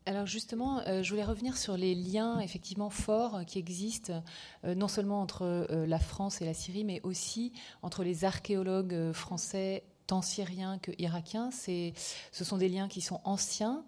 Alors 0.08 0.26
justement, 0.26 0.80
euh, 0.88 1.04
je 1.04 1.10
voulais 1.10 1.26
revenir 1.26 1.58
sur 1.58 1.76
les 1.76 1.94
liens 1.94 2.40
effectivement 2.40 2.90
forts 2.90 3.42
qui 3.46 3.60
existent, 3.60 4.24
euh, 4.64 4.74
non 4.74 4.88
seulement 4.88 5.20
entre 5.20 5.42
euh, 5.44 5.86
la 5.86 6.00
France 6.00 6.42
et 6.42 6.46
la 6.46 6.54
Syrie, 6.54 6.86
mais 6.86 7.02
aussi 7.04 7.52
entre 7.82 8.06
les 8.06 8.24
archéologues 8.24 9.12
français, 9.12 9.84
tant 10.08 10.22
syriens 10.22 10.78
que 10.78 10.92
irakiens. 10.98 11.50
ce 11.52 11.92
sont 12.32 12.56
des 12.56 12.70
liens 12.70 12.88
qui 12.88 13.02
sont 13.02 13.20
anciens. 13.26 13.84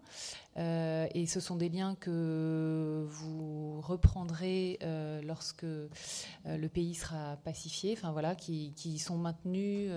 Euh, 0.59 1.07
et 1.13 1.25
ce 1.25 1.39
sont 1.39 1.55
des 1.55 1.69
liens 1.69 1.95
que 1.95 3.05
vous 3.07 3.79
reprendrez 3.81 4.77
euh, 4.83 5.21
lorsque 5.21 5.63
euh, 5.63 5.87
le 6.45 6.69
pays 6.69 6.95
sera 6.95 7.37
pacifié, 7.37 7.97
voilà, 8.11 8.35
qui, 8.35 8.73
sont 8.99 9.17
maintenus 9.17 9.91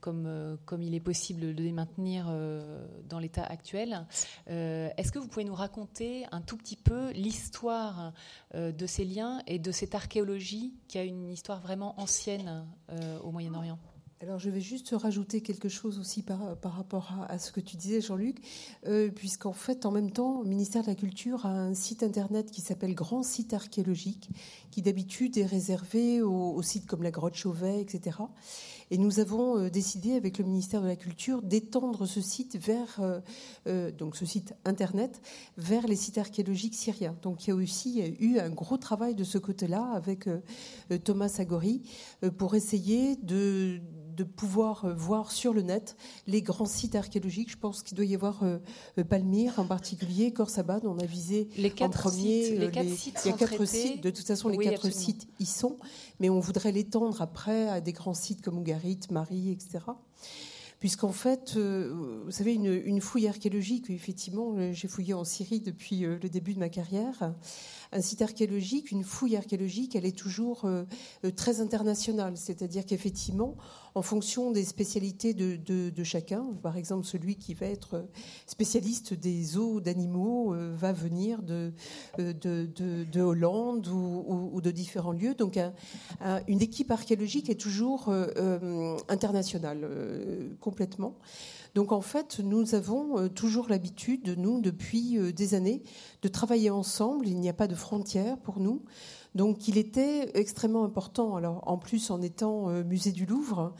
comme, 0.00 0.58
comme 0.64 0.82
il 0.82 0.94
est 0.94 1.00
possible 1.00 1.54
de 1.54 1.62
les 1.62 1.72
maintenir 1.72 2.32
dans 3.08 3.18
l'état 3.18 3.44
actuel. 3.44 4.06
Est-ce 4.46 5.12
que 5.12 5.18
vous 5.18 5.28
pouvez 5.28 5.44
nous 5.44 5.54
raconter 5.54 6.26
un 6.32 6.40
tout 6.40 6.56
petit 6.56 6.76
peu 6.76 7.10
l'histoire 7.10 8.12
de 8.54 8.86
ces 8.86 9.04
liens 9.04 9.42
et 9.46 9.58
de 9.58 9.72
cette 9.72 9.94
archéologie 9.94 10.74
qui 10.88 10.98
a 10.98 11.04
une 11.04 11.30
histoire 11.30 11.60
vraiment 11.60 12.00
ancienne 12.00 12.66
au 13.22 13.30
Moyen-Orient? 13.30 13.78
Alors 14.22 14.38
je 14.38 14.50
vais 14.50 14.60
juste 14.60 14.90
rajouter 14.92 15.40
quelque 15.40 15.70
chose 15.70 15.98
aussi 15.98 16.22
par, 16.22 16.38
rapport 16.62 17.14
à, 17.26 17.38
ce 17.38 17.52
que 17.52 17.60
tu 17.60 17.78
disais 17.78 18.02
Jean-Luc, 18.02 18.36
euh, 18.86 19.08
puisqu'en 19.08 19.54
fait 19.54 19.86
en 19.86 19.90
même 19.90 20.10
temps, 20.10 20.42
le 20.42 20.48
ministère 20.48 20.82
de 20.82 20.88
la 20.88 20.94
Culture 20.94 21.46
a 21.46 21.48
un 21.48 21.72
site 21.72 22.02
internet 22.02 22.50
qui 22.50 22.60
s'appelle 22.60 22.94
Grand 22.94 23.22
Site 23.22 23.54
Archéologique, 23.54 24.28
qui 24.70 24.82
d'habitude 24.82 25.38
est 25.38 25.46
réservé 25.46 26.20
aux, 26.20 26.60
sites 26.60 26.84
comme 26.84 27.02
la 27.02 27.10
grotte 27.10 27.34
Chauvet, 27.34 27.80
etc. 27.80 28.18
Et 28.90 28.98
nous 28.98 29.20
avons 29.20 29.56
euh, 29.56 29.70
décidé 29.70 30.12
avec 30.12 30.36
le 30.36 30.44
ministère 30.44 30.82
de 30.82 30.86
la 30.86 30.96
Culture 30.96 31.40
d'étendre 31.40 32.04
ce 32.04 32.20
site 32.20 32.58
euh, 33.66 33.90
donc 33.92 34.16
ce 34.16 34.26
site 34.26 34.54
internet, 34.66 35.22
vers 35.56 35.86
les 35.86 35.96
sites 35.96 36.18
archéologiques 36.18 36.74
syriens. 36.74 37.16
Donc 37.22 37.46
il 37.46 37.50
y 37.50 37.52
a 37.52 37.56
aussi 37.56 38.02
eu 38.20 38.38
un 38.38 38.50
gros 38.50 38.76
travail 38.76 39.14
de 39.14 39.24
ce 39.24 39.38
côté-là 39.38 39.92
avec 39.94 40.28
Thomas 41.04 41.34
Agori 41.38 41.82
pour 42.36 42.54
essayer 42.54 43.16
de 43.16 43.80
de 44.20 44.24
pouvoir 44.24 44.84
euh, 44.84 44.92
voir 44.92 45.32
sur 45.32 45.54
le 45.54 45.62
net 45.62 45.96
les 46.26 46.42
grands 46.42 46.66
sites 46.66 46.94
archéologiques. 46.94 47.50
Je 47.50 47.56
pense 47.56 47.82
qu'il 47.82 47.96
doit 47.96 48.04
y 48.04 48.14
avoir 48.14 48.42
euh, 48.42 48.58
euh, 48.98 49.04
Palmyre 49.04 49.58
en 49.58 49.64
particulier, 49.64 50.30
Khorsabad, 50.30 50.84
on 50.84 50.98
a 50.98 51.06
visé 51.06 51.48
les 51.56 51.70
quatre 51.70 52.06
en 52.06 52.10
premier. 52.10 52.44
Sites, 52.44 52.58
les, 52.58 52.70
quatre 52.70 52.88
sites 52.90 53.20
il 53.24 53.30
y 53.30 53.32
a 53.32 53.36
quatre 53.36 53.64
sites, 53.64 54.02
de 54.02 54.10
toute 54.10 54.26
façon 54.26 54.50
les 54.50 54.58
quatre 54.58 54.90
sites 54.92 55.26
y 55.38 55.46
sont, 55.46 55.78
mais 56.18 56.28
on 56.28 56.38
voudrait 56.38 56.72
l'étendre 56.72 57.22
après 57.22 57.68
à 57.68 57.80
des 57.80 57.92
grands 57.92 58.14
sites 58.14 58.42
comme 58.42 58.58
Ougarit, 58.58 59.00
Marie, 59.10 59.50
etc 59.50 59.78
puisqu'en 60.78 61.12
fait, 61.12 61.58
vous 61.58 62.30
savez, 62.30 62.54
une, 62.54 63.02
fouille 63.02 63.28
archéologique, 63.28 63.90
effectivement, 63.90 64.72
j'ai 64.72 64.88
fouillé 64.88 65.12
en 65.12 65.24
Syrie 65.24 65.60
depuis 65.60 65.98
le 65.98 66.18
début 66.18 66.54
de 66.54 66.58
ma 66.58 66.70
carrière, 66.70 67.34
un 67.92 68.00
site 68.00 68.22
archéologique, 68.22 68.90
une 68.92 69.02
fouille 69.02 69.36
archéologique, 69.36 69.96
elle 69.96 70.06
est 70.06 70.16
toujours 70.16 70.64
euh, 70.64 70.84
euh, 71.24 71.30
très 71.30 71.60
internationale. 71.60 72.36
C'est-à-dire 72.36 72.86
qu'effectivement, 72.86 73.56
en 73.94 74.02
fonction 74.02 74.52
des 74.52 74.64
spécialités 74.64 75.34
de, 75.34 76.04
chacun, 76.04 76.44
par 76.62 76.76
exemple, 76.76 77.04
celui 77.04 77.36
qui 77.36 77.54
va 77.54 77.66
être 77.66 78.06
spécialiste 78.46 79.14
des 79.14 79.56
os 79.56 79.82
d'animaux 79.82 80.54
euh, 80.54 80.72
va 80.76 80.92
venir 80.92 81.42
de, 81.42 81.72
de, 82.18 83.20
Hollande 83.20 83.88
ou, 83.88 84.60
de 84.60 84.70
différents 84.70 85.12
lieux. 85.12 85.34
Donc, 85.34 85.58
une 86.48 86.62
équipe 86.62 86.90
archéologique 86.90 87.50
est 87.50 87.60
toujours 87.60 88.12
internationale, 89.08 89.88
complètement. 90.60 91.16
Donc 91.74 91.92
en 91.92 92.00
fait, 92.00 92.40
nous 92.40 92.74
avons 92.74 93.18
euh, 93.18 93.28
toujours 93.28 93.68
l'habitude, 93.68 94.34
nous, 94.36 94.60
depuis 94.60 95.18
euh, 95.18 95.32
des 95.32 95.54
années, 95.54 95.82
de 96.22 96.28
travailler 96.28 96.70
ensemble. 96.70 97.28
Il 97.28 97.38
n'y 97.38 97.48
a 97.48 97.52
pas 97.52 97.68
de 97.68 97.74
frontières 97.74 98.38
pour 98.38 98.60
nous. 98.60 98.82
Donc 99.36 99.68
il 99.68 99.78
était 99.78 100.36
extrêmement 100.36 100.82
important, 100.82 101.36
alors 101.36 101.62
en 101.68 101.78
plus 101.78 102.10
en 102.10 102.20
étant 102.20 102.68
euh, 102.68 102.82
musée 102.82 103.12
du 103.12 103.26
Louvre, 103.26 103.72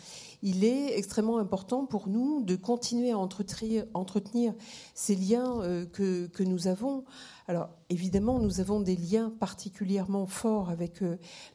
il 0.43 0.63
est 0.63 0.97
extrêmement 0.97 1.39
important 1.39 1.87
pour 1.87 2.07
nous 2.09 2.41
de 2.43 2.55
continuer 2.55 3.11
à 3.11 3.19
entretenir, 3.19 4.55
ces 4.95 5.17
liens 5.17 5.87
que, 5.93 6.29
que, 6.29 6.43
nous 6.45 6.69
avons. 6.69 7.05
Alors 7.49 7.69
évidemment, 7.89 8.39
nous 8.39 8.61
avons 8.61 8.81
des 8.81 8.95
liens 8.95 9.33
particulièrement 9.41 10.27
forts 10.27 10.71
avec 10.71 11.03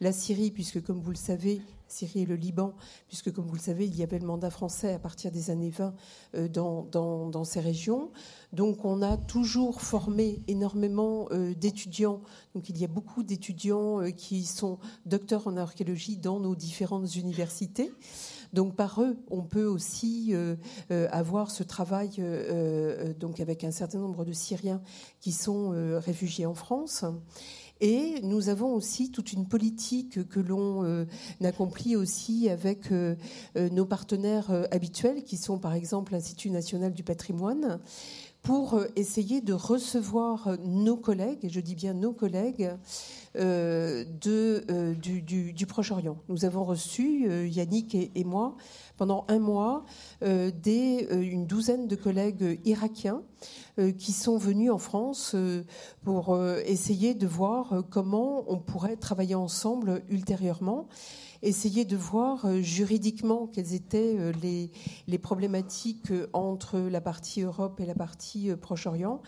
la 0.01 0.11
Syrie, 0.11 0.51
puisque 0.51 0.83
comme 0.83 0.99
vous 0.99 1.11
le 1.11 1.15
savez, 1.15 1.61
Syrie 1.95 2.21
et 2.21 2.25
le 2.25 2.35
Liban, 2.35 2.73
puisque 3.07 3.31
comme 3.31 3.45
vous 3.45 3.55
le 3.55 3.61
savez, 3.61 3.85
il 3.85 3.95
y 3.95 4.03
avait 4.03 4.19
le 4.19 4.25
mandat 4.25 4.49
français 4.49 4.93
à 4.93 4.99
partir 4.99 5.31
des 5.31 5.49
années 5.49 5.69
20 5.69 5.93
euh, 6.35 6.47
dans, 6.49 7.43
ces 7.45 7.61
régions. 7.61 8.11
Donc 8.51 8.83
on 8.83 9.01
a 9.01 9.15
toujours 9.15 9.81
formé 9.81 10.41
énormément 10.47 11.27
euh, 11.31 11.53
d'étudiants. 11.53 12.21
Donc 12.53 12.69
il 12.69 12.77
y 12.77 12.83
a 12.83 12.87
beaucoup 12.87 13.23
d'étudiants 13.23 14.01
euh, 14.01 14.09
qui 14.09 14.43
sont 14.43 14.77
docteurs 15.05 15.47
en 15.47 15.55
archéologie 15.55 16.17
dans 16.17 16.39
nos 16.41 16.55
différentes 16.55 17.15
universités. 17.15 17.93
Donc 18.51 18.75
par 18.75 19.01
eux, 19.01 19.17
on 19.31 19.43
peut 19.43 19.65
aussi 19.65 20.33
avoir 20.89 21.51
ce 21.51 21.61
travail 21.63 22.21
donc 23.19 23.41
avec 23.41 23.65
un 23.65 23.71
certain 23.71 23.97
nombre 23.99 24.23
de 24.23 24.31
Syriens 24.31 24.81
qui 25.19 25.33
sont 25.33 25.71
réfugiés 25.99 26.45
en 26.45 26.53
France. 26.53 27.03
Et 27.81 28.21
nous 28.23 28.49
avons 28.49 28.73
aussi 28.73 29.11
toute 29.11 29.33
une 29.33 29.47
politique 29.47 30.27
que 30.29 30.39
l'on 30.39 30.85
euh, 30.85 31.05
accomplit 31.43 31.95
aussi 31.95 32.49
avec 32.49 32.91
euh, 32.91 33.15
euh, 33.57 33.69
nos 33.69 33.85
partenaires 33.85 34.51
habituels, 34.71 35.23
qui 35.23 35.37
sont 35.37 35.59
par 35.59 35.73
exemple 35.73 36.13
l'Institut 36.13 36.49
national 36.49 36.93
du 36.93 37.03
patrimoine, 37.03 37.79
pour 38.41 38.79
essayer 38.95 39.41
de 39.41 39.53
recevoir 39.53 40.57
nos 40.63 40.97
collègues, 40.97 41.39
et 41.43 41.49
je 41.49 41.59
dis 41.59 41.73
bien 41.73 41.95
nos 41.95 42.13
collègues, 42.13 42.69
de, 43.35 44.93
du, 44.93 45.65
Proche-Orient. 45.65 46.17
Nous 46.29 46.45
avons 46.45 46.63
reçu, 46.63 47.27
Yannick 47.47 47.95
et, 47.95 48.23
moi, 48.23 48.55
pendant 48.97 49.25
un 49.27 49.39
mois, 49.39 49.85
des, 50.21 51.07
une 51.11 51.45
douzaine 51.45 51.87
de 51.87 51.95
collègues 51.95 52.59
irakiens 52.65 53.21
euh, 53.77 53.91
qui 53.91 54.13
sont 54.13 54.37
venus 54.37 54.71
en 54.71 54.77
France 54.77 55.33
euh, 55.35 55.63
pour 56.05 56.33
euh, 56.33 56.61
essayer 56.65 57.13
de 57.13 57.27
voir 57.27 57.83
comment 57.89 58.45
on 58.47 58.57
pourrait 58.57 58.95
travailler 58.95 59.35
ensemble 59.35 60.01
ultérieurement 60.09 60.87
essayer 61.41 61.85
de 61.85 61.97
voir 61.97 62.47
juridiquement 62.63 63.45
quelles 63.45 63.75
étaient 63.75 64.17
les, 64.41 64.71
les, 65.07 65.17
problématiques 65.19 66.11
entre 66.33 66.79
la 66.79 67.01
partie 67.01 67.41
Europe 67.41 67.79
et 67.79 67.85
la 67.85 67.93
partie 67.93 68.49
Proche-Orient, 68.55 69.21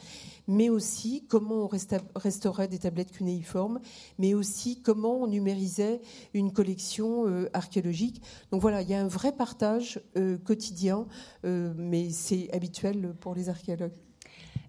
mais 0.47 0.69
aussi 0.69 1.25
comment 1.27 1.69
on 1.69 1.69
restaurait 2.15 2.67
des 2.69 2.79
tablettes 2.79 3.11
cunéiformes, 3.11 3.79
mais 4.17 4.33
aussi 4.33 4.81
comment 4.81 5.21
on 5.21 5.27
numérisait 5.27 6.01
une 6.33 6.51
collection 6.51 7.25
archéologique. 7.53 8.21
Donc 8.51 8.61
voilà, 8.61 8.81
il 8.81 8.89
y 8.89 8.93
a 8.93 9.01
un 9.01 9.07
vrai 9.07 9.31
partage 9.31 9.99
quotidien, 10.43 11.07
mais 11.43 12.09
c'est 12.09 12.51
habituel 12.53 13.13
pour 13.19 13.35
les 13.35 13.49
archéologues. 13.49 13.93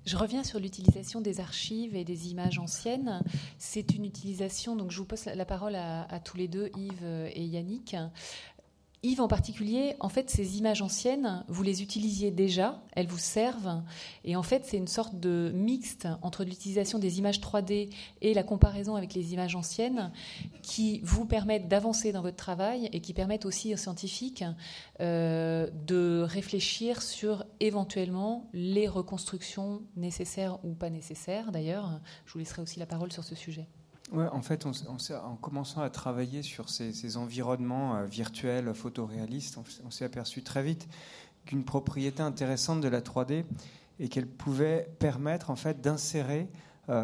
Je 0.04 0.16
reviens 0.16 0.42
sur 0.42 0.58
l'utilisation 0.58 1.20
des 1.20 1.40
archives 1.40 1.94
et 1.94 2.04
des 2.04 2.30
images 2.30 2.58
anciennes. 2.58 3.22
C'est 3.58 3.94
une 3.94 4.06
utilisation, 4.06 4.74
donc 4.74 4.90
je 4.90 4.98
vous 4.98 5.04
pose 5.04 5.26
la 5.26 5.44
parole 5.44 5.74
à, 5.74 6.04
à 6.04 6.18
tous 6.18 6.36
les 6.38 6.48
deux, 6.48 6.70
Yves 6.76 7.28
et 7.34 7.44
Yannick. 7.44 7.94
Yves 9.04 9.20
en 9.20 9.28
particulier, 9.28 9.94
en 10.00 10.08
fait, 10.08 10.28
ces 10.28 10.58
images 10.58 10.82
anciennes, 10.82 11.44
vous 11.46 11.62
les 11.62 11.82
utilisiez 11.82 12.32
déjà, 12.32 12.82
elles 12.92 13.06
vous 13.06 13.16
servent, 13.16 13.80
et 14.24 14.34
en 14.34 14.42
fait, 14.42 14.64
c'est 14.64 14.76
une 14.76 14.88
sorte 14.88 15.20
de 15.20 15.52
mixte 15.54 16.08
entre 16.20 16.42
l'utilisation 16.42 16.98
des 16.98 17.20
images 17.20 17.38
3D 17.38 17.90
et 18.22 18.34
la 18.34 18.42
comparaison 18.42 18.96
avec 18.96 19.14
les 19.14 19.34
images 19.34 19.54
anciennes 19.54 20.10
qui 20.62 21.00
vous 21.04 21.26
permettent 21.26 21.68
d'avancer 21.68 22.10
dans 22.10 22.22
votre 22.22 22.36
travail 22.36 22.88
et 22.92 23.00
qui 23.00 23.14
permettent 23.14 23.46
aussi 23.46 23.72
aux 23.72 23.76
scientifiques 23.76 24.44
euh, 25.00 25.68
de 25.86 26.22
réfléchir 26.26 27.00
sur 27.00 27.44
éventuellement 27.60 28.48
les 28.52 28.88
reconstructions 28.88 29.82
nécessaires 29.94 30.58
ou 30.64 30.74
pas 30.74 30.90
nécessaires. 30.90 31.52
D'ailleurs, 31.52 32.00
je 32.26 32.32
vous 32.32 32.40
laisserai 32.40 32.62
aussi 32.62 32.80
la 32.80 32.86
parole 32.86 33.12
sur 33.12 33.22
ce 33.22 33.36
sujet. 33.36 33.68
En 34.12 34.40
fait, 34.40 34.64
en 34.66 35.36
commençant 35.36 35.82
à 35.82 35.90
travailler 35.90 36.42
sur 36.42 36.70
ces, 36.70 37.16
environnements 37.16 37.96
euh, 37.96 38.04
virtuels, 38.04 38.72
photoréalistes, 38.74 39.58
on, 39.84 39.90
s'est 39.90 40.04
aperçu 40.04 40.42
très 40.42 40.62
vite 40.62 40.88
qu'une 41.44 41.64
propriété 41.64 42.22
intéressante 42.22 42.80
de 42.80 42.88
la 42.88 43.00
3D 43.00 43.44
et 44.00 44.08
qu'elle 44.08 44.26
pouvait 44.26 44.88
permettre 44.98 45.50
en 45.50 45.56
fait 45.56 45.80
d'insérer 45.80 46.48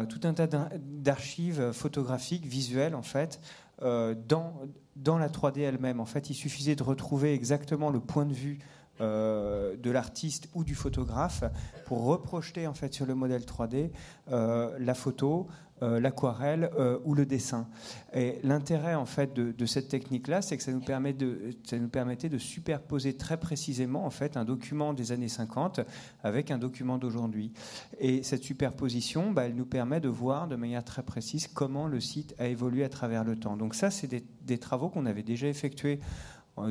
tout 0.09 0.21
un 0.23 0.33
tas 0.33 0.47
d'archives 0.47 1.71
photographiques, 1.71 2.47
visuelles 2.47 2.95
en 2.95 3.03
fait, 3.03 3.39
dans, 3.81 4.53
dans 4.95 5.19
la 5.19 5.29
3D 5.29 5.59
elle-même. 5.59 5.99
En 5.99 6.05
fait, 6.05 6.31
il 6.31 6.33
suffisait 6.33 6.75
de 6.75 6.81
retrouver 6.81 7.33
exactement 7.33 7.91
le 7.91 7.99
point 7.99 8.25
de 8.25 8.33
vue 8.33 8.59
euh, 9.01 9.75
de 9.75 9.91
l'artiste 9.91 10.47
ou 10.53 10.63
du 10.63 10.73
photographe 10.73 11.43
pour 11.85 12.05
reprojeter 12.05 12.65
en 12.65 12.73
fait 12.73 12.93
sur 12.93 13.05
le 13.05 13.13
modèle 13.13 13.41
3D 13.41 13.89
euh, 14.31 14.77
la 14.79 14.93
photo, 14.93 15.47
euh, 15.81 15.99
l'aquarelle 15.99 16.71
ou 17.03 17.13
le 17.13 17.25
dessin. 17.25 17.67
Et 18.13 18.39
l'intérêt 18.43 18.95
en 18.95 19.05
fait 19.05 19.33
de, 19.33 19.65
cette 19.65 19.89
technique-là, 19.89 20.41
c'est 20.41 20.55
que 20.55 20.63
ça 20.63 20.71
nous, 20.71 20.79
permet 20.79 21.11
de, 21.11 21.51
ça 21.65 21.77
nous 21.77 21.89
permettait 21.89 22.29
de 22.29 22.37
superposer 22.37 23.17
très 23.17 23.37
précisément 23.37 24.05
en 24.05 24.09
fait 24.09 24.37
un 24.37 24.45
document 24.45 24.93
des 24.93 25.11
années 25.11 25.27
50 25.27 25.81
avec 26.23 26.49
un 26.49 26.57
document 26.57 26.97
d'aujourd'hui. 26.97 27.51
Et 27.99 28.23
cette 28.23 28.43
superposition, 28.43 29.31
bah, 29.31 29.43
elle 29.45 29.55
nous 29.55 29.65
permet 29.65 29.99
de 29.99 30.07
voir 30.07 30.47
de 30.47 30.55
manière 30.55 30.85
très 30.85 31.03
précise 31.03 31.47
comment 31.47 31.87
le 31.87 31.99
site 31.99 32.33
a 32.39 32.47
évolué 32.47 32.85
à 32.85 32.89
travers 32.89 33.25
le 33.25 33.35
temps. 33.35 33.57
Donc 33.57 33.75
ça, 33.75 33.91
c'est 33.91 34.07
des, 34.07 34.57
travaux 34.57 34.87
qu'on 34.87 35.05
avait 35.05 35.23
déjà 35.23 35.47
effectués 35.47 35.99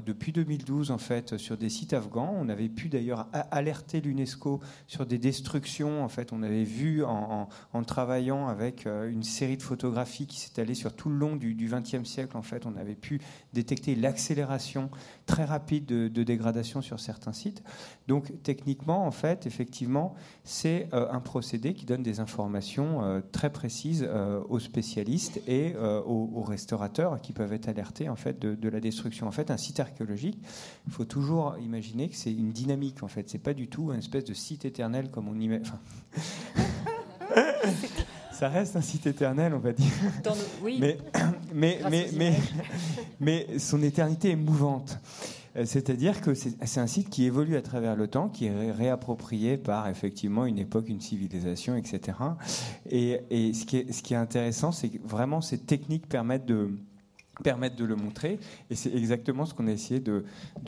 depuis 0.05 0.33
2012 0.33 0.91
en 0.91 0.99
fait 0.99 1.37
sur 1.37 1.57
des 1.57 1.69
sites 1.69 1.93
afghans. 1.93 2.35
On 2.39 2.49
avait 2.49 2.69
pu 2.69 2.89
d'ailleurs 2.89 3.27
alerter 3.51 4.01
l'UNESCO 4.01 4.61
sur 4.87 5.05
des 5.05 5.19
destructions. 5.19 6.03
En 6.03 6.09
fait, 6.09 6.33
on 6.33 6.43
avait 6.43 6.65
vu 6.65 7.05
en, 7.05 7.49
travaillant 7.87 8.49
avec 8.49 8.87
euh, 8.87 9.11
une 9.11 9.23
série 9.23 9.59
de 9.59 9.63
photographies 9.63 10.27
qui 10.27 10.41
s'étalait 10.41 10.75
sur 10.75 10.97
tout 10.97 11.11
le 11.11 11.17
long 11.17 11.37
du 11.37 11.55
XXe 11.55 12.09
siècle. 12.09 12.37
En 12.37 12.43
fait, 12.43 12.65
on 12.65 12.77
avait 12.77 12.95
pu 12.95 13.21
détecter 13.53 13.95
l'accélération 13.95 14.91
très 15.27 15.45
rapide 15.45 15.87
de, 15.87 16.23
dégradation 16.25 16.81
sur 16.81 17.01
certains 17.01 17.33
sites. 17.33 17.63
Donc, 18.07 18.33
techniquement, 18.43 19.07
en 19.07 19.11
fait, 19.11 19.47
effectivement, 19.47 20.15
c'est 20.43 20.89
euh, 20.93 21.07
un 21.11 21.21
procédé 21.21 21.75
qui 21.75 21.87
donne 21.87 22.03
des 22.03 22.21
informations 22.21 23.23
très 23.33 23.51
précises 23.51 24.09
aux 24.49 24.59
spécialistes 24.59 25.41
et 25.47 25.75
aux, 25.77 26.43
restaurateurs 26.43 27.21
qui 27.21 27.33
peuvent 27.33 27.53
être 27.53 27.69
alertés 27.69 28.09
en 28.09 28.17
fait 28.17 28.39
de, 28.39 28.55
de 28.55 28.69
la 28.69 28.81
destruction. 28.81 29.27
En 29.27 29.31
fait, 29.31 29.51
un 29.51 29.57
site 29.57 29.81
archéologique, 29.81 30.39
il 30.87 30.93
faut 30.93 31.05
toujours 31.05 31.57
imaginer 31.59 32.09
que 32.09 32.17
c'est 32.17 32.33
une 32.33 32.53
dynamique 32.53 33.03
en 33.03 33.09
fait. 33.09 33.29
C'est 33.31 33.39
pas 33.39 33.55
du 33.55 33.69
tout 33.69 33.91
un 33.91 33.99
espèce 33.99 34.25
de 34.25 34.35
site 34.35 34.65
éternel 34.65 35.11
comme 35.11 35.29
on 35.29 35.39
imagine. 35.39 35.73
ça 38.33 38.49
reste 38.49 38.77
un 38.77 38.81
site 38.81 39.07
éternel, 39.07 39.55
on 39.55 39.59
va 39.59 39.73
dire. 39.73 39.93
oui. 40.63 40.79
Mais, 40.81 40.99
mais, 41.55 41.81
mais, 41.91 42.09
mais, 42.13 42.37
mais, 43.21 43.59
son 43.59 43.83
éternité 43.83 44.31
est 44.31 44.37
mouvante. 44.37 44.99
Euh, 45.57 45.65
c'est-à-dire 45.65 46.21
que 46.21 46.35
c'est 46.35 46.81
un 46.81 46.87
site 46.87 47.11
qui 47.11 47.25
évolue 47.25 47.57
à 47.57 47.63
travers 47.63 47.97
le 47.97 48.09
temps, 48.09 48.29
qui 48.29 48.47
est 48.47 48.73
réapproprié 48.73 49.57
par 49.57 49.89
effectivement 49.89 50.47
une 50.47 50.59
époque, 50.59 50.89
une 50.89 51.01
civilisation, 51.01 51.77
etc. 51.77 52.19
Et, 52.91 53.21
ce, 53.53 53.65
qui 53.65 54.15
est, 54.15 54.17
intéressant, 54.17 54.73
c'est 54.73 54.89
que 54.89 54.99
vraiment 55.07 55.41
ces 55.41 55.59
techniques 55.59 56.09
permettent 56.09 56.47
de, 56.47 56.71
le 57.45 57.97
montrer. 57.97 58.39
Et 58.71 58.75
c'est 58.75 58.95
exactement 58.95 59.47
ce 59.47 59.55
qu'on 59.55 59.67
a 59.69 59.73
essayé 59.73 60.01
de, 60.01 60.25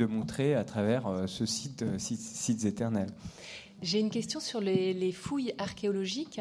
montrer 0.06 0.54
à 0.54 0.64
travers 0.64 1.06
euh, 1.06 1.26
ce 1.26 1.46
site, 1.46 1.82
euh, 1.82 1.98
site 1.98 2.20
Sites 2.20 2.64
éternels. 2.64 3.10
J'ai 3.82 4.00
une 4.00 4.10
question 4.10 4.40
sur 4.40 4.60
les, 4.60 5.12
fouilles 5.12 5.54
archéologiques. 5.58 6.40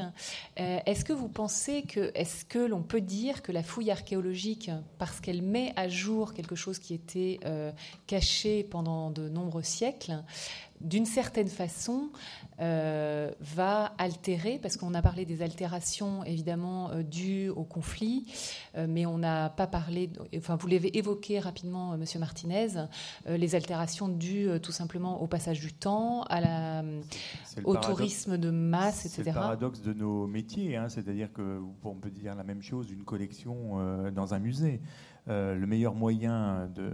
Euh, 0.59 0.79
est-ce 0.85 1.03
que 1.03 1.13
vous 1.13 1.27
pensez 1.27 1.83
que, 1.83 2.11
est-ce 2.15 2.45
que 2.45 2.59
l'on 2.59 2.81
peut 2.81 3.01
dire 3.01 3.41
que 3.41 3.51
la 3.51 3.63
fouille 3.63 3.91
archéologique, 3.91 4.71
parce 4.97 5.19
qu'elle 5.19 5.41
met 5.41 5.73
à 5.75 5.89
jour 5.89 6.33
quelque 6.33 6.55
chose 6.55 6.79
qui 6.79 6.93
était 6.93 7.39
caché 8.07 8.63
pendant 8.63 9.11
de 9.11 9.27
nombreux 9.29 9.63
siècles, 9.63 10.23
d'une 10.81 11.05
certaine 11.05 11.47
façon, 11.47 12.09
euh, 12.61 13.31
va 13.41 13.93
altérer, 13.97 14.59
parce 14.61 14.77
qu'on 14.77 14.93
a 14.93 15.01
parlé 15.01 15.25
des 15.25 15.41
altérations 15.41 16.23
évidemment 16.23 16.89
euh, 16.91 17.03
dues 17.03 17.49
au 17.49 17.63
conflit, 17.63 18.31
euh, 18.77 18.85
mais 18.87 19.05
on 19.05 19.17
n'a 19.17 19.49
pas 19.49 19.67
parlé, 19.67 20.09
enfin 20.37 20.55
vous 20.55 20.67
l'avez 20.67 20.97
évoqué 20.97 21.39
rapidement, 21.39 21.97
Monsieur 21.97 22.19
Martinez, 22.19 22.67
les 23.27 23.55
altérations 23.55 24.07
dues 24.07 24.49
tout 24.61 24.71
simplement 24.71 25.21
au 25.21 25.27
passage 25.27 25.59
du 25.59 25.73
temps, 25.73 26.23
à 26.23 26.39
la, 26.39 26.83
au 27.65 27.75
tourisme 27.75 28.37
de 28.37 28.49
masse, 28.49 29.05
etc. 29.05 29.23
C'est 29.23 29.29
le 29.31 29.33
paradoxe 29.33 29.81
de 29.81 29.93
nos 29.93 30.27
métiers, 30.27 30.77
hein, 30.77 30.87
c'est-à-dire 30.87 31.33
que 31.33 31.59
on 31.83 31.95
peut 31.95 32.09
dire 32.09 32.35
la 32.35 32.43
même 32.43 32.61
chose 32.61 32.87
d'une 32.87 33.03
collection 33.03 34.11
dans 34.11 34.33
un 34.33 34.39
musée. 34.39 34.81
Euh, 35.27 35.55
le 35.55 35.65
meilleur 35.65 35.95
moyen 35.95 36.69
de. 36.75 36.91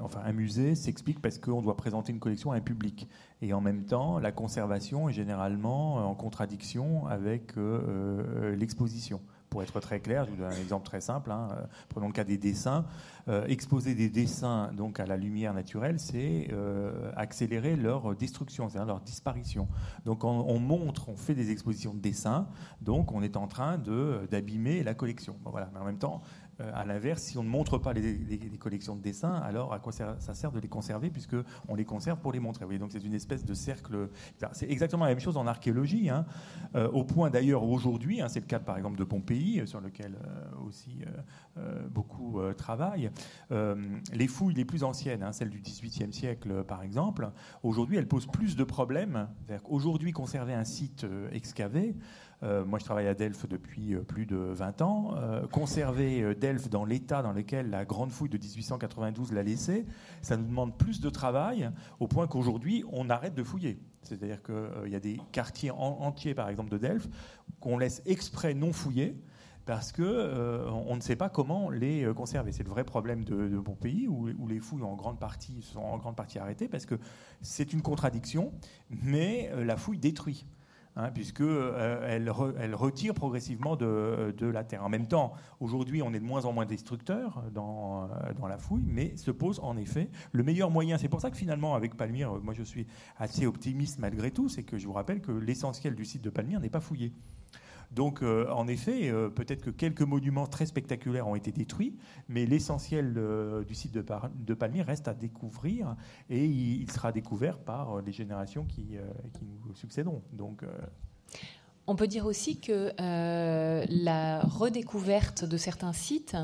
Enfin, 0.00 0.20
un 0.24 0.32
musée 0.32 0.74
s'explique 0.74 1.20
parce 1.20 1.38
qu'on 1.38 1.60
doit 1.60 1.76
présenter 1.76 2.12
une 2.12 2.18
collection 2.18 2.52
à 2.52 2.56
un 2.56 2.60
public. 2.60 3.08
Et 3.42 3.52
en 3.52 3.60
même 3.60 3.84
temps, 3.84 4.18
la 4.18 4.32
conservation 4.32 5.08
est 5.08 5.12
généralement 5.12 5.96
en 6.08 6.14
contradiction 6.14 7.06
avec 7.06 7.56
euh, 7.58 7.82
euh, 7.88 8.56
l'exposition. 8.56 9.20
Pour 9.50 9.62
être 9.64 9.80
très 9.80 9.98
clair, 9.98 10.24
je 10.24 10.30
vous 10.30 10.36
donne 10.36 10.52
un 10.52 10.60
exemple 10.60 10.86
très 10.86 11.00
simple. 11.00 11.32
Hein. 11.32 11.48
Prenons 11.88 12.06
le 12.06 12.12
cas 12.12 12.22
des 12.22 12.38
dessins. 12.38 12.84
exposer 13.48 13.96
des 13.96 14.08
dessins 14.08 14.70
donc 14.72 15.00
à 15.00 15.06
la 15.06 15.16
lumière 15.16 15.52
naturelle, 15.54 15.98
c'est 15.98 16.48
accélérer 17.16 17.74
leur 17.74 18.14
destruction, 18.14 18.68
c'est-à-dire 18.68 18.86
leur 18.86 19.00
disparition. 19.00 19.66
Donc 20.04 20.22
on, 20.22 20.44
on, 20.46 20.60
montre, 20.60 21.08
on 21.08 21.16
fait 21.16 21.34
des 21.34 21.50
expositions 21.50 21.94
de 21.94 21.98
dessins, 21.98 22.46
donc 22.80 23.10
on 23.10 23.22
est 23.22 23.36
en 23.36 23.48
train 23.48 23.76
d'abîmer 24.30 24.84
la 24.84 24.94
collection. 24.94 25.34
voilà. 25.44 25.68
Mais 25.74 25.80
en 25.80 25.84
même 25.84 25.98
temps, 25.98 26.22
euh, 26.22 26.39
à 26.74 26.84
l'inverse, 26.84 27.22
si 27.22 27.38
on 27.38 27.42
ne 27.42 27.48
montre 27.48 27.78
pas 27.78 27.92
les, 27.92 28.50
collections 28.58 28.96
de 28.96 29.00
dessins, 29.00 29.34
alors 29.34 29.72
à 29.72 29.78
quoi 29.78 29.92
ça, 29.92 30.18
sert 30.34 30.52
de 30.52 30.60
les 30.60 30.68
conserver 30.68 31.10
puisque 31.10 31.36
on 31.68 31.74
les 31.74 31.84
conserve 31.84 32.18
pour 32.20 32.32
les 32.32 32.40
montrer. 32.40 32.78
donc 32.78 32.92
c'est 32.92 33.04
une 33.04 33.14
espèce 33.14 33.44
de 33.44 33.54
cercle. 33.54 34.10
C'est 34.52 34.70
exactement 34.70 35.04
la 35.04 35.10
même 35.10 35.20
chose 35.20 35.36
en 35.36 35.46
archéologie, 35.46 36.10
hein. 36.10 36.26
euh, 36.74 36.88
au 36.90 37.04
point 37.04 37.30
d'ailleurs 37.30 37.64
aujourd'hui, 37.64 38.20
hein, 38.20 38.28
c'est 38.28 38.40
le 38.40 38.46
cas 38.46 38.58
par 38.58 38.76
exemple 38.76 38.98
de 38.98 39.04
Pompéi, 39.04 39.60
euh, 39.60 39.66
sur 39.66 39.80
lequel 39.80 40.16
aussi 40.66 41.04
beaucoup 41.90 42.40
travaillent. 42.56 43.10
les 43.50 44.28
fouilles 44.28 44.54
les 44.54 44.64
plus 44.64 44.84
anciennes, 44.84 45.22
hein, 45.22 45.32
celles 45.32 45.50
du 45.50 45.60
XVIIIe 45.60 46.12
siècle 46.12 46.64
par 46.64 46.82
exemple, 46.82 47.30
aujourd'hui 47.62 47.96
elles 47.96 48.08
posent 48.08 48.26
plus 48.26 48.56
de 48.56 48.64
problèmes. 48.64 49.28
Aujourd'hui, 49.68 50.12
conserver 50.12 50.54
un 50.54 50.64
site 50.64 51.06
excavé, 51.32 51.96
euh, 52.42 52.64
moi, 52.64 52.78
je 52.78 52.84
travaille 52.84 53.06
à 53.06 53.14
Delphes 53.14 53.46
depuis 53.46 53.94
euh, 53.94 54.00
plus 54.02 54.26
de 54.26 54.36
20 54.36 54.82
ans. 54.82 55.14
Euh, 55.16 55.46
conserver 55.46 56.34
Delphes 56.34 56.70
dans 56.70 56.84
l'état 56.84 57.22
dans 57.22 57.32
lequel 57.32 57.70
la 57.70 57.84
grande 57.84 58.10
fouille 58.10 58.30
de 58.30 58.38
1892 58.38 59.32
l'a 59.32 59.42
laissé, 59.42 59.86
ça 60.22 60.36
nous 60.36 60.46
demande 60.46 60.76
plus 60.76 61.00
de 61.00 61.10
travail, 61.10 61.70
au 61.98 62.08
point 62.08 62.26
qu'aujourd'hui, 62.26 62.84
on 62.92 63.10
arrête 63.10 63.34
de 63.34 63.42
fouiller. 63.42 63.78
C'est-à-dire 64.02 64.42
qu'il 64.42 64.90
y 64.90 64.94
a 64.94 65.00
des 65.00 65.20
quartiers 65.32 65.70
entiers, 65.70 66.34
par 66.34 66.48
exemple, 66.48 66.70
de 66.70 66.78
Delphes, 66.78 67.08
qu'on 67.60 67.76
laisse 67.76 68.02
exprès 68.06 68.54
non 68.54 68.72
fouiller 68.72 69.16
parce 69.66 69.92
que 69.92 70.66
on 70.70 70.96
ne 70.96 71.00
sait 71.00 71.16
pas 71.16 71.28
comment 71.28 71.70
les 71.70 72.10
conserver. 72.16 72.50
C'est 72.50 72.64
le 72.64 72.70
vrai 72.70 72.82
problème 72.82 73.24
de, 73.24 73.46
de 73.46 73.58
Pompéi, 73.60 74.08
où, 74.08 74.26
les 74.48 74.58
fouilles 74.58 74.82
en 74.82 74.96
sont 74.96 75.78
en 75.78 75.98
grande 75.98 76.16
partie 76.16 76.38
arrêtées, 76.38 76.66
parce 76.66 76.86
que 76.86 76.96
c'est 77.42 77.72
une 77.72 77.82
contradiction, 77.82 78.52
mais 78.88 79.52
la 79.54 79.76
fouille 79.76 79.98
détruit. 79.98 80.46
Hein, 80.96 81.12
puisqu'elle 81.12 81.46
euh, 81.48 82.52
elle 82.58 82.74
retire 82.74 83.14
progressivement 83.14 83.76
de, 83.76 84.34
la 84.40 84.64
terre. 84.64 84.84
En 84.84 84.88
même 84.88 85.06
temps, 85.06 85.32
aujourd'hui, 85.60 86.02
on 86.02 86.12
est 86.12 86.18
de 86.18 86.24
moins 86.24 86.44
en 86.46 86.52
moins 86.52 86.66
destructeurs 86.66 87.44
dans, 87.52 88.04
euh, 88.04 88.32
dans 88.36 88.48
la 88.48 88.58
fouille, 88.58 88.84
mais 88.86 89.16
se 89.16 89.30
pose 89.30 89.60
en 89.60 89.76
effet 89.76 90.10
le 90.32 90.42
meilleur 90.42 90.68
moyen. 90.68 90.98
C'est 90.98 91.08
pour 91.08 91.20
ça 91.20 91.30
que 91.30 91.36
finalement, 91.36 91.76
avec 91.76 91.96
Palmyre, 91.96 92.40
moi 92.42 92.54
je 92.54 92.64
suis 92.64 92.88
assez 93.18 93.46
optimiste 93.46 94.00
malgré 94.00 94.32
tout, 94.32 94.48
c'est 94.48 94.64
que 94.64 94.78
je 94.78 94.86
vous 94.86 94.92
rappelle 94.92 95.20
que 95.20 95.30
l'essentiel 95.30 95.94
du 95.94 96.04
site 96.04 96.22
de 96.22 96.30
Palmyre 96.30 96.58
n'est 96.58 96.70
pas 96.70 96.80
fouillé. 96.80 97.12
Donc, 97.90 98.22
euh, 98.22 98.48
en 98.50 98.68
effet, 98.68 99.10
euh, 99.10 99.28
peut-être 99.30 99.62
que 99.62 99.70
quelques 99.70 100.02
monuments 100.02 100.46
très 100.46 100.66
spectaculaires 100.66 101.26
ont 101.26 101.34
été 101.34 101.50
détruits, 101.50 101.96
mais 102.28 102.46
l'essentiel 102.46 103.14
euh, 103.16 103.64
du 103.64 103.74
site 103.74 103.92
de, 103.92 104.04
de, 104.34 104.54
Palmyre 104.54 104.86
reste 104.86 105.08
à 105.08 105.14
découvrir 105.14 105.96
et 106.28 106.44
il, 106.44 106.90
sera 106.90 107.10
découvert 107.10 107.58
par 107.58 108.00
les 108.02 108.12
générations 108.12 108.64
qui, 108.64 108.96
nous 109.66 109.74
succéderont. 109.74 110.22
On 111.90 111.96
peut 111.96 112.06
dire 112.06 112.24
aussi 112.24 112.60
que 112.60 112.92
euh, 113.00 113.84
la 113.88 114.42
redécouverte 114.42 115.44
de 115.44 115.56
certains 115.56 115.92
sites 115.92 116.36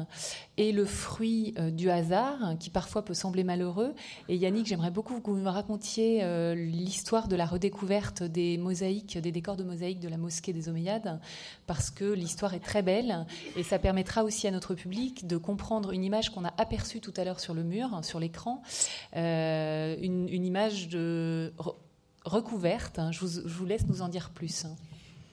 est 0.59 0.73
le 0.73 0.85
fruit 0.85 1.55
euh, 1.57 1.71
du 1.71 1.89
hasard, 1.89 2.57
qui 2.59 2.69
parfois 2.69 3.05
peut 3.05 3.15
sembler 3.15 3.45
malheureux. 3.45 3.95
Et 4.29 4.35
Yannick, 4.35 4.67
j'aimerais 4.67 4.91
beaucoup 4.91 5.21
que 5.21 5.31
vous 5.31 5.37
me 5.37 5.49
racontiez 5.49 6.25
euh, 6.25 6.57
l'histoire 6.57 7.29
de 7.29 7.37
la 7.37 7.47
redécouverte 7.47 8.25
des 8.25 8.59
mosaïques, 8.59 9.19
des 9.19 9.31
décors 9.31 9.57
de 9.57 9.63
mosaïques 9.63 10.01
de 10.01 10.09
la 10.09 10.17
mosquée 10.17 10.53
des 10.53 10.69
Omeyyades, 10.69 11.21
parce 11.69 11.93
que 11.93 12.05
l'histoire 12.05 12.55
est 12.55 12.61
très 12.61 12.83
belle 12.83 13.25
et 13.55 13.63
ça 13.63 13.79
permettra 13.79 14.25
aussi 14.25 14.49
à 14.49 14.51
notre 14.51 14.75
public 14.75 15.29
de 15.29 15.37
comprendre 15.37 15.93
une 15.93 16.03
image 16.03 16.31
qu'on 16.31 16.45
a 16.45 16.53
aperçue 16.59 17.01
tout 17.01 17.15
à 17.17 17.23
l'heure 17.23 17.39
sur 17.39 17.55
le 17.55 17.63
mur, 17.63 18.01
sur 18.03 18.19
l'écran, 18.19 18.63
une, 19.15 20.27
image 20.45 20.89
de 20.89 21.53
recouverte. 22.25 22.99
Vous, 23.21 23.29
je 23.29 23.57
vous 23.57 23.65
laisse 23.65 23.87
nous 23.87 24.03
en 24.03 24.09
dire 24.09 24.31
plus. 24.31 24.67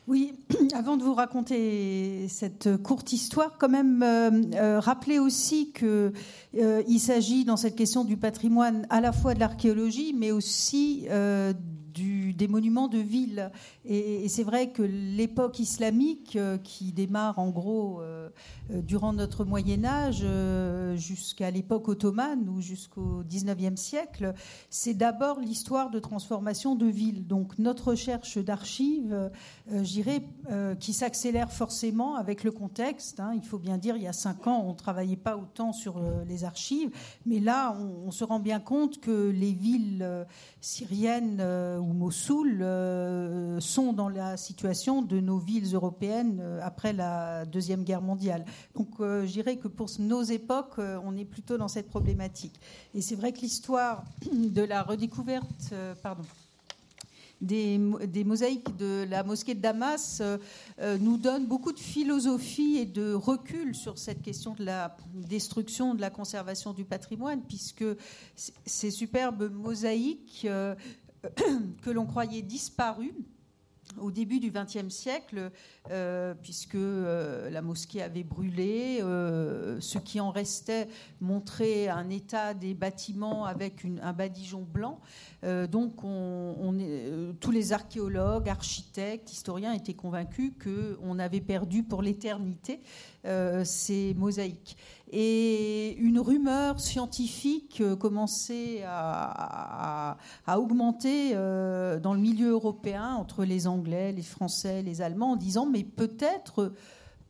Oui, 0.06 0.34
avant 0.74 0.98
de 0.98 1.04
vous 1.04 1.14
raconter 1.14 2.28
cette 2.28 2.76
courte 2.84 3.14
histoire, 3.14 3.58
quand 3.58 3.70
même 3.70 4.04
euh, 4.04 4.32
euh, 4.56 4.80
rappeler 4.80 5.18
aussi 5.18 5.72
qu'il 5.72 6.12
euh, 6.58 6.98
s'agit 6.98 7.46
dans 7.46 7.56
cette 7.56 7.78
question 7.78 8.04
du 8.04 8.18
patrimoine 8.18 8.86
à 8.90 9.00
la 9.00 9.14
fois 9.14 9.34
de 9.34 9.40
l'archéologie, 9.40 10.14
mais 10.18 10.32
aussi 10.32 11.08
des 11.94 12.48
monuments 12.48 12.88
de 12.88 12.98
ville. 12.98 13.52
Et, 13.86 14.28
c'est 14.30 14.44
vrai 14.44 14.72
que 14.72 14.82
l'époque 14.82 15.60
islamique, 15.60 16.38
qui 16.64 16.92
démarre 16.92 17.40
en 17.40 17.50
gros 17.50 18.02
durant 18.70 19.14
notre 19.14 19.46
Moyen 19.46 19.86
Âge 19.86 20.26
jusqu'à 20.96 21.52
l'époque 21.52 21.88
ottomane 21.88 22.48
ou 22.50 22.62
jusqu'au 22.62 23.24
19e 23.24 23.76
siècle, 23.76 24.34
c'est 24.70 24.94
d'abord 24.94 25.40
l'histoire 25.40 25.90
de 25.90 26.00
transformation 26.00 26.76
de 26.76 26.86
villes. 26.86 27.28
Donc 27.28 27.60
notre 27.60 27.90
recherche 27.90 28.38
d'archives, 28.38 29.32
je 29.72 29.82
dirais, 29.82 30.24
qui 30.80 30.94
s'accélère 30.94 31.52
forcément 31.52 32.16
avec 32.16 32.44
le 32.44 32.52
contexte. 32.52 33.20
Hein. 33.20 33.34
il 33.36 33.44
faut 33.44 33.60
bien 33.60 33.78
dire, 33.78 33.96
il 33.96 34.04
y 34.04 34.08
a 34.08 34.14
cinq 34.14 34.48
ans, 34.48 34.64
on 34.66 34.72
ne 34.72 34.78
travaillait 34.78 35.16
pas 35.16 35.38
autant 35.38 35.74
sur 35.74 36.02
les 36.28 36.44
archives, 36.44 36.90
mais 37.26 37.40
là, 37.40 37.78
on, 38.06 38.12
se 38.12 38.24
rend 38.24 38.40
bien 38.40 38.60
compte 38.60 39.00
que 39.00 39.30
les 39.30 39.54
villes 39.54 40.02
euh, 40.02 40.24
syriennes 40.62 41.40
euh, 41.40 41.78
ou 41.84 41.94
Mossoul 41.94 42.62
euh, 42.62 43.60
sont 43.60 43.94
dans 43.94 44.10
la 44.10 44.38
situation 44.38 45.02
de 45.02 45.20
nos 45.20 45.38
villes 45.38 45.74
européennes 45.74 46.42
après 46.62 46.94
la 46.94 47.46
Deuxième 47.46 47.84
Guerre 47.84 48.02
mondiale. 48.02 48.46
Donc 48.76 48.90
je 49.00 49.32
dirais 49.32 49.58
que 49.58 49.68
pour 49.68 49.90
nos 50.00 50.24
époques, 50.24 50.78
on 50.78 51.18
est 51.18 51.26
plutôt 51.26 51.58
dans 51.58 51.68
cette 51.68 51.90
problématique. 51.90 52.60
Et 52.96 53.02
c'est 53.02 53.16
vrai 53.16 53.32
que 53.32 53.42
l'histoire 53.42 54.04
de 54.32 54.62
la 54.62 54.84
redécouverte, 54.84 55.74
pardon, 56.02 56.24
des, 57.44 58.24
mosaïques 58.24 58.76
de 58.78 59.06
la 59.10 59.24
mosquée 59.24 59.54
de 59.54 59.60
Damas 59.60 60.20
euh, 60.22 60.38
euh, 60.80 60.98
nous 60.98 61.18
donne 61.18 61.46
beaucoup 61.46 61.72
de 61.72 61.80
philosophie 61.80 62.78
et 62.78 62.86
de 62.86 63.14
recul 63.14 63.76
sur 63.76 63.98
cette 63.98 64.22
question 64.22 64.54
de 64.54 64.66
la 64.66 64.96
destruction, 65.14 65.94
de 65.94 66.02
la 66.02 66.10
conservation 66.10 66.74
du 66.74 66.86
patrimoine, 66.86 67.42
puisque 67.42 67.86
ces 68.66 68.92
superbes 68.92 69.52
mosaïques 69.52 70.46
euh, 70.46 70.76
que 71.82 71.90
l'on 71.90 72.06
croyait 72.06 72.42
disparues, 72.42 73.16
au 74.00 74.12
début 74.12 74.40
du 74.40 74.52
XXe 74.52 74.90
siècle, 74.90 75.52
euh, 75.92 76.34
puisque 76.42 76.76
euh, 76.76 77.50
la 77.50 77.62
mosquée 77.62 78.02
avait 78.02 78.24
brûlé, 78.24 79.00
euh, 79.02 79.80
ce 79.82 79.98
qui 79.98 80.20
en 80.20 80.32
restait 80.32 80.88
montrait 81.22 81.88
un 81.88 82.10
état 82.10 82.54
des 82.54 82.74
bâtiments 82.74 83.46
avec 83.46 83.86
un 84.02 84.14
badigeon 84.14 84.62
blanc. 84.62 85.00
donc, 85.70 86.04
on, 86.04 86.78
tous 87.40 87.52
les 87.52 87.74
archéologues, 87.74 88.50
architectes, 88.50 89.32
historiens 89.32 89.74
étaient 89.74 89.94
convaincus 89.94 90.54
qu'on 90.64 91.20
avait 91.20 91.42
perdu 91.42 91.84
pour 91.84 92.02
l'éternité 92.02 92.82
ces 93.64 94.14
mosaïques 94.16 94.78
et 95.16 95.96
une 96.00 96.20
rumeur 96.20 96.80
scientifique 96.80 97.82
euh, 97.82 97.96
commençait 97.96 98.82
à, 98.86 100.18
augmenter 100.58 101.34
euh, 101.36 102.00
dans 102.00 102.16
le 102.16 102.20
milieu 102.20 102.50
européen 102.50 103.14
entre 103.14 103.46
les 103.46 103.68
Anglais, 103.68 104.12
les 104.12 104.24
Français, 104.24 104.82
les 104.82 105.02
Allemands, 105.02 105.34
en 105.34 105.36
disant 105.36 105.68
mais 105.68 105.84
peut-être 105.84 106.74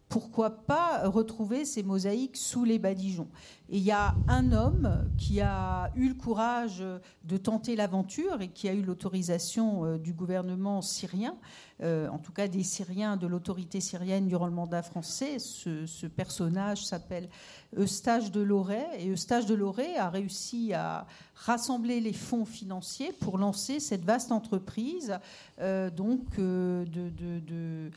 pourquoi 0.08 0.52
pas 0.52 1.10
retrouver 1.10 1.66
ces 1.66 1.84
mosaïques 1.84 2.38
sous 2.38 2.64
les 2.64 2.80
badigeons 2.80 3.28
Et 3.74 3.78
il 3.78 3.84
y 3.84 3.92
a 3.92 4.14
un 4.28 4.52
homme 4.52 5.04
qui 5.18 5.42
a 5.42 5.92
eu 5.96 6.08
le 6.10 6.14
courage 6.14 6.84
de 7.24 7.38
tenter 7.38 7.76
l'aventure 7.76 8.40
et 8.42 8.50
qui 8.50 8.70
a 8.70 8.74
eu 8.74 8.84
l'autorisation 8.84 9.84
euh, 9.84 9.98
du 9.98 10.14
gouvernement 10.14 10.84
syrien 10.84 11.36
euh, 11.84 12.08
en 12.08 12.20
tout 12.20 12.32
cas 12.32 12.48
des 12.48 12.64
Syriens, 12.64 13.18
de 13.18 13.28
l'autorité 13.28 13.82
syrienne 13.82 14.28
durant 14.28 14.46
le 14.46 14.54
mandat 14.54 14.84
français. 14.84 15.38
Ce, 15.40 16.06
personnage 16.08 16.86
s'appelle 16.86 17.30
Eustache 17.78 18.32
de 18.32 18.42
Loret. 18.42 18.88
Et 19.00 19.10
Eustache 19.10 19.46
de 19.48 19.56
Loret 19.56 19.98
a 19.98 20.10
réussi 20.10 20.74
à 20.74 21.08
rassembler 21.36 22.00
les 22.00 22.14
fonds 22.14 22.46
financiers 22.46 23.12
pour 23.12 23.38
lancer 23.38 23.80
cette 23.80 24.06
vaste 24.06 24.32
entreprise 24.32 25.18
euh, 25.60 25.90
donc 25.90 26.38
de, 26.38 27.90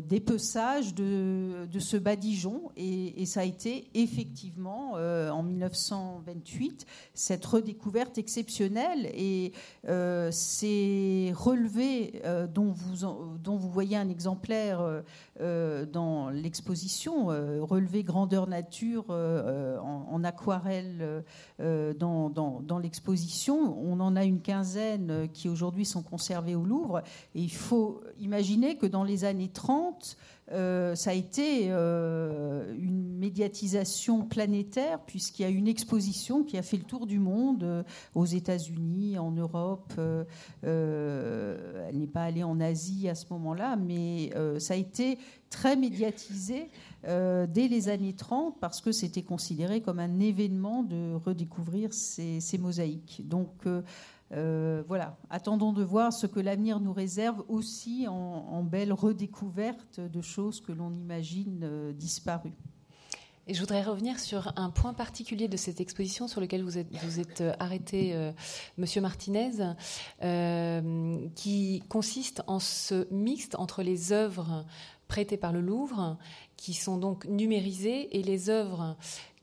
d'épeçage 0.00 0.94
de, 0.94 1.66
ce 1.78 1.96
badigeon. 1.96 2.70
Et, 2.76 3.26
ça 3.26 3.40
a 3.40 3.44
été 3.44 3.90
effectivement 3.94 4.94
en 5.00 5.42
1928 5.42 6.86
cette 7.14 7.44
redécouverte 7.44 8.18
exceptionnelle. 8.18 9.10
Et 9.14 9.52
ces 10.30 11.32
relevés 11.36 12.22
dont 12.52 12.72
vous 12.72 13.06
dont 13.42 13.56
vous 13.56 13.70
voyez 13.70 13.96
un 13.96 14.08
exemplaire 14.08 14.80
euh, 14.80 15.00
euh, 15.40 15.86
dans 15.86 16.28
l'exposition, 16.30 17.30
euh, 17.30 17.62
relevé 17.62 18.02
grandeur 18.02 18.46
nature 18.46 19.06
en, 19.10 20.24
aquarelle 20.24 21.24
dans, 21.58 22.78
l'exposition. 22.80 23.78
On 23.78 24.00
en 24.00 24.16
a 24.16 24.24
une 24.24 24.40
quinzaine 24.40 25.28
qui 25.32 25.48
aujourd'hui 25.48 25.84
sont 25.84 26.02
conservées 26.02 26.54
au 26.54 26.64
Louvre. 26.64 27.02
Et 27.34 27.40
il 27.40 27.52
faut 27.52 28.02
imaginer 28.18 28.76
que 28.76 28.86
dans 28.86 29.04
les 29.04 29.24
années 29.24 29.48
30, 29.48 30.16
euh, 30.52 30.94
ça 30.96 31.10
a 31.10 31.14
été 31.14 31.66
euh, 31.68 32.74
une 32.76 33.16
médiatisation 33.18 34.22
planétaire 34.22 34.98
puisqu'il 35.00 35.42
y 35.42 35.44
a 35.44 35.48
une 35.48 35.68
exposition 35.68 36.42
qui 36.42 36.58
a 36.58 36.62
fait 36.62 36.76
le 36.76 36.82
tour 36.82 37.06
du 37.06 37.20
monde 37.20 37.62
euh, 37.62 37.82
aux 38.14 38.24
États-Unis, 38.24 39.18
en 39.18 39.30
Europe. 39.30 39.92
elle 40.62 41.96
n'est 41.96 42.06
pas 42.06 42.24
allée 42.24 42.42
en 42.42 42.60
Asie 42.60 43.08
à 43.08 43.14
ce 43.14 43.26
moment-là, 43.30 43.76
mais 43.76 44.30
ça 44.58 44.74
a 44.74 44.76
été 44.76 45.18
très 45.50 45.76
médiatisé 45.76 46.70
dès 47.04 47.68
les 47.68 47.88
années 47.88 48.14
30 48.14 48.58
parce 48.60 48.80
que 48.80 48.92
c'était 48.92 49.22
considéré 49.22 49.80
comme 49.80 49.98
un 49.98 50.20
événement 50.20 50.82
de 50.82 51.14
redécouvrir 51.14 51.92
ces, 51.92 52.40
ces 52.40 52.58
mosaïques. 52.58 53.22
Donc 53.26 53.66
euh, 54.32 54.84
voilà, 54.86 55.16
attendons 55.28 55.72
de 55.72 55.82
voir 55.82 56.12
ce 56.12 56.26
que 56.26 56.38
l'avenir 56.38 56.78
nous 56.78 56.92
réserve 56.92 57.42
aussi 57.48 58.06
en, 58.08 58.62
belle 58.62 58.92
redécouverte 58.92 59.98
de 59.98 60.20
choses 60.20 60.60
que 60.60 60.70
l'on 60.70 60.92
imagine 60.92 61.60
euh, 61.64 61.92
disparues. 61.92 62.52
Et 63.48 63.54
je 63.54 63.60
voudrais 63.60 63.82
revenir 63.82 64.20
sur 64.20 64.52
un 64.56 64.70
point 64.70 64.92
particulier 64.92 65.48
de 65.48 65.56
cette 65.56 65.80
exposition 65.80 66.28
sur 66.28 66.40
lequel 66.40 66.62
vous 66.62 66.78
êtes, 66.78 66.94
vous 67.04 67.18
êtes 67.18 67.40
euh, 67.40 67.52
arrêté, 67.58 68.14
Monsieur 68.78 69.00
Martinez, 69.00 69.50
qui 71.34 71.82
consiste 71.88 72.42
en 72.46 72.60
ce 72.60 73.12
mixte 73.12 73.56
entre 73.56 73.82
les 73.82 74.12
œuvres 74.12 74.64
prêtées 75.08 75.38
par 75.38 75.52
le 75.52 75.60
Louvre, 75.60 76.18
qui 76.56 76.72
sont 76.72 76.96
donc 76.96 77.24
numérisées, 77.24 78.16
et 78.16 78.22
les 78.22 78.48
œuvres 78.48 78.96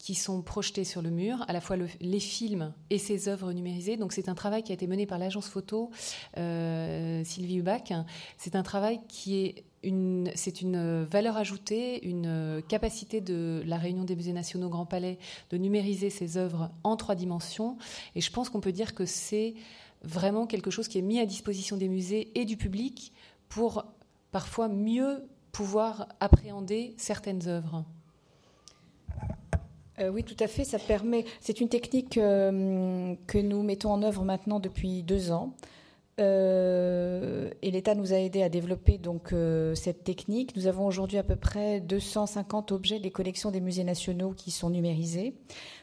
qui 0.08 0.16
sont 0.16 0.42
projetés 0.42 0.86
sur 0.86 1.02
le 1.02 1.10
mur, 1.10 1.44
à 1.50 1.52
la 1.52 1.60
fois 1.60 1.76
les 1.76 2.20
films 2.22 2.72
et 2.90 2.98
ses 2.98 3.28
œuvres 3.28 3.52
numérisées. 3.52 3.98
Donc 3.98 4.14
c'est 4.14 4.30
un 4.30 4.36
travail 4.36 4.64
qui 4.64 4.72
a 4.72 4.74
été 4.74 4.88
mené 4.88 5.06
par 5.06 5.20
l'agence 5.20 5.50
photo 5.50 5.92
euh, 6.38 7.26
Sylvie 7.26 7.58
Hubac. 7.58 7.92
C'est 8.38 8.56
un 8.56 8.64
travail 8.64 9.02
qui 9.10 9.36
est 9.36 9.66
une, 9.84 10.32
c'est 10.34 10.62
une 10.62 11.04
valeur 11.04 11.36
ajoutée, 11.36 12.08
une 12.08 12.64
capacité 12.70 13.20
de 13.20 13.62
la 13.66 13.76
Réunion 13.76 14.06
des 14.06 14.16
musées 14.16 14.32
nationaux 14.32 14.70
Grand 14.70 14.86
Palais 14.86 15.20
de 15.50 15.58
numériser 15.58 16.10
ses 16.10 16.38
œuvres 16.38 16.72
en 16.86 16.96
trois 16.96 17.16
dimensions. 17.16 17.78
Et 18.16 18.22
je 18.22 18.32
pense 18.32 18.48
qu'on 18.48 18.62
peut 18.62 18.72
dire 18.72 18.96
que 18.96 19.06
c'est 19.06 19.56
vraiment 20.04 20.48
quelque 20.48 20.72
chose 20.72 20.88
qui 20.88 21.00
est 21.00 21.02
mis 21.02 21.20
à 21.20 21.26
disposition 21.26 21.76
des 21.76 21.90
musées 21.90 22.32
et 22.34 22.46
du 22.46 22.56
public 22.56 23.12
pour 23.50 23.84
parfois 24.32 24.70
mieux 24.70 25.28
pouvoir 25.52 26.08
appréhender 26.22 26.96
certaines 26.96 27.50
œuvres. 27.50 27.84
Euh, 30.00 30.10
oui, 30.10 30.24
tout 30.24 30.36
à 30.40 30.48
fait. 30.48 30.64
Ça 30.64 30.80
permet. 30.80 31.26
C'est 31.40 31.60
une 31.62 31.70
technique 31.70 32.18
euh, 32.18 33.16
que 33.28 33.38
nous 33.38 33.64
mettons 33.64 33.92
en 33.92 34.04
œuvre 34.04 34.24
maintenant 34.24 34.60
depuis 34.60 35.04
deux 35.04 35.32
ans. 35.32 35.54
Euh, 36.20 37.52
et 37.62 37.70
l'État 37.70 37.94
nous 37.94 38.12
a 38.12 38.18
aidés 38.18 38.42
à 38.42 38.50
développer 38.50 38.98
donc 38.98 39.34
cette 39.76 40.04
technique. 40.04 40.56
Nous 40.56 40.68
avons 40.68 40.86
aujourd'hui 40.86 41.18
à 41.18 41.24
peu 41.24 41.36
près 41.36 41.80
250 41.80 42.72
objets 42.72 43.00
des 43.00 43.12
collections 43.12 43.52
des 43.52 43.62
musées 43.62 43.84
nationaux 43.84 44.32
qui 44.32 44.52
sont 44.52 44.70
numérisés. 44.70 45.36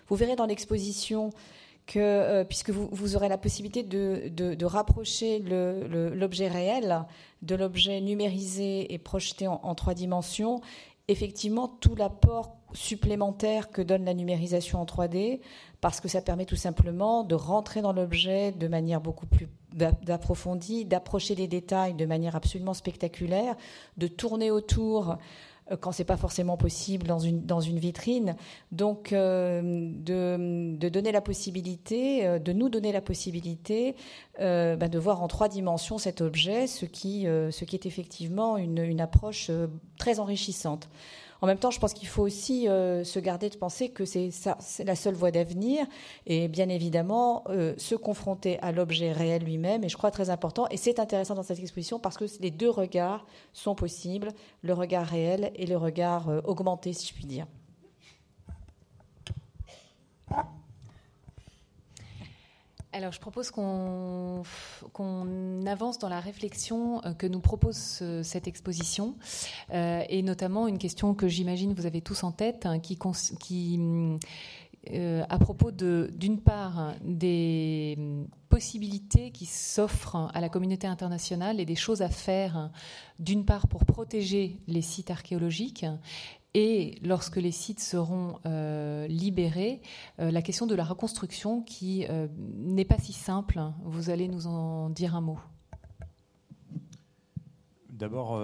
Vous 0.09 0.17
verrez 0.17 0.37
dans 0.37 0.47
l'exposition 0.47 1.31
que, 1.87 2.43
puisque 2.45 2.71
vous, 2.71 3.15
aurez 3.15 3.29
la 3.29 3.39
possibilité 3.39 3.83
de, 3.85 4.65
rapprocher 4.65 5.39
l'objet 5.39 6.49
réel 6.49 7.05
de 7.43 7.55
l'objet 7.55 8.01
numérisé 8.01 8.93
et 8.93 8.99
projeté 8.99 9.47
en 9.47 9.75
trois 9.75 9.95
dimensions, 9.95 10.62
effectivement 11.09 11.69
tout 11.69 11.95
l'apport 11.95 12.57
supplémentaire 12.73 13.71
que 13.71 13.83
donne 13.83 14.05
la 14.05 14.15
numérisation 14.15 14.81
en 14.81 14.85
3D, 14.85 15.41
parce 15.81 16.01
que 16.01 16.09
ça 16.09 16.23
permet 16.23 16.47
tout 16.47 16.57
simplement 16.57 17.25
de 17.25 17.35
rentrer 17.35 17.83
dans 17.83 17.93
l'objet 17.93 18.53
de 18.53 18.69
manière 18.69 19.01
beaucoup 19.01 19.27
plus 19.27 19.49
approfondie, 20.09 20.85
d'approcher 20.85 21.35
les 21.35 21.47
détails 21.47 21.95
de 21.95 22.07
manière 22.07 22.37
absolument 22.37 22.75
spectaculaire, 22.75 23.57
de 23.97 24.07
tourner 24.07 24.51
autour 24.51 25.19
quand 25.81 25.93
c'est 25.93 26.05
pas 26.05 26.17
forcément 26.17 26.57
possible 26.57 27.07
dans 27.07 27.19
une, 27.19 27.79
vitrine. 27.79 28.37
Donc, 28.73 29.12
euh, 29.12 29.62
euh, 30.11 30.77
de 30.79 32.53
nous 32.53 32.69
donner 32.69 32.93
la 32.93 33.01
possibilité 33.01 33.97
euh, 34.41 34.77
bah, 34.77 34.89
de 34.89 34.99
voir 34.99 35.23
en 35.23 35.29
trois 35.29 35.49
dimensions 35.49 35.99
cet 35.99 36.21
objet, 36.21 36.67
ce 36.67 36.85
qui, 36.85 37.27
est 37.27 37.87
effectivement 37.87 38.59
une 38.59 39.01
approche 39.01 39.51
très 39.97 40.21
enrichissante. 40.21 40.89
En 41.45 41.47
même 41.47 41.59
temps, 41.59 41.70
je 41.70 41.78
pense 41.78 41.92
qu'il 41.92 42.09
faut 42.09 42.22
aussi 42.22 42.70
euh, 42.70 43.05
se 43.05 43.18
garder 43.18 43.51
de 43.51 43.57
penser 43.57 43.90
que 43.90 44.07
c'est 44.07 44.30
la 44.82 44.97
seule 44.97 45.12
voie 45.12 45.30
d'avenir 45.30 45.84
et 46.24 46.49
bien 46.49 46.70
évidemment 46.70 47.45
euh, 47.51 47.74
se 47.76 47.95
confronter 47.95 48.59
à 48.61 48.72
l'objet 48.72 49.12
réel 49.12 49.45
lui-même 49.45 49.84
est, 49.84 49.90
je 49.90 49.97
crois, 49.99 50.11
très 50.11 50.30
important. 50.30 50.66
Et 50.70 50.78
c'est 50.78 50.99
intéressant 50.99 51.34
dans 51.34 51.42
cette 51.42 51.59
exposition 51.59 51.99
parce 51.99 52.16
que 52.16 52.24
les 52.40 52.51
deux 52.51 52.70
regards 52.70 53.26
sont 53.53 53.74
possibles, 53.74 54.30
le 54.62 54.72
regard 54.72 55.05
réel 55.05 55.53
et 55.55 55.66
le 55.66 55.76
regard 55.76 56.30
euh, 56.30 56.40
augmenté, 56.45 56.95
si 56.95 57.09
je 57.09 57.12
puis 57.12 57.26
dire. 57.26 57.47
Alors, 62.95 63.11
je 63.11 63.18
propose 63.18 63.51
qu'on 63.51 64.45
avance 65.66 65.99
dans 65.99 66.09
la 66.09 66.20
réflexion 66.20 67.05
euh, 67.05 67.12
que 67.12 67.26
nous 67.26 67.40
propose 67.40 68.05
cette 68.22 68.47
exposition, 68.47 69.16
euh, 69.72 70.05
et 70.09 70.22
notamment 70.22 70.68
une 70.68 70.78
question 70.78 71.12
que 71.12 71.26
j'imagine 71.26 71.74
vous 71.74 71.86
avez 71.86 72.03
tous 72.03 72.22
en 72.22 72.30
tête, 72.30 72.66
hein, 72.66 72.78
qui, 72.78 72.97
euh, 74.92 75.24
à 75.28 75.38
propos 75.40 75.72
d'une 75.72 76.40
part 76.40 76.95
des 77.03 77.99
possibilités 78.49 79.32
qui 79.32 79.47
s'offrent 79.47 80.30
à 80.32 80.40
la 80.40 80.49
communauté 80.49 80.86
internationale 80.86 81.59
et 81.59 81.64
des 81.64 81.74
choses 81.74 82.01
à 82.01 82.09
faire, 82.09 82.70
d'une 83.18 83.45
part 83.45 83.66
pour 83.66 83.86
protéger 83.86 84.61
les 84.68 84.82
sites 84.82 85.11
archéologiques 85.11 85.84
et 86.55 86.99
lorsque 87.03 87.37
les 87.37 87.51
sites 87.51 87.81
seront 87.81 88.39
euh, 88.47 89.09
libérés, 89.09 89.83
euh, 90.21 90.31
la 90.31 90.41
question 90.41 90.67
de 90.67 90.75
la 90.77 90.85
reconstruction 90.85 91.63
qui 91.63 92.07
euh, 92.09 92.29
n'est 92.39 92.85
pas 92.85 92.99
si 92.99 93.13
simple. 93.13 93.61
Vous 93.83 94.09
allez 94.09 94.29
nous 94.29 94.47
en 94.47 94.89
dire 94.89 95.17
un 95.17 95.21
mot. 95.21 95.39
D'abord, 97.91 98.41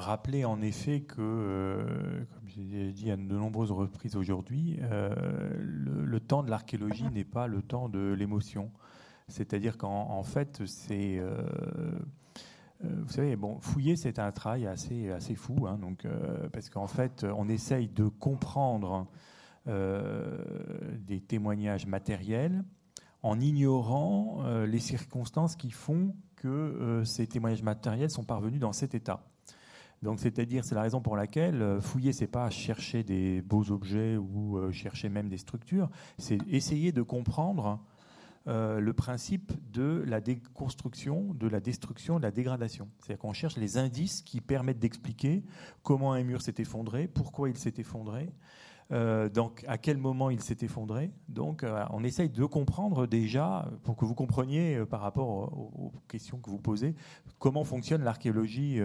rappeler 0.00 0.44
en 0.44 0.60
effet 0.60 1.02
que, 1.02 2.26
comme 2.34 2.48
j'ai 2.48 2.90
dit 2.90 3.12
à 3.12 3.16
de 3.16 3.22
nombreuses 3.22 3.70
reprises 3.70 4.16
aujourd'hui, 4.16 4.80
le, 4.80 6.18
temps 6.18 6.42
de 6.42 6.50
l'archéologie 6.50 7.08
n'est 7.12 7.24
pas 7.24 7.46
le 7.46 7.62
temps 7.62 7.88
de 7.88 8.12
l'émotion. 8.12 8.72
C'est-à-dire 9.28 9.78
qu'en 9.78 10.24
fait, 10.24 10.66
c'est 10.66 11.20
vous 12.82 13.12
savez, 13.12 13.36
bon, 13.36 13.60
fouiller, 13.60 13.96
c'est 13.96 14.18
un 14.18 14.32
travail 14.32 14.66
assez, 14.66 15.10
assez 15.10 15.34
fou, 15.34 15.66
hein, 15.66 15.78
donc, 15.78 16.04
euh, 16.04 16.48
parce 16.50 16.70
qu'en 16.70 16.86
fait, 16.86 17.24
on 17.24 17.48
essaye 17.48 17.88
de 17.88 18.08
comprendre 18.08 19.06
euh, 19.68 20.42
des 21.06 21.20
témoignages 21.20 21.86
matériels 21.86 22.64
en 23.22 23.38
ignorant 23.38 24.42
les 24.64 24.78
circonstances 24.78 25.54
qui 25.54 25.70
font 25.70 26.14
que 26.36 27.02
ces 27.04 27.26
témoignages 27.26 27.62
matériels 27.62 28.08
sont 28.08 28.24
parvenus 28.24 28.60
dans 28.60 28.72
cet 28.72 28.94
état. 28.94 29.22
Donc, 30.00 30.20
c'est-à-dire, 30.20 30.64
c'est 30.64 30.74
la 30.74 30.80
raison 30.80 31.02
pour 31.02 31.16
laquelle 31.16 31.82
fouiller, 31.82 32.14
c'est 32.14 32.26
pas 32.26 32.48
chercher 32.48 33.02
des 33.02 33.42
beaux 33.42 33.70
objets 33.72 34.16
ou 34.16 34.72
chercher 34.72 35.10
même 35.10 35.28
des 35.28 35.36
structures, 35.36 35.90
c'est 36.16 36.38
essayer 36.48 36.92
de 36.92 37.02
comprendre 37.02 37.84
euh, 38.46 38.80
le 38.80 38.92
principe 38.94 39.52
de 39.70 40.02
la 40.06 40.20
déconstruction, 40.20 41.34
de 41.34 41.46
la 41.46 41.60
destruction, 41.60 42.18
de 42.18 42.22
la 42.22 42.30
dégradation. 42.30 42.88
C'est-à-dire 42.98 43.20
qu'on 43.20 43.34
cherche 43.34 43.56
les 43.56 43.76
indices 43.76 44.22
qui 44.22 44.40
permettent 44.40 44.78
d'expliquer 44.78 45.44
comment 45.82 46.12
un 46.14 46.22
mur 46.22 46.40
s'est 46.40 46.54
effondré, 46.58 47.06
pourquoi 47.06 47.50
il 47.50 47.58
s'est 47.58 47.74
effondré, 47.76 48.30
euh, 48.92 49.28
donc, 49.28 49.64
à 49.68 49.78
quel 49.78 49.98
moment 49.98 50.30
il 50.30 50.40
s'est 50.40 50.58
effondré? 50.62 51.12
Donc, 51.28 51.62
euh, 51.62 51.84
on 51.90 52.02
essaye 52.02 52.28
de 52.28 52.44
comprendre 52.44 53.06
déjà, 53.06 53.70
pour 53.84 53.96
que 53.96 54.04
vous 54.04 54.14
compreniez 54.14 54.76
euh, 54.76 54.86
par 54.86 55.00
rapport 55.00 55.28
aux, 55.28 55.92
questions 56.08 56.38
que 56.38 56.50
vous 56.50 56.58
posez, 56.58 56.94
comment 57.38 57.64
fonctionne 57.64 58.02
l'archéologie. 58.02 58.80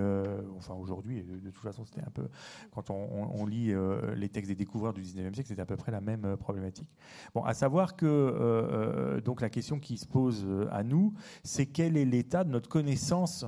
enfin, 0.56 0.76
aujourd'hui, 0.76 1.24
de, 1.24 1.50
toute 1.50 1.64
façon, 1.64 1.86
c'était 1.86 2.06
un 2.06 2.12
peu. 2.12 2.28
Quand 2.72 2.90
on, 2.90 3.46
lit 3.46 3.74
les 4.16 4.30
textes 4.30 4.50
des 4.50 4.56
découvreurs 4.56 4.94
du 4.94 5.02
19e 5.02 5.34
siècle, 5.34 5.48
c'était 5.48 5.62
à 5.62 5.66
peu 5.66 5.78
près 5.78 5.92
la 5.92 6.02
même 6.02 6.38
problématique. 6.38 6.90
Bon, 7.34 7.44
à 7.44 7.54
savoir 7.54 7.96
que 7.96 9.22
donc 9.24 9.42
la 9.42 9.50
question 9.50 9.80
qui 9.80 9.98
se 9.98 10.08
pose 10.08 10.46
à 10.72 10.84
nous, 10.84 11.14
c'est 11.44 11.66
quel 11.66 11.98
est 11.98 12.06
l'état 12.06 12.44
de 12.44 12.52
notre 12.52 12.70
connaissance 12.70 13.46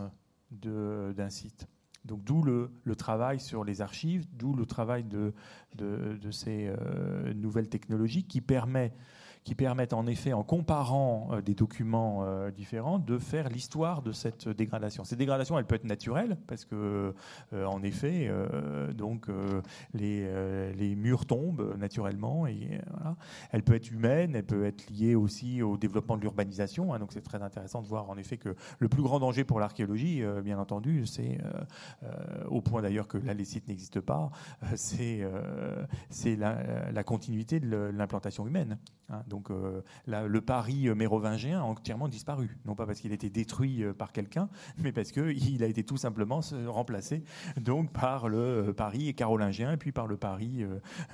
d'un 0.52 1.30
site? 1.30 1.68
Donc 2.08 2.24
d'où 2.24 2.42
le, 2.42 2.96
travail 2.96 3.40
sur 3.40 3.64
les 3.64 3.82
archives, 3.82 4.26
d'où 4.34 4.54
le 4.54 4.66
travail 4.66 5.04
de, 5.04 5.34
ces 6.32 6.68
euh, 6.68 7.34
nouvelles 7.34 7.70
technologies 7.70 8.24
qui 8.24 8.42
permet 8.42 8.94
qui 9.48 9.56
permettent 9.56 9.94
en 9.94 10.08
effet, 10.08 10.34
en 10.34 10.44
comparant 10.44 11.30
euh, 11.32 11.42
des 11.42 11.56
documents 11.56 12.26
euh, 12.26 12.52
différents, 12.52 13.00
de 13.00 13.18
faire 13.18 13.48
l'histoire 13.48 14.02
de 14.02 14.12
cette 14.12 14.50
dégradation. 14.50 15.06
Cette 15.06 15.20
dégradation, 15.20 15.58
elle 15.58 15.64
peut 15.64 15.76
être 15.76 15.86
naturelle, 15.86 16.38
parce 16.48 16.66
que, 16.66 17.14
euh, 17.54 17.66
en 17.66 17.82
effet, 17.82 18.30
donc, 18.94 19.28
les, 19.94 20.28
les, 20.74 20.96
murs 20.96 21.26
tombent 21.26 21.78
naturellement. 21.78 22.46
Et, 22.46 22.82
voilà. 22.92 23.16
Elle 23.52 23.64
peut 23.64 23.76
être 23.76 23.90
humaine, 23.90 24.36
elle 24.36 24.46
peut 24.46 24.66
être 24.66 24.90
liée 24.90 25.16
aussi 25.16 25.62
au 25.62 25.78
développement 25.78 26.18
de 26.18 26.22
l'urbanisation. 26.24 26.94
Hein, 26.94 27.00
donc 27.00 27.14
c'est 27.14 27.22
très 27.22 27.42
intéressant 27.42 27.82
de 27.82 27.88
voir 27.88 28.10
en 28.10 28.18
effet 28.18 28.36
que 28.36 28.54
le 28.80 28.90
plus 28.90 29.02
grand 29.02 29.20
danger 29.20 29.46
pour 29.46 29.62
l'archéologie, 29.62 30.24
bien 30.44 30.60
entendu, 30.60 31.06
c'est, 31.06 31.38
au 32.50 32.62
point 32.62 32.82
d'ailleurs 32.82 33.08
que 33.08 33.18
là 33.18 33.34
les 33.34 33.46
sites 33.46 33.70
n'existent 33.70 34.02
pas, 34.02 34.30
c'est, 34.76 35.26
la, 36.36 36.92
la, 36.92 37.04
continuité 37.04 37.62
de 37.62 37.92
l'implantation 37.94 38.46
humaine. 38.46 38.78
Hein. 39.10 39.24
Euh, 39.50 39.82
le 40.06 40.42
Paris 40.42 40.90
mérovingien 40.96 41.60
a 41.60 41.64
entièrement 41.64 42.08
disparu, 42.08 42.58
non 42.66 42.76
pas 42.76 42.86
parce 42.86 43.00
qu'il 43.00 43.12
a 43.12 43.16
été 43.16 43.30
détruit 43.30 43.84
euh, 43.84 43.94
par 43.94 44.12
quelqu'un, 44.12 44.50
mais 44.78 44.92
parce 44.92 45.12
qu'il 45.12 45.64
a 45.64 45.68
été 45.68 45.84
tout 45.84 45.98
simplement 45.98 46.42
remplacé 46.68 47.24
donc 47.60 47.92
par 47.92 48.30
le 48.30 48.38
euh, 48.38 48.74
Paris 48.74 49.14
carolingien 49.14 49.72
et 49.72 49.78
puis 49.78 49.92
par 49.92 50.08
le 50.08 50.18
Paris, 50.18 50.66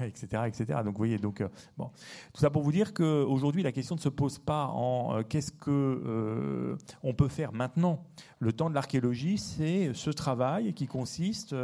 etc., 0.01 0.43
etc. 0.47 0.65
Donc 0.84 0.93
vous 0.93 0.97
voyez, 0.97 1.17
donc 1.17 1.43
bon, 1.78 1.89
tout 2.34 2.41
ça 2.41 2.49
pour 2.49 2.63
vous 2.63 2.71
dire 2.71 2.93
qu'aujourd'hui 2.93 3.63
la 3.63 3.71
question 3.71 3.95
ne 3.95 3.99
se 3.99 4.09
pose 4.09 4.39
pas 4.39 4.67
en 4.67 5.24
qu'est-ce 5.24 5.51
que 5.51 6.78
on 7.03 7.13
peut 7.13 7.28
faire 7.28 7.53
maintenant. 7.53 8.03
Le 8.39 8.51
temps 8.51 8.69
de 8.69 8.76
l'archéologie, 8.76 9.38
c'est 9.38 9.93
ce 9.93 10.09
travail 10.09 10.74
qui 10.74 10.88
consiste, 10.88 11.55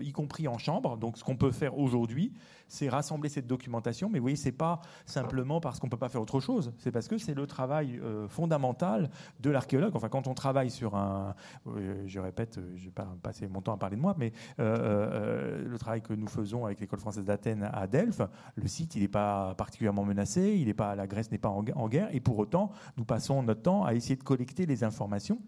y 0.00 0.12
compris 0.12 0.48
en 0.48 0.58
chambre, 0.58 0.96
donc 0.96 1.18
ce 1.18 1.24
qu'on 1.24 1.36
peut 1.36 1.50
faire 1.50 1.78
aujourd'hui 1.78 2.32
c'est 2.72 2.88
rassembler 2.88 3.28
cette 3.28 3.46
documentation. 3.46 4.08
Mais 4.08 4.18
vous 4.18 4.24
voyez, 4.24 4.36
c'est 4.36 4.50
pas 4.50 4.80
simplement 5.04 5.60
parce 5.60 5.78
qu'on 5.78 5.90
peut 5.90 5.98
pas 5.98 6.08
faire 6.08 6.22
autre 6.22 6.40
chose. 6.40 6.72
C'est 6.78 6.90
parce 6.90 7.06
que 7.06 7.18
c'est 7.18 7.34
le 7.34 7.46
travail 7.46 8.00
euh, 8.02 8.26
fondamental 8.28 9.10
de 9.40 9.50
l'archéologue. 9.50 9.94
Enfin, 9.94 10.08
quand 10.08 10.26
on 10.26 10.32
travaille 10.32 10.70
sur 10.70 10.96
un, 10.96 11.34
euh, 11.66 12.02
je 12.06 12.18
répète, 12.18 12.56
euh, 12.56 12.72
je 12.76 12.86
vais 12.86 12.90
pas 12.90 13.06
passer 13.22 13.46
mon 13.46 13.60
temps 13.60 13.74
à 13.74 13.76
parler 13.76 13.96
de 13.96 14.00
moi, 14.00 14.16
mais 14.16 14.32
le 14.58 15.76
travail 15.78 16.00
que 16.00 16.14
nous 16.14 16.26
faisons 16.26 16.64
avec 16.64 16.80
l'école 16.80 16.98
française 16.98 17.26
d'Athènes 17.26 17.68
à 17.72 17.86
Delphes, 17.86 18.22
le 18.56 18.66
site, 18.66 18.94
il 18.96 19.02
n'est 19.02 19.08
pas 19.08 19.54
particulièrement 19.54 20.04
menacé, 20.04 20.56
il 20.58 20.66
n'est 20.66 20.74
pas, 20.74 20.94
la 20.94 21.06
Grèce 21.06 21.30
n'est 21.30 21.38
pas 21.38 21.50
en 21.50 21.88
guerre, 21.88 22.08
et 22.12 22.20
pour 22.20 22.38
autant, 22.38 22.70
nous 22.96 23.04
passons 23.04 23.42
notre 23.42 23.62
temps 23.62 23.84
à 23.84 23.92
essayer 23.92 24.16
de 24.16 24.22
collecter 24.22 24.64
les 24.64 24.82
informations 24.84 25.38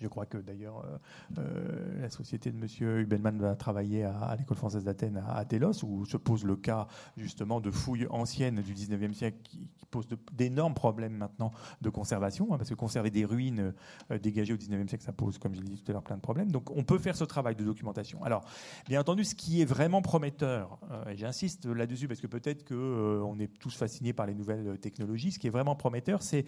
je 0.00 0.08
crois 0.08 0.26
que 0.26 0.38
d'ailleurs 0.38 0.84
euh, 0.84 0.98
euh, 1.38 2.02
la 2.02 2.10
société 2.10 2.50
de 2.50 2.56
M. 2.56 3.00
Hubelmann 3.00 3.38
va 3.38 3.54
travailler 3.56 4.04
à, 4.04 4.34
l'école 4.38 4.56
française 4.56 4.84
d'Athènes 4.84 5.22
à, 5.28 5.44
Délos, 5.44 5.84
où 5.84 6.04
se 6.06 6.16
pose 6.16 6.44
le 6.44 6.56
cas 6.56 6.86
justement 7.16 7.60
de 7.60 7.70
fouilles 7.70 8.06
anciennes 8.10 8.62
du 8.62 8.74
19e 8.74 9.12
siècle 9.12 9.38
qui, 9.42 9.68
posent 9.90 10.06
d'énormes 10.34 10.74
problèmes 10.74 11.14
maintenant 11.14 11.50
de 11.80 11.88
conservation, 11.88 12.52
hein, 12.52 12.58
parce 12.58 12.68
que 12.68 12.74
conserver 12.74 13.10
des 13.10 13.24
ruines 13.24 13.72
euh, 14.10 14.18
dégagées 14.18 14.52
au 14.52 14.58
19e 14.58 14.86
siècle, 14.86 15.02
ça 15.02 15.14
pose, 15.14 15.38
comme 15.38 15.54
je 15.54 15.62
l'ai 15.62 15.66
dit 15.66 15.82
tout 15.82 15.90
à 15.90 15.94
l'heure, 15.94 16.02
plein 16.02 16.16
de 16.16 16.20
problèmes. 16.20 16.52
Donc 16.52 16.70
on 16.76 16.84
peut 16.84 16.98
faire 16.98 17.16
ce 17.16 17.24
travail 17.24 17.56
de 17.56 17.64
documentation. 17.64 18.22
Alors, 18.22 18.44
bien 18.86 19.00
entendu, 19.00 19.24
ce 19.24 19.34
qui 19.34 19.62
est 19.62 19.64
vraiment 19.64 20.02
prometteur, 20.02 20.78
et 21.08 21.16
j'insiste 21.16 21.64
là-dessus 21.64 22.06
parce 22.06 22.20
que 22.20 22.26
peut-être 22.26 22.68
qu'on 22.68 23.38
est 23.38 23.48
tous 23.58 23.74
fascinés 23.74 24.12
par 24.12 24.26
les 24.26 24.34
nouvelles 24.34 24.78
technologies, 24.78 25.32
ce 25.32 25.38
qui 25.38 25.46
est 25.46 25.50
vraiment 25.50 25.74
prometteur, 25.74 26.22
c'est 26.22 26.44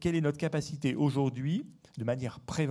quelle 0.00 0.16
est 0.16 0.20
notre 0.20 0.38
capacité 0.38 0.96
aujourd'hui 0.96 1.64
de 1.98 2.04
manière 2.04 2.40
préventive 2.40 2.65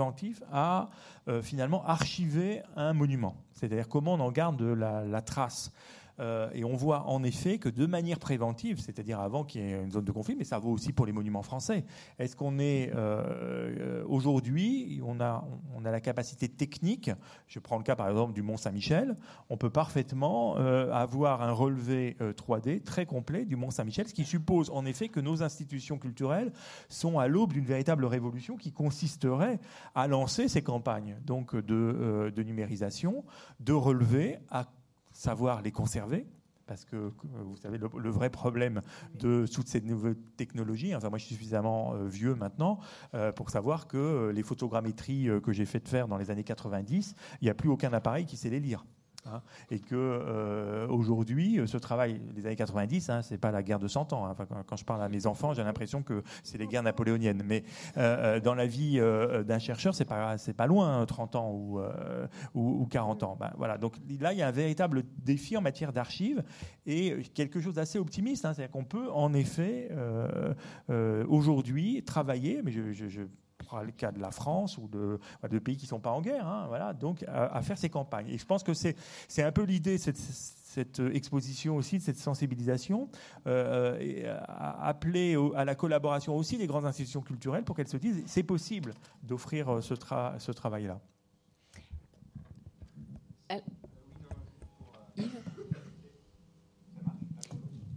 à 0.52 0.90
euh, 1.28 1.42
finalement 1.42 1.86
archiver 1.86 2.62
un 2.76 2.94
monument. 2.94 3.36
C'est-à-dire 3.54 3.88
comment 3.88 4.14
on 4.14 4.20
en 4.20 4.32
garde 4.32 4.62
la 4.62 5.22
trace. 5.22 5.72
Euh, 6.20 6.50
et 6.54 6.64
on 6.64 6.76
voit 6.76 7.08
en 7.08 7.24
effet 7.24 7.58
que 7.58 7.70
de 7.70 7.86
manière 7.86 8.20
préventive, 8.20 8.80
c'est-à-dire 8.80 9.20
avant 9.20 9.44
qu'il 9.44 9.62
y 9.62 9.64
ait 9.66 9.84
une 9.84 9.92
zone 9.92 10.06
de 10.06 10.12
conflit, 10.12 10.36
mais 10.36 10.44
ça 10.44 10.60
vaut 10.60 10.72
aussi 10.72 10.94
pour 10.94 11.06
les 11.06 11.12
monuments 11.12 11.44
français. 11.44 11.86
Est-ce 12.20 12.36
qu'on 12.36 12.60
est, 12.60 12.92
euh, 12.96 14.04
aujourd'hui, 14.08 15.02
on 15.06 15.20
a, 15.20 15.46
on 15.76 15.86
a 15.86 15.92
la 15.92 16.02
capacité 16.02 16.48
technique, 16.48 17.12
je 17.48 17.60
prends 17.60 17.78
le 17.78 17.84
cas 17.84 17.96
par 17.96 18.10
exemple 18.10 18.34
du 18.34 18.42
Mont 18.42 18.58
Saint-Michel, 18.58 19.18
on 19.50 19.58
peut 19.58 19.70
parfaitement 19.70 20.58
euh, 20.58 20.92
avoir 20.92 21.42
un 21.42 21.52
relevé 21.52 22.18
3D 22.20 22.84
très 22.84 23.06
complet 23.06 23.46
du 23.46 23.56
Mont 23.56 23.72
Saint-Michel, 23.72 24.08
ce 24.08 24.14
qui 24.14 24.26
suppose 24.26 24.70
en 24.70 24.86
effet 24.86 25.10
que 25.10 25.20
nos 25.20 25.44
institutions 25.44 25.98
culturelles 25.98 26.52
sont 26.90 27.20
à 27.20 27.28
l'aube 27.28 27.54
d'une 27.54 27.66
véritable 27.66 28.06
révolution 28.06 28.56
qui 28.56 28.72
consisterait 28.72 29.60
à 29.96 30.08
lancer 30.08 30.48
ces 30.48 30.62
campagnes 30.62 31.18
donc 31.26 31.56
de, 31.56 32.32
de 32.34 32.44
numérisation, 32.44 33.24
de 33.60 33.74
relevé 33.74 34.40
à 34.50 34.66
savoir 35.16 35.62
les 35.62 35.72
conserver, 35.72 36.28
parce 36.68 36.84
que 36.86 37.12
vous 37.24 37.58
savez 37.58 37.78
le, 37.78 38.10
vrai 38.10 38.30
problème 38.30 38.82
de 39.14 39.46
toutes 39.52 39.68
ces 39.68 39.82
nouvelles 39.82 40.18
technologies. 40.36 40.96
Enfin, 40.96 41.10
moi, 41.10 41.20
je 41.20 41.26
suis 41.26 41.36
suffisamment 41.36 41.94
vieux 42.06 42.34
maintenant 42.36 42.80
pour 43.36 43.52
savoir 43.52 43.88
que 43.88 44.32
les 44.34 44.42
photogrammétries 44.42 45.30
que 45.44 45.52
j'ai 45.52 45.66
fait 45.66 45.88
faire 45.88 46.08
dans 46.08 46.18
les 46.18 46.32
années 46.32 46.44
90, 46.44 47.16
il 47.42 47.46
n'y 47.46 47.52
a 47.52 47.54
plus 47.54 47.70
aucun 47.70 47.94
appareil 47.94 48.26
qui 48.26 48.36
sait 48.36 48.50
les 48.50 48.60
lire. 48.60 48.84
Hein, 49.28 49.42
et 49.72 49.80
que 49.80 49.96
euh, 49.96 50.88
aujourd'hui, 50.88 51.60
ce 51.66 51.78
travail 51.78 52.20
des 52.36 52.46
années 52.46 52.56
90, 52.56 53.10
hein, 53.10 53.22
c'est 53.24 53.40
pas 53.40 53.52
la 53.52 53.64
guerre 53.64 53.80
de 53.80 53.88
100 53.88 54.14
ans. 54.14 54.28
Hein. 54.28 54.36
quand, 54.68 54.76
je 54.76 54.86
parle 54.86 55.02
à 55.02 55.10
mes 55.10 55.26
enfants, 55.26 55.54
j'ai 55.54 55.64
l'impression 55.64 56.04
que 56.04 56.22
c'est 56.44 56.60
les 56.60 56.68
guerres 56.68 56.84
napoléoniennes. 56.84 57.42
Mais 57.44 57.64
euh, 57.98 58.36
euh, 58.36 58.40
dans 58.40 58.54
la 58.54 58.68
vie 58.68 59.00
d'un 59.46 59.60
chercheur, 59.60 59.96
c'est 59.96 60.06
pas 60.06 60.36
pas 60.58 60.68
loin, 60.68 61.06
30 61.06 61.36
ans 61.36 61.52
ou, 61.52 61.82
ou, 62.54 62.86
40 62.86 63.24
ans. 63.24 63.38
Ben, 63.40 63.52
voilà. 63.58 63.78
Donc 63.78 63.96
là, 64.20 64.32
il 64.32 64.40
y 64.40 64.42
a 64.42 64.48
un 64.48 64.52
véritable 64.52 65.04
défi 65.18 65.58
en 65.58 65.62
matière 65.62 65.92
d'archives 65.92 66.44
et 66.86 67.24
quelque 67.34 67.60
chose 67.60 67.74
d'assez 67.74 67.98
optimiste. 67.98 68.44
C'est-à-dire 68.44 68.70
qu'on 68.70 68.86
peut 68.86 69.10
en 69.12 69.34
effet 69.34 69.90
aujourd'hui 71.28 72.04
travailler, 72.04 72.62
mais 72.64 72.72
je 72.72 73.28
le 73.84 73.92
cas 73.92 74.12
de 74.12 74.20
la 74.20 74.32
France 74.32 74.78
ou 74.78 74.88
de, 74.88 75.20
de 75.50 75.60
pays 75.60 75.78
qui 75.78 75.86
ne 75.86 75.90
sont 75.90 76.00
pas 76.00 76.12
en 76.12 76.22
guerre, 76.22 76.48
hein, 76.48 76.66
voilà, 76.68 76.94
donc 76.94 77.24
à, 77.28 77.62
faire 77.62 77.78
ces 77.78 77.90
campagnes. 77.90 78.30
Et 78.30 78.38
je 78.38 78.46
pense 78.46 78.64
que 78.64 78.74
c'est 78.74 78.96
un 79.40 79.52
peu 79.52 79.64
l'idée, 79.64 79.98
cette, 79.98 80.18
cette 80.18 81.00
exposition 81.00 81.76
aussi, 81.78 81.98
de 81.98 82.04
cette 82.04 82.18
sensibilisation, 82.18 83.10
euh, 83.48 83.98
et 84.00 84.26
appeler 84.28 85.38
à 85.56 85.66
la 85.66 85.76
collaboration 85.76 86.36
aussi 86.36 86.58
des 86.58 86.68
grandes 86.68 86.86
institutions 86.86 87.22
culturelles 87.22 87.64
pour 87.64 87.76
qu'elles 87.76 87.88
se 87.88 87.98
disent 87.98 88.24
c'est 88.26 88.44
possible 88.44 88.94
d'offrir 89.24 89.70
euh, 89.70 89.82
ce, 89.82 89.96
ce 89.96 90.52
travail-là. 90.52 91.00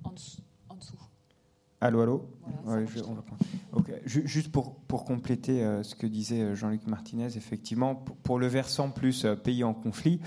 En 0.04 0.12
dessous. 0.76 0.98
Allô, 1.80 2.00
allô? 2.00 2.37
Juste 4.04 4.50
pour, 4.50 4.74
pour 4.74 5.04
compléter 5.04 5.62
euh, 5.62 5.82
ce 5.82 5.94
que 5.94 6.06
disait 6.06 6.40
euh, 6.40 6.54
Jean-Luc 6.54 6.86
Martinez, 6.86 7.36
effectivement, 7.36 7.94
pour, 7.94 8.38
le 8.38 8.46
versant 8.46 8.90
plus 8.90 9.24
euh, 9.24 9.36
pays 9.36 9.64
en 9.64 9.74
conflit, 9.74 10.20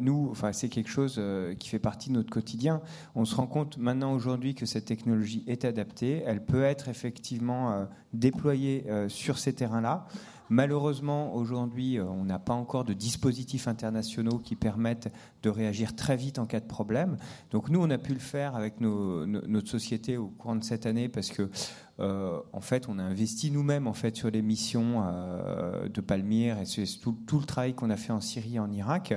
nous, 0.00 0.28
enfin, 0.30 0.52
c'est 0.52 0.68
quelque 0.68 0.90
chose 0.90 1.20
qui 1.58 1.68
fait 1.68 1.78
partie 1.78 2.08
de 2.10 2.14
notre 2.14 2.30
quotidien. 2.30 2.80
On 3.14 3.24
se 3.24 3.34
rend 3.34 3.46
compte 3.46 3.78
maintenant 3.78 4.12
aujourd'hui 4.12 4.54
que 4.54 4.66
cette 4.66 4.84
technologie 4.84 5.44
est 5.46 5.64
adaptée, 5.64 6.22
elle 6.26 6.44
peut 6.44 6.64
être 6.64 6.88
effectivement 6.88 7.86
déployée 8.12 8.84
sur 9.08 9.38
ces 9.38 9.52
terrains-là. 9.52 10.06
Malheureusement, 10.54 11.34
aujourd'hui, 11.34 11.98
euh, 11.98 12.04
on 12.04 12.24
n'a 12.24 12.38
pas 12.38 12.52
encore 12.52 12.84
de 12.84 12.92
dispositifs 12.92 13.66
internationaux 13.66 14.38
qui 14.38 14.54
permettent 14.54 15.12
de 15.42 15.50
réagir 15.50 15.96
très 15.96 16.14
vite 16.14 16.38
en 16.38 16.46
cas 16.46 16.60
de 16.60 16.66
problème. 16.66 17.16
Donc 17.50 17.70
nous, 17.70 17.82
on 17.82 17.90
a 17.90 17.98
pu 17.98 18.12
le 18.12 18.20
faire 18.20 18.54
avec 18.54 18.80
notre 18.80 19.68
société 19.68 20.16
au 20.16 20.28
cours 20.28 20.54
de 20.54 20.62
cette 20.62 20.86
année 20.86 21.08
parce 21.08 21.30
que 21.30 21.50
euh, 21.98 22.38
en 22.52 22.60
fait, 22.60 22.88
on 22.88 23.00
a 23.00 23.02
investi 23.02 23.50
nous-mêmes 23.50 23.88
en 23.88 23.94
fait 23.94 24.14
sur 24.14 24.30
les 24.30 24.42
missions 24.42 25.02
euh, 25.04 25.88
de 25.88 26.00
Palmyre 26.00 26.60
et 26.60 26.66
c'est 26.66 26.84
tout, 27.00 27.16
le 27.32 27.46
travail 27.46 27.74
qu'on 27.74 27.90
a 27.90 27.96
fait 27.96 28.12
en 28.12 28.20
Syrie 28.20 28.54
et 28.54 28.60
en 28.60 28.70
Irak. 28.70 29.12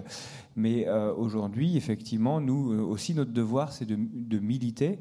Mais 0.57 0.87
euh, 0.87 1.13
aujourd'hui, 1.13 1.77
effectivement, 1.77 2.41
nous 2.41 2.71
aussi 2.89 3.13
notre 3.13 3.31
devoir, 3.31 3.71
c'est 3.71 3.85
de, 3.85 4.39
militer 4.39 4.99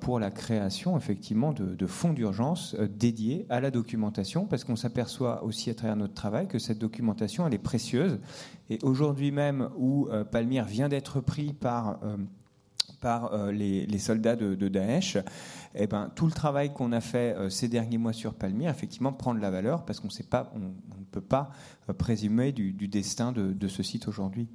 pour 0.00 0.18
la 0.18 0.30
création 0.30 0.96
effectivement 0.96 1.52
de 1.52 1.86
fonds 1.86 2.12
d'urgence 2.12 2.76
dédiés 2.96 3.46
à 3.48 3.60
la 3.60 3.70
documentation, 3.70 4.46
parce 4.46 4.64
qu'on 4.64 4.76
s'aperçoit 4.76 5.44
aussi 5.44 5.70
à 5.70 5.74
travers 5.74 5.96
notre 5.96 6.14
travail 6.14 6.48
que 6.48 6.58
cette 6.58 6.78
documentation, 6.78 7.46
elle 7.46 7.54
est 7.54 7.58
précieuse. 7.58 8.18
Et 8.70 8.78
aujourd'hui 8.82 9.30
même, 9.30 9.68
où 9.78 10.08
Palmyre 10.30 10.64
vient 10.64 10.88
d'être 10.88 11.20
pris 11.20 11.52
par 11.52 11.98
par 13.04 13.36
les, 13.52 13.98
soldats 13.98 14.34
de, 14.34 14.68
Daesh, 14.68 15.18
eh 15.74 15.86
ben, 15.86 16.10
tout 16.14 16.24
le 16.24 16.32
travail 16.32 16.72
qu'on 16.72 16.90
a 16.92 17.02
fait 17.02 17.36
euh, 17.36 17.50
ces 17.50 17.68
derniers 17.68 17.98
mois 17.98 18.14
sur 18.14 18.32
Palmyre, 18.32 18.70
effectivement, 18.70 19.12
prend 19.12 19.34
de 19.34 19.40
la 19.40 19.50
valeur 19.50 19.84
parce 19.84 20.00
qu'on 20.00 20.08
on, 20.08 20.58
ne 20.58 21.04
peut 21.10 21.20
pas 21.20 21.50
euh, 21.90 21.92
présumer 21.92 22.52
du, 22.52 22.72
destin 22.88 23.32
de 23.32 23.68
ce 23.68 23.82
site 23.82 24.08
aujourd'hui. 24.08 24.48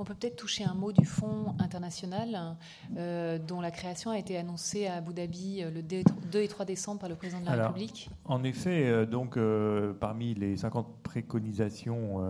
On 0.00 0.04
peut 0.04 0.14
peut-être 0.14 0.36
toucher 0.36 0.62
un 0.62 0.74
mot 0.74 0.92
du 0.92 1.04
Fonds 1.04 1.56
international 1.58 2.56
euh, 2.96 3.36
dont 3.36 3.60
la 3.60 3.72
création 3.72 4.12
a 4.12 4.18
été 4.18 4.38
annoncée 4.38 4.86
à 4.86 4.94
Abu 4.94 5.12
Dhabi 5.12 5.64
euh, 5.64 5.72
le 5.72 5.82
2 5.82 6.40
et 6.40 6.46
3 6.46 6.64
décembre 6.64 7.00
par 7.00 7.08
le 7.08 7.16
président 7.16 7.40
de 7.40 7.46
la 7.46 7.66
République. 7.66 8.08
En 8.24 8.44
effet, 8.44 8.86
euh, 8.86 9.06
donc, 9.06 9.36
parmi 9.98 10.34
les 10.34 10.56
50 10.56 11.02
préconisations 11.02 12.20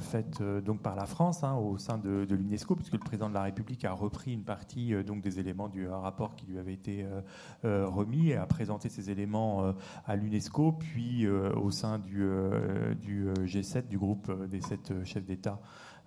faites 0.00 0.42
donc, 0.42 0.82
par 0.82 0.96
la 0.96 1.06
France 1.06 1.44
hein, 1.44 1.54
au 1.54 1.78
sein 1.78 1.98
de, 1.98 2.26
l'UNESCO, 2.28 2.74
puisque 2.74 2.94
le 2.94 2.98
président 2.98 3.28
de 3.28 3.34
la 3.34 3.42
République 3.42 3.84
a 3.84 3.92
repris 3.92 4.32
une 4.32 4.42
partie 4.42 4.92
donc, 5.04 5.20
des 5.20 5.38
éléments 5.38 5.68
du 5.68 5.86
rapport 5.86 6.34
qui 6.34 6.46
lui 6.46 6.58
avait 6.58 6.72
été 6.72 7.06
remis 7.62 8.30
et 8.30 8.36
a 8.36 8.46
présenté 8.46 8.88
ces 8.88 9.10
éléments 9.10 9.72
à 10.06 10.16
l'UNESCO, 10.16 10.72
puis 10.72 11.28
au 11.28 11.70
sein 11.70 11.98
du, 11.98 12.26
du 13.02 13.28
G7, 13.44 13.86
du 13.86 13.98
groupe 13.98 14.32
des 14.48 14.62
sept 14.62 15.04
chefs 15.04 15.26
d'État 15.26 15.60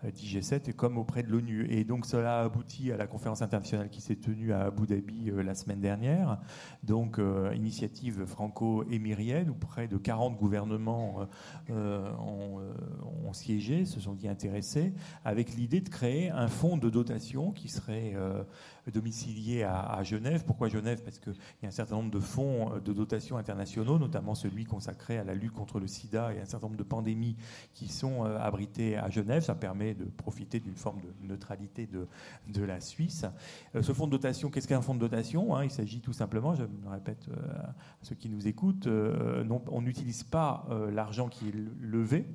d'IG7 0.10 0.70
et 0.70 0.74
comme 0.74 0.98
auprès 0.98 1.24
de 1.24 1.30
l'ONU. 1.30 1.68
Et 1.70 1.84
donc 1.84 2.06
cela 2.06 2.40
a 2.40 2.44
abouti 2.44 2.92
à 2.92 2.98
la 2.98 3.08
conférence 3.08 3.42
internationale 3.42 3.90
qui 3.90 4.02
s'est 4.02 4.16
tenue 4.16 4.54
à 4.54 4.66
Abu 4.66 4.88
Dhabi 4.88 5.30
euh, 5.30 5.44
la 5.44 5.56
semaine 5.56 5.80
dernière. 5.80 6.40
Donc 6.84 7.20
euh, 7.20 7.52
initiative 7.56 8.26
franco-émirienne 8.26 9.50
où 9.50 9.54
près 9.54 9.88
de 9.88 9.98
40 9.98 10.38
gouvernements 10.38 11.28
euh, 11.70 12.12
ont, 12.18 13.34
siégé, 13.34 13.86
se 13.86 14.00
sont 14.00 14.14
dit 14.14 14.28
intéressés, 14.28 14.94
avec 15.24 15.54
l'idée 15.54 15.82
de 15.82 15.90
créer 15.90 16.30
un 16.30 16.48
fonds 16.48 16.78
de 16.78 16.90
dotation 16.90 17.52
qui 17.52 17.70
serait 17.70 18.14
domicilié 18.94 19.64
à, 19.64 20.02
Genève. 20.04 20.44
Pourquoi 20.46 20.70
Genève? 20.70 21.02
Parce 21.04 21.20
qu'il 21.20 21.34
y 21.62 21.66
a 21.66 21.68
un 21.68 21.72
certain 21.72 21.96
nombre 21.96 22.12
de 22.12 22.20
fonds 22.20 22.80
de 22.84 22.94
dotation 22.94 23.38
internationaux, 23.38 24.00
notamment 24.00 24.36
celui 24.36 24.66
consacré 24.66 25.18
à 25.18 25.24
la 25.24 25.34
lutte 25.34 25.54
contre 25.54 25.80
le 25.80 25.88
sida 25.88 26.34
et 26.34 26.40
un 26.40 26.46
certain 26.46 26.68
nombre 26.68 26.78
de 26.78 26.84
pandémies 26.84 27.36
qui 27.74 27.88
sont 27.88 28.24
abrités 28.24 28.98
à 28.98 29.10
Genève. 29.10 29.44
Ça 29.44 29.56
permet 29.56 29.94
de 29.94 30.06
profiter 30.06 30.60
d'une 30.60 30.76
forme 30.76 31.02
de 31.02 31.28
neutralité 31.28 31.88
de, 31.88 32.08
de 32.48 32.64
la 32.64 32.80
Suisse. 32.80 33.26
Euh, 33.76 33.82
ce 33.82 33.94
fonds 33.94 34.06
de 34.06 34.12
dotation, 34.12 34.50
qu'est-ce 34.50 34.68
qu'un 34.68 34.82
fonds 34.82 34.96
de 34.96 35.00
dotation 35.00 35.56
hein? 35.56 35.64
Il 35.64 35.72
s'agit 35.72 36.02
tout 36.02 36.14
simplement, 36.14 36.56
je 36.56 36.64
me 36.64 36.90
répète 36.90 37.28
euh, 37.30 37.64
à 37.64 37.74
ceux 38.02 38.16
qui 38.16 38.30
nous 38.30 38.48
écoutent, 38.48 38.88
euh, 38.88 39.44
on 39.68 39.82
n'utilise 39.82 40.24
pas 40.24 40.68
l'argent 40.92 41.28
qui 41.28 41.50
est 41.50 41.56
levé. 41.82 42.26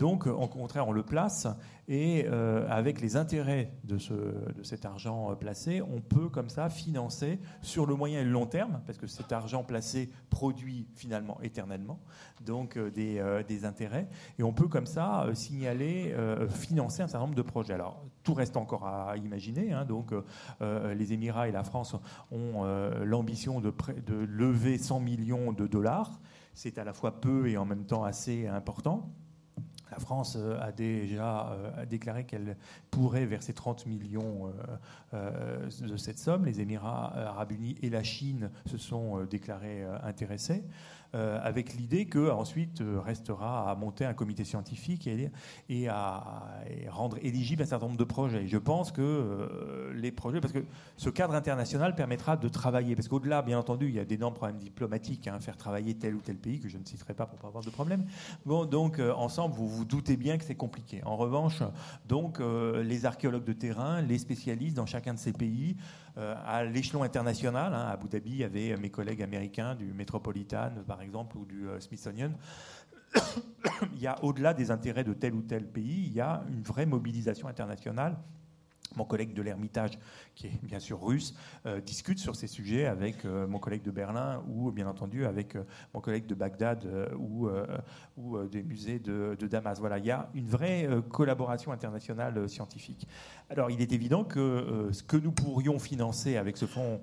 Donc, 0.00 0.26
au 0.26 0.48
contraire, 0.48 0.88
on 0.88 0.92
le 0.92 1.02
place 1.02 1.46
et 1.86 2.24
euh, 2.26 2.66
avec 2.70 3.02
les 3.02 3.16
intérêts 3.16 3.70
de, 3.84 3.98
ce, 3.98 4.14
de, 4.14 4.62
cet 4.62 4.86
argent 4.86 5.30
euh, 5.30 5.34
placé, 5.34 5.82
on 5.82 6.00
peut 6.00 6.30
comme 6.30 6.48
ça 6.48 6.70
financer 6.70 7.38
sur 7.60 7.84
le 7.84 7.94
moyen 7.94 8.20
et 8.20 8.24
le 8.24 8.30
long 8.30 8.46
terme, 8.46 8.80
parce 8.86 8.96
que 8.96 9.06
cet 9.06 9.30
argent 9.30 9.62
placé 9.62 10.08
produit 10.30 10.86
finalement 10.94 11.38
éternellement, 11.42 12.00
donc 12.46 12.78
euh, 12.78 12.90
des, 12.90 13.22
des, 13.46 13.64
intérêts, 13.66 14.08
et 14.38 14.42
on 14.42 14.54
peut 14.54 14.68
comme 14.68 14.86
ça 14.86 15.26
signaler, 15.34 16.14
financer 16.48 17.02
un 17.02 17.06
certain 17.06 17.26
nombre 17.26 17.36
de 17.36 17.42
projets. 17.42 17.74
Alors 17.74 18.02
tout 18.22 18.32
reste 18.32 18.56
encore 18.56 18.86
à 18.86 19.18
imaginer, 19.18 19.72
hein, 19.72 19.84
donc 19.84 20.14
les 20.60 21.12
Émirats 21.12 21.48
et 21.48 21.52
la 21.52 21.62
France 21.62 21.94
ont 22.30 22.64
l'ambition 23.04 23.60
de, 23.60 23.70
de 24.06 24.14
lever 24.14 24.78
100 24.78 25.00
millions 25.00 25.52
de 25.52 25.66
dollars. 25.66 26.20
C'est 26.54 26.78
à 26.78 26.84
la 26.84 26.94
fois 26.94 27.20
peu 27.20 27.48
et 27.48 27.58
en 27.58 27.66
même 27.66 27.84
temps 27.84 28.04
assez 28.04 28.46
important. 28.46 29.12
La 29.90 29.98
France 29.98 30.36
euh, 30.38 30.60
a 30.60 30.72
déjà 30.72 31.50
euh, 31.50 31.86
déclaré 31.86 32.24
qu'elle 32.24 32.56
pourrait 32.90 33.26
verser 33.26 33.52
30 33.52 33.86
millions 33.86 34.52
euh, 35.14 35.68
de 35.80 35.96
cette 35.96 36.18
somme. 36.18 36.44
Les 36.44 36.60
Émirats 36.60 37.12
arabes 37.16 37.52
unis 37.52 37.76
et 37.82 37.90
la 37.90 38.02
Chine 38.02 38.50
se 38.66 38.78
sont 38.78 39.24
déclarés 39.24 39.84
intéressés. 40.02 40.64
Euh, 41.16 41.40
avec 41.42 41.74
l'idée 41.74 42.06
qu'ensuite 42.06 42.82
euh, 42.82 43.00
restera 43.00 43.68
à 43.68 43.74
monter 43.74 44.04
un 44.04 44.14
comité 44.14 44.44
scientifique 44.44 45.08
et, 45.68 45.88
à, 45.88 46.52
rendre 46.88 47.18
éligible 47.20 47.64
un 47.64 47.66
certain 47.66 47.86
nombre 47.86 47.98
de 47.98 48.04
projets. 48.04 48.46
Je 48.46 48.58
pense 48.58 48.92
que 48.92 49.02
euh, 49.02 49.92
les 49.92 50.12
projets, 50.12 50.40
parce 50.40 50.52
que 50.52 50.64
ce 50.96 51.10
cadre 51.10 51.34
international 51.34 51.96
permettra 51.96 52.36
de 52.36 52.48
travailler, 52.48 52.94
parce 52.94 53.08
qu'au-delà, 53.08 53.42
bien 53.42 53.58
entendu, 53.58 53.88
il 53.88 53.96
y 53.96 53.98
a 53.98 54.04
d'énormes 54.04 54.34
problèmes 54.34 54.60
diplomatiques, 54.60 55.26
hein, 55.26 55.40
faire 55.40 55.56
travailler 55.56 55.94
tel 55.94 56.14
ou 56.14 56.20
tel 56.20 56.36
pays, 56.36 56.60
que 56.60 56.68
je 56.68 56.78
ne 56.78 56.84
citerai 56.84 57.14
pas 57.14 57.26
pour 57.26 57.40
pas 57.40 57.48
avoir 57.48 57.64
de 57.64 57.70
problème. 57.70 58.04
Bon, 58.46 58.64
donc, 58.64 59.00
ensemble, 59.00 59.56
vous 59.56 59.68
vous 59.68 59.84
doutez 59.84 60.16
bien 60.16 60.38
que 60.38 60.44
c'est 60.44 60.54
compliqué. 60.54 61.02
En 61.04 61.16
revanche, 61.16 61.62
donc, 62.08 62.40
les 62.40 63.04
archéologues 63.04 63.44
de 63.44 63.52
terrain, 63.52 64.00
les 64.00 64.18
spécialistes 64.18 64.76
dans 64.76 64.86
chacun 64.86 65.14
de 65.14 65.18
ces 65.18 65.32
pays, 65.32 65.76
à 66.16 66.64
l'échelon 66.64 67.02
international. 67.02 67.72
Hein, 67.74 67.86
à 67.86 67.90
Abu 67.90 68.08
Dhabi, 68.08 68.30
il 68.30 68.36
y 68.38 68.44
avait 68.44 68.76
mes 68.76 68.90
collègues 68.90 69.22
américains 69.22 69.74
du 69.74 69.92
Metropolitan, 69.92 70.72
par 70.86 71.02
exemple, 71.02 71.36
ou 71.36 71.44
du 71.44 71.68
euh, 71.68 71.80
Smithsonian. 71.80 72.32
il 73.94 74.00
y 74.00 74.06
a, 74.06 74.22
au-delà 74.24 74.54
des 74.54 74.70
intérêts 74.70 75.04
de 75.04 75.12
tel 75.12 75.34
ou 75.34 75.42
tel 75.42 75.66
pays, 75.66 76.06
il 76.06 76.12
y 76.12 76.20
a 76.20 76.42
une 76.48 76.62
vraie 76.62 76.86
mobilisation 76.86 77.48
internationale 77.48 78.16
mon 78.96 79.04
collègue 79.04 79.34
de 79.34 79.42
l'Ermitage, 79.42 79.98
qui 80.34 80.48
est 80.48 80.58
bien 80.62 80.78
sûr 80.78 81.02
russe, 81.02 81.34
euh, 81.66 81.80
discute 81.80 82.18
sur 82.18 82.36
ces 82.36 82.46
sujets 82.46 82.86
avec 82.86 83.24
euh, 83.24 83.46
mon 83.46 83.58
collègue 83.58 83.82
de 83.82 83.90
Berlin 83.90 84.42
ou 84.48 84.70
bien 84.70 84.86
entendu 84.86 85.26
avec 85.26 85.56
euh, 85.56 85.64
mon 85.94 86.00
collègue 86.00 86.26
de 86.26 86.34
Bagdad 86.34 86.86
ou, 87.18 87.48
des 88.50 88.62
musées 88.62 88.98
de, 88.98 89.36
Damas. 89.46 89.78
Voilà, 89.80 89.98
il 89.98 90.06
y 90.06 90.10
a 90.10 90.28
une 90.34 90.46
vraie 90.46 90.88
collaboration 91.08 91.72
internationale 91.72 92.48
scientifique. 92.48 93.06
Alors 93.48 93.70
il 93.70 93.80
est 93.80 93.92
évident 93.92 94.24
que 94.24 94.88
ce 94.92 95.02
que 95.02 95.16
nous 95.16 95.32
pourrions 95.32 95.78
financer 95.78 96.36
avec 96.36 96.56
ce 96.56 96.66
fonds 96.66 97.00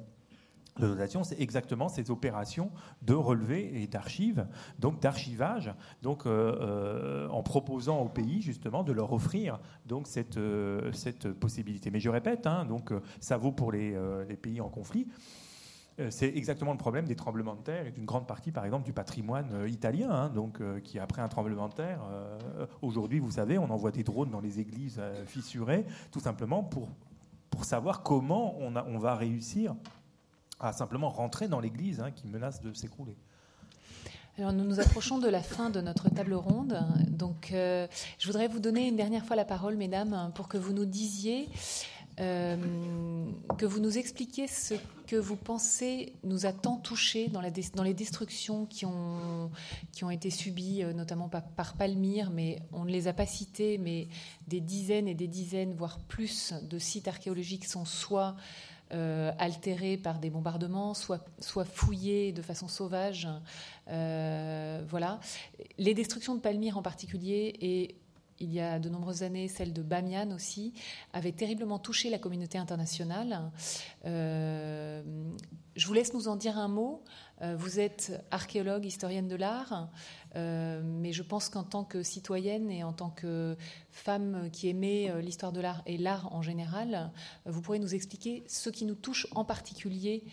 de 0.81 0.87
dotation, 0.87 1.23
c'est 1.23 1.39
exactement 1.39 1.89
ces 1.89 2.11
opérations 2.11 2.71
de 3.01 3.13
relevé 3.13 3.81
et 3.81 3.87
d'archives, 3.87 4.47
donc 4.79 5.01
d'archivage, 5.01 5.73
donc 6.01 6.25
euh, 6.25 6.29
euh, 6.59 7.29
en 7.29 7.43
proposant 7.43 7.99
au 7.99 8.09
pays 8.09 8.41
justement 8.41 8.83
de 8.83 8.91
leur 8.91 9.13
offrir 9.13 9.59
donc 9.85 10.07
cette, 10.07 10.37
euh, 10.37 10.91
cette 10.91 11.31
possibilité. 11.31 11.91
Mais 11.91 11.99
je 11.99 12.09
répète, 12.09 12.47
hein, 12.47 12.65
donc 12.65 12.91
ça 13.19 13.37
vaut 13.37 13.51
pour 13.51 13.71
les, 13.71 13.95
les 14.27 14.37
pays 14.37 14.61
en 14.61 14.69
conflit. 14.69 15.07
C'est 16.11 16.27
exactement 16.37 16.73
le 16.73 16.77
problème 16.77 17.05
des 17.05 17.15
tremblements 17.15 17.55
de 17.55 17.61
terre 17.61 17.87
et 17.87 17.91
d'une 17.91 18.05
grande 18.05 18.27
partie, 18.27 18.51
par 18.51 18.63
exemple, 18.65 18.85
du 18.85 18.93
patrimoine 18.93 19.67
italien, 19.67 20.11
hein, 20.11 20.29
donc, 20.29 20.61
qui 20.83 20.99
après 20.99 21.23
un 21.23 21.27
tremblement 21.27 21.69
de 21.69 21.73
terre, 21.73 22.01
aujourd'hui, 22.83 23.17
vous 23.17 23.31
savez, 23.31 23.57
on 23.57 23.71
envoie 23.71 23.89
des 23.89 24.03
drones 24.03 24.29
dans 24.29 24.39
les 24.39 24.59
églises 24.59 25.01
fissurées, 25.25 25.87
tout 26.11 26.19
simplement 26.19 26.61
pour, 26.63 26.89
pour 27.49 27.65
savoir 27.65 28.03
comment 28.03 28.55
on, 28.59 28.75
a, 28.75 28.85
on 28.85 28.99
va 28.99 29.15
réussir 29.15 29.75
à 30.59 30.73
simplement 30.73 31.09
rentrer 31.09 31.47
dans 31.47 31.59
l'Église 31.59 31.99
hein, 31.99 32.11
qui 32.11 32.27
menace 32.27 32.61
de 32.61 32.73
s'écrouler. 32.73 33.15
Alors 34.37 34.53
nous 34.53 34.65
nous 34.65 34.79
approchons 34.79 35.17
de 35.17 35.27
la 35.27 35.41
fin 35.41 35.71
de 35.71 35.81
notre 35.81 36.09
table 36.09 36.35
ronde. 36.35 36.79
Donc 37.07 37.49
euh, 37.53 37.87
je 38.19 38.27
voudrais 38.27 38.47
vous 38.47 38.59
donner 38.59 38.87
une 38.87 38.95
dernière 38.95 39.25
fois 39.25 39.35
la 39.35 39.45
parole, 39.45 39.77
mesdames, 39.77 40.31
pour 40.35 40.47
que 40.47 40.59
vous 40.59 40.73
nous 40.73 40.85
disiez, 40.85 41.49
euh, 42.19 42.55
que 43.57 43.65
vous 43.65 43.79
nous 43.79 43.97
expliquiez 43.97 44.47
ce 44.47 44.75
que 45.07 45.15
vous 45.15 45.35
pensez 45.35 46.13
nous 46.23 46.45
a 46.45 46.51
tant 46.51 46.77
touché 46.77 47.29
dans, 47.29 47.41
les 47.41 47.93
destructions 47.93 48.65
qui 48.67 48.85
ont, 48.85 49.49
été 50.11 50.29
subies, 50.29 50.83
euh, 50.83 50.93
notamment 50.93 51.29
par, 51.29 51.43
par, 51.43 51.73
Palmyre, 51.73 52.29
mais 52.29 52.59
on 52.73 52.85
ne 52.85 52.91
les 52.91 53.07
a 53.07 53.13
pas 53.13 53.25
citées, 53.25 53.79
mais 53.79 54.07
des 54.47 54.61
dizaines 54.61 55.07
et 55.07 55.15
des 55.15 55.27
dizaines, 55.27 55.73
voire 55.73 55.99
plus, 55.99 56.53
de 56.61 56.77
sites 56.77 57.07
archéologiques 57.07 57.65
sont 57.65 57.85
soit 57.85 58.35
euh, 58.93 59.31
altérés 59.37 59.97
par 59.97 60.19
des 60.19 60.29
bombardements, 60.29 60.93
soit, 60.93 61.25
soit 61.39 61.65
fouillés 61.65 62.31
de 62.31 62.41
façon 62.41 62.67
sauvage. 62.67 63.27
Euh, 63.89 64.81
voilà. 64.87 65.19
Les 65.77 65.93
destructions 65.93 66.35
de 66.35 66.39
Palmyre 66.39 66.77
en 66.77 66.81
particulier 66.81 67.53
et 67.59 67.95
il 68.39 68.53
y 68.53 68.59
a 68.59 68.79
de 68.79 68.89
nombreuses 68.89 69.23
années, 69.23 69.47
celle 69.47 69.73
de 69.73 69.81
Bamiyan 69.81 70.31
aussi, 70.31 70.73
avaient 71.13 71.31
terriblement 71.31 71.79
touché 71.79 72.09
la 72.09 72.19
communauté 72.19 72.57
internationale. 72.57 73.51
Euh, 74.05 75.03
je 75.75 75.87
vous 75.87 75.93
laisse 75.93 76.13
nous 76.13 76.27
en 76.27 76.35
dire 76.35 76.57
un 76.57 76.67
mot. 76.67 77.03
vous 77.41 77.79
êtes 77.79 78.19
archéologue, 78.31 78.85
historienne 78.85 79.27
de 79.27 79.35
l'art. 79.35 79.89
Euh, 80.37 80.81
mais 80.83 81.13
je 81.13 81.23
pense 81.23 81.49
qu'en 81.49 81.63
tant 81.63 81.83
que 81.83 82.03
citoyenne 82.03 82.69
et 82.69 82.83
en 82.83 82.93
tant 82.93 83.09
que 83.09 83.57
femme 83.91 84.49
qui 84.51 84.69
aimait 84.69 85.09
euh, 85.09 85.21
l'histoire 85.21 85.51
de 85.51 85.61
l'art 85.61 85.81
et 85.85 85.97
l'art 85.97 86.33
en 86.33 86.41
général, 86.41 87.11
euh, 87.47 87.51
vous 87.51 87.61
pourrez 87.61 87.79
nous 87.79 87.95
expliquer 87.95 88.43
ce 88.47 88.69
qui 88.69 88.85
nous 88.85 88.95
touche 88.95 89.27
en 89.31 89.45
particulier 89.45 90.23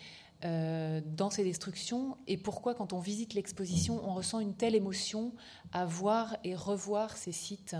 dans 0.43 1.29
ces 1.31 1.43
destructions 1.43 2.17
et 2.27 2.37
pourquoi 2.37 2.75
quand 2.75 2.93
on 2.93 2.99
visite 2.99 3.33
l'exposition, 3.33 3.99
on 4.07 4.13
ressent 4.13 4.39
une 4.39 4.53
telle 4.53 4.75
émotion 4.75 5.33
à 5.71 5.85
voir 5.85 6.37
et 6.43 6.55
revoir 6.55 7.17
ces 7.17 7.31
sites 7.31 7.75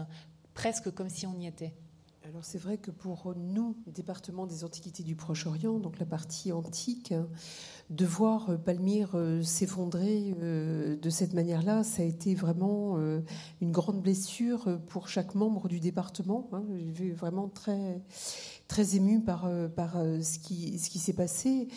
presque 0.55 0.89
comme 0.91 1.09
si 1.09 1.27
on 1.27 1.37
y 1.37 1.45
était. 1.45 1.73
Alors 2.27 2.43
c'est 2.43 2.57
vrai 2.57 2.77
que 2.77 2.89
pour 2.89 3.35
nous, 3.37 3.75
département 3.85 4.47
des 4.47 4.63
Antiquités 4.63 5.03
du 5.03 5.15
Proche-Orient, 5.15 5.77
donc 5.77 5.99
la 5.99 6.07
partie 6.07 6.51
antique, 6.51 7.13
de 7.91 8.05
voir 8.05 8.49
euh, 8.49 8.57
Palmyre 8.57 9.11
euh, 9.13 9.43
s'effondrer 9.43 10.33
euh, 10.41 10.97
de 10.97 11.09
cette 11.11 11.33
manière-là, 11.33 11.83
ça 11.83 12.01
a 12.01 12.05
été 12.05 12.33
vraiment 12.33 12.97
une 13.61 13.71
grande 13.71 14.01
blessure 14.01 14.79
pour 14.87 15.07
chaque 15.07 15.35
membre 15.35 15.67
du 15.67 15.79
département. 15.79 16.49
Hein. 16.51 16.63
J'ai 16.95 17.11
vraiment 17.11 17.47
très, 17.47 18.01
très 18.67 18.95
ému 18.95 19.21
par, 19.21 19.47
par 19.75 19.93
ce 19.93 20.39
qui, 20.39 20.79
ce 20.79 20.89
qui 20.89 20.97
s'est 20.97 21.13
passé. 21.13 21.67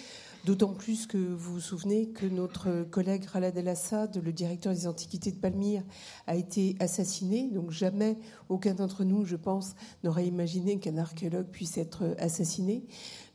D'autant 0.44 0.72
plus 0.72 1.06
que 1.06 1.18
vous 1.18 1.54
vous 1.54 1.60
souvenez 1.60 2.08
que 2.08 2.24
notre 2.24 2.84
collègue 2.84 3.24
Ralad 3.26 3.56
El 3.56 3.68
Assad, 3.68 4.22
le 4.24 4.32
directeur 4.32 4.72
des 4.72 4.86
Antiquités 4.86 5.32
de 5.32 5.36
Palmyre, 5.36 5.82
a 6.26 6.36
été 6.36 6.76
assassiné. 6.80 7.48
Donc 7.48 7.70
jamais 7.70 8.16
aucun 8.48 8.74
d'entre 8.74 9.04
nous, 9.04 9.24
je 9.24 9.36
pense, 9.36 9.74
n'aurait 10.04 10.26
imaginé 10.26 10.78
qu'un 10.78 10.96
archéologue 10.96 11.46
puisse 11.46 11.76
être 11.76 12.14
assassiné. 12.18 12.84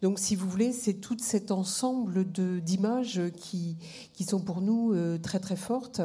Donc, 0.03 0.19
si 0.19 0.35
vous 0.35 0.49
voulez, 0.49 0.73
c'est 0.73 0.95
tout 0.95 1.15
cet 1.17 1.49
ensemble 1.49 2.25
d'images 2.25 3.21
qui, 3.37 3.77
qui 4.11 4.25
sont 4.25 4.41
pour 4.41 4.59
nous 4.59 4.91
euh, 4.91 5.17
très 5.17 5.39
très 5.39 5.55
fortes 5.55 6.01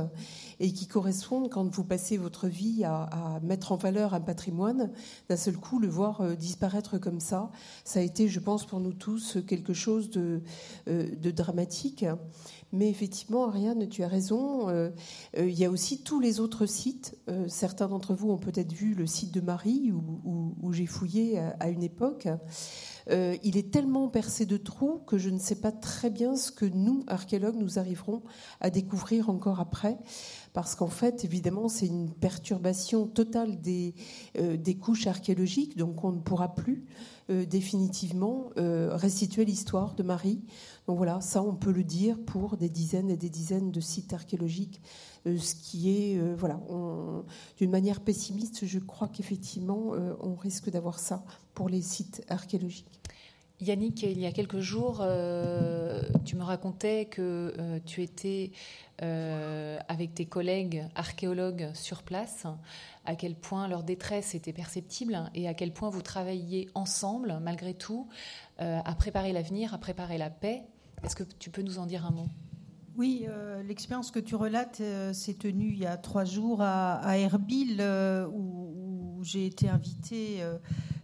et 0.60 0.72
qui 0.72 0.86
correspondent 0.86 1.50
quand 1.50 1.68
vous 1.74 1.82
passez 1.82 2.16
votre 2.16 2.46
vie 2.46 2.84
à, 2.84 3.40
mettre 3.42 3.72
en 3.72 3.76
valeur 3.76 4.14
un 4.14 4.20
patrimoine, 4.20 4.92
d'un 5.28 5.36
seul 5.36 5.56
coup 5.56 5.80
le 5.80 5.88
voir 5.88 6.20
euh, 6.20 6.36
disparaître 6.36 6.96
comme 6.98 7.18
ça, 7.18 7.50
ça 7.82 7.98
a 7.98 8.02
été, 8.04 8.28
je 8.28 8.38
pense, 8.38 8.66
pour 8.66 8.78
nous 8.78 8.92
tous 8.92 9.38
quelque 9.48 9.72
chose 9.74 10.10
de, 10.10 10.42
euh, 10.86 11.08
de 11.16 11.32
dramatique. 11.32 12.06
Mais 12.70 12.90
effectivement, 12.90 13.48
Ariane, 13.48 13.88
tu 13.88 14.04
as 14.04 14.08
raison. 14.08 14.68
il 15.38 15.58
y 15.58 15.64
a 15.64 15.70
aussi 15.70 16.02
tous 16.02 16.20
les 16.20 16.38
autres 16.38 16.66
sites. 16.66 17.16
certains 17.46 17.88
d'entre 17.88 18.12
vous 18.12 18.30
ont 18.30 18.36
peut-être 18.36 18.74
vu 18.74 18.92
le 18.92 19.06
site 19.06 19.32
de 19.32 19.40
Marie 19.40 19.90
où, 19.90 20.72
j'ai 20.74 20.84
fouillé 20.84 21.38
à, 21.38 21.70
une 21.70 21.82
époque. 21.82 22.28
Euh, 23.10 23.36
il 23.42 23.56
est 23.56 23.70
tellement 23.70 24.08
percé 24.08 24.46
de 24.46 24.56
trous 24.56 24.98
que 25.06 25.18
je 25.18 25.30
ne 25.30 25.38
sais 25.38 25.56
pas 25.56 25.72
très 25.72 26.10
bien 26.10 26.36
ce 26.36 26.52
que 26.52 26.64
nous, 26.66 27.04
archéologues, 27.06 27.56
nous 27.56 27.78
arriverons 27.78 28.22
à 28.60 28.70
découvrir 28.70 29.30
encore 29.30 29.60
après. 29.60 29.98
Parce 30.52 30.74
qu'en 30.74 30.88
fait, 30.88 31.24
évidemment, 31.24 31.68
c'est 31.68 31.86
une 31.86 32.10
perturbation 32.10 33.06
totale 33.06 33.60
des, 33.60 33.94
euh, 34.38 34.56
couches 34.80 35.06
archéologiques, 35.06 35.76
donc 35.76 36.04
on 36.04 36.12
ne 36.12 36.20
pourra 36.20 36.54
plus 36.54 36.84
euh, 37.30 37.44
définitivement 37.44 38.50
restituer 38.56 39.44
l'histoire 39.44 39.94
de 39.94 40.02
Marie. 40.02 40.42
Donc 40.86 40.96
voilà, 40.96 41.20
ça 41.20 41.42
on 41.42 41.54
peut 41.54 41.72
le 41.72 41.84
dire 41.84 42.18
pour 42.18 42.56
des 42.56 42.68
dizaines 42.68 43.10
et 43.10 43.16
des 43.16 43.30
dizaines 43.30 43.70
de 43.70 43.80
sites 43.80 44.12
archéologiques 44.12 44.80
ce 45.36 45.54
qui 45.54 45.90
est, 45.90 46.18
voilà, 46.36 46.60
d'une 47.56 47.70
manière 47.70 48.00
pessimiste, 48.00 48.66
je 48.66 48.78
crois 48.78 49.08
qu'effectivement, 49.08 49.92
on 50.20 50.34
risque 50.34 50.70
d'avoir 50.70 50.98
ça 50.98 51.24
pour 51.54 51.68
les 51.68 51.82
sites 51.82 52.24
archéologiques. 52.28 52.98
Yannick, 53.60 54.04
il 54.04 54.20
y 54.20 54.26
a 54.26 54.30
quelques 54.30 54.60
jours, 54.60 54.98
euh, 55.00 56.02
tu 56.24 56.36
me 56.36 56.44
racontais 56.44 57.06
que 57.06 57.52
euh, 57.58 57.80
tu 57.84 58.02
étais 58.02 58.52
euh, 59.02 59.78
avec 59.88 60.14
tes 60.14 60.26
collègues 60.26 60.84
archéologues 60.94 61.70
sur 61.74 62.04
place, 62.04 62.46
à 63.04 63.16
quel 63.16 63.34
point 63.34 63.66
leur 63.66 63.82
détresse 63.82 64.36
était 64.36 64.52
perceptible 64.52 65.18
et 65.34 65.48
à 65.48 65.54
quel 65.54 65.72
point 65.72 65.90
vous 65.90 66.02
travailliez 66.02 66.68
ensemble, 66.74 67.40
malgré 67.42 67.74
tout, 67.74 68.08
à 68.58 68.94
préparer 68.94 69.32
l'avenir, 69.32 69.72
à 69.72 69.78
préparer 69.78 70.18
la 70.18 70.30
paix. 70.30 70.62
Est-ce 71.02 71.16
que 71.16 71.24
tu 71.38 71.50
peux 71.50 71.62
nous 71.62 71.78
en 71.78 71.86
dire 71.86 72.04
un 72.04 72.10
mot? 72.10 72.26
Oui, 72.98 73.26
l'expérience 73.66 74.10
que 74.10 74.18
tu 74.18 74.34
relates 74.34 74.82
s'est 75.12 75.34
tenue 75.34 75.68
il 75.68 75.78
y 75.78 75.86
a 75.86 75.96
trois 75.96 76.24
jours 76.24 76.60
à, 76.60 77.16
Erbil, 77.16 77.80
où, 78.32 79.16
où 79.18 79.24
j'ai 79.24 79.46
été 79.46 79.68
invitée 79.68 80.42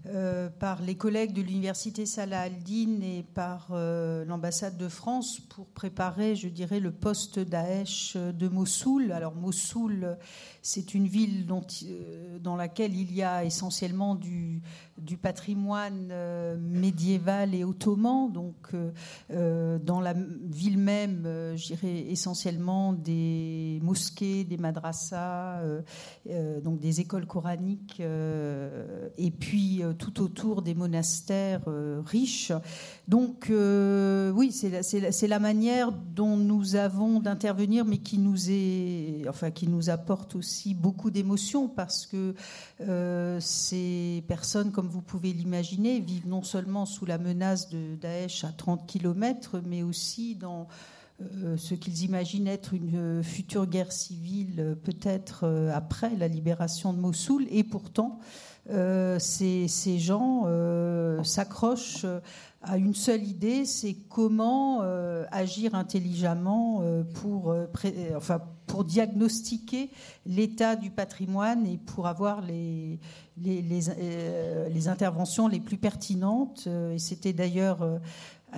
euh, 0.07 0.51
par 0.51 0.83
les 0.83 0.97
collègues 0.97 1.33
de 1.33 1.41
l'université 1.41 2.05
Salah 2.05 2.43
al-Din 2.43 3.01
et 3.01 3.23
par 3.23 3.69
euh, 3.71 4.27
l'ambassade 4.27 4.77
de 4.77 4.89
France 4.89 5.41
pour 5.41 5.67
préparer, 5.67 6.37
je 6.37 6.49
dirais, 6.49 6.79
le 6.79 6.91
poste 6.93 7.39
Daesh 7.39 8.15
de 8.15 8.49
Mossoul. 8.49 9.13
Alors 9.13 9.35
Mossoul, 9.35 10.19
c'est 10.61 10.93
une 10.93 11.07
ville 11.07 11.47
euh, 11.51 12.39
dans 12.39 12.55
laquelle 12.55 12.95
il 12.95 13.15
y 13.15 13.23
a 13.23 13.45
essentiellement 13.45 14.15
du, 14.15 14.61
du 14.99 15.17
patrimoine 15.17 16.13
médiéval 16.59 17.55
et 17.55 17.65
ottoman. 17.65 18.31
Donc 18.31 18.73
dans 19.31 20.01
la 20.01 20.13
ville 20.13 20.79
même, 20.79 21.23
je 21.57 21.67
dirais 21.67 21.99
essentiellement 22.11 22.93
des 22.93 23.81
mosquées, 23.83 24.45
des 24.45 24.59
madrassas, 24.59 25.63
donc 26.63 26.81
des 26.81 27.01
écoles 27.01 27.27
coraniques, 27.27 28.01
et 28.01 29.31
puis 29.31 29.83
tout 29.95 30.23
autour 30.23 30.63
des 30.63 30.75
monastères 30.75 31.63
euh, 31.69 32.03
riches. 32.05 32.53
Donc 33.09 33.51
euh, 33.51 34.31
oui, 34.33 34.53
c'est 34.53 35.29
la, 35.29 35.39
manière 35.39 35.93
dont 35.93 36.37
nous 36.37 36.77
avons 36.77 37.21
d'intervenir, 37.21 37.85
mais 37.85 37.99
qui 37.99 38.19
nous 38.19 39.91
apporte 39.91 40.35
aussi 40.37 40.75
beaucoup 40.75 41.11
d'émotions 41.11 41.69
parce 41.69 42.07
que 42.07 42.35
euh, 42.81 43.39
ces 43.41 44.25
personnes, 44.29 44.73
comme 44.73 44.89
vous 44.89 45.03
pouvez 45.03 45.33
l'imaginer, 45.33 46.01
vivent 46.01 46.29
non 46.29 46.43
seulement 46.43 46.87
sous 46.87 47.07
la 47.07 47.19
menace 47.19 47.69
de 47.69 47.97
Daesh 47.97 48.45
à 48.45 48.49
30 48.49 48.87
km, 48.87 49.61
mais 49.67 49.83
aussi 49.83 50.35
dans 50.35 50.69
ce 51.57 51.75
qu'ils 51.75 52.03
imaginent 52.03 52.49
être 52.49 52.75
une 52.75 53.23
future 53.23 53.67
guerre 53.67 53.93
civile, 53.93 54.77
peut-être 54.83 55.47
après 55.73 56.11
la 56.17 56.27
libération 56.27 56.93
de 56.93 56.99
Mossoul. 56.99 57.47
Et 57.51 57.63
pourtant, 57.63 58.19
ces, 58.69 59.69
ces, 59.69 59.99
gens 59.99 60.47
s'accrochent 61.23 62.07
à 62.63 62.79
une 62.79 62.95
seule 62.95 63.25
idée, 63.25 63.65
c'est 63.67 63.95
comment 64.09 64.81
agir 65.31 65.75
intelligemment 65.75 66.83
pour, 67.15 67.55
enfin, 68.17 68.41
pour 68.67 68.85
diagnostiquer 68.85 69.91
l'état 70.27 70.77
du 70.77 70.91
patrimoine 70.91 71.67
et 71.67 71.79
pour 71.79 72.07
avoir 72.07 72.41
les, 72.41 72.99
les, 73.41 73.63
les, 73.63 73.89
euh, 73.91 74.69
les 74.69 74.89
interventions 74.89 75.49
les 75.49 75.61
plus 75.61 75.77
pertinentes. 75.77 76.65
Euh, 76.67 76.95
et 76.95 76.99
c'était 76.99 77.33
d'ailleurs 77.33 77.83
euh, 77.83 77.99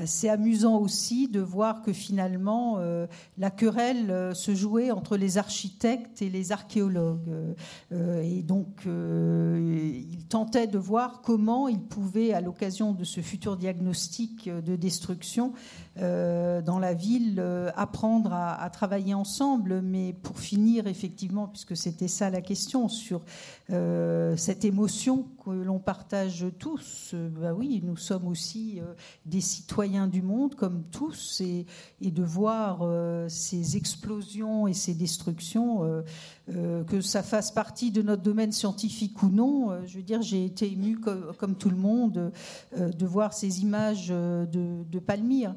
c'est 0.05 0.29
amusant 0.29 0.79
aussi 0.79 1.29
de 1.29 1.41
voir 1.41 1.83
que 1.83 1.93
finalement 1.93 2.77
euh, 2.79 3.07
la 3.39 3.51
querelle 3.51 4.11
euh, 4.11 4.35
se 4.35 4.55
jouait 4.55 4.91
entre 4.91 5.17
les 5.17 5.39
architectes 5.39 6.21
et 6.21 6.29
les 6.29 6.53
archéologues. 6.53 7.55
Euh, 7.93 8.23
et 8.23 8.43
donc 8.43 8.85
il 8.87 10.27
tentait 10.29 10.67
de 10.67 10.79
voir 10.79 11.23
comment 11.23 11.69
il 11.69 11.81
pouvait, 11.81 12.33
à 12.33 12.41
l'occasion 12.41 12.93
de 12.93 13.05
ce 13.05 13.21
futur 13.21 13.57
diagnostic 13.57 14.49
de 14.49 14.77
destruction 14.77 15.53
dans 15.99 16.79
la 16.79 16.95
ville, 16.95 17.43
apprendre 17.75 18.33
à, 18.33 18.63
à, 18.63 18.71
travailler 18.71 19.15
ensemble. 19.15 19.81
Mais 19.83 20.13
pour 20.13 20.39
finir, 20.39 20.87
effectivement, 20.87 21.49
puisque 21.49 21.77
c'était 21.77 22.09
ça 22.09 22.31
la 22.31 22.41
question, 22.41 22.89
sur 22.89 23.23
cette 23.69 24.65
émotion 24.65 25.27
que 25.45 25.51
l'on 25.51 25.79
partage 25.79 26.47
tous, 26.59 27.15
bah 27.15 27.53
oui, 27.55 27.83
nous 27.85 27.97
sommes 27.97 28.27
aussi 28.29 28.81
des 29.25 29.41
citoyens 29.41 30.07
du 30.07 30.23
monde, 30.23 30.55
comme 30.55 30.85
tous, 30.91 31.41
et, 31.41 31.67
et 32.01 32.11
de 32.11 32.23
voir 32.23 32.81
euh, 32.83 33.29
ces 33.29 33.77
explosions 33.77 34.67
et 34.67 34.75
ces 34.75 34.95
destructions, 34.95 36.03
euh, 36.49 36.67
euh, 36.67 36.85
que 36.85 37.01
ça 37.01 37.23
fasse 37.23 37.51
partie 37.51 37.91
de 37.91 38.03
notre 38.03 38.23
domaine 38.23 38.53
scientifique 38.53 39.23
ou 39.23 39.29
non. 39.29 39.85
je 39.87 39.97
veux 39.97 40.03
dire, 40.03 40.23
j'ai 40.23 40.45
été 40.45 40.71
ému 40.71 40.99
comme, 40.99 41.55
tout 41.55 41.71
le 41.71 41.77
monde 41.77 42.33
de 42.77 43.07
voir 43.07 43.33
ces 43.33 43.63
images 43.63 44.09
de, 44.09 44.99
Palmyre. 45.07 45.55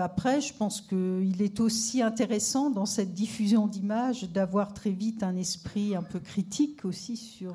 après, 0.00 0.40
je 0.40 0.54
pense 0.54 0.80
qu'il 0.80 1.40
est 1.40 1.60
aussi 1.60 2.02
intéressant 2.02 2.70
dans 2.70 2.86
cette 2.86 3.14
diffusion 3.14 3.66
d'images 3.66 4.24
d'avoir 4.24 4.74
très 4.74 4.90
vite 4.90 5.22
un 5.22 5.36
esprit 5.36 5.96
un 5.96 6.02
peu 6.02 6.20
critique 6.20 6.84
aussi 6.84 7.16
sur 7.16 7.54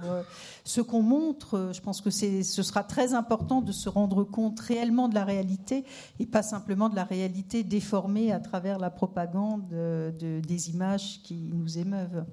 ce 0.64 0.82
qu'on 0.82 1.02
montre. 1.02 1.72
Je 1.74 1.82
pense 1.82 2.02
que 2.02 2.10
ce 2.10 2.64
sera 2.64 2.84
très 2.84 3.14
important 3.14 3.62
de 3.62 3.72
se 3.72 3.90
rendre 3.90 4.24
compte 4.24 4.60
réellement 4.60 5.08
de 5.08 5.16
la 5.16 5.26
réalité 5.26 5.86
et 6.20 6.26
pas 6.26 6.44
simplement 6.44 6.90
de 6.90 6.96
la 6.96 7.06
réalité 7.06 7.64
déformée 7.64 8.32
à 8.32 8.40
travers 8.40 8.80
la 8.80 8.90
propagande 8.90 9.68
de, 9.68 10.42
des 10.46 10.70
images 10.70 11.22
qui 11.24 11.52
nous 11.54 11.78
émeuvent. 11.78 12.26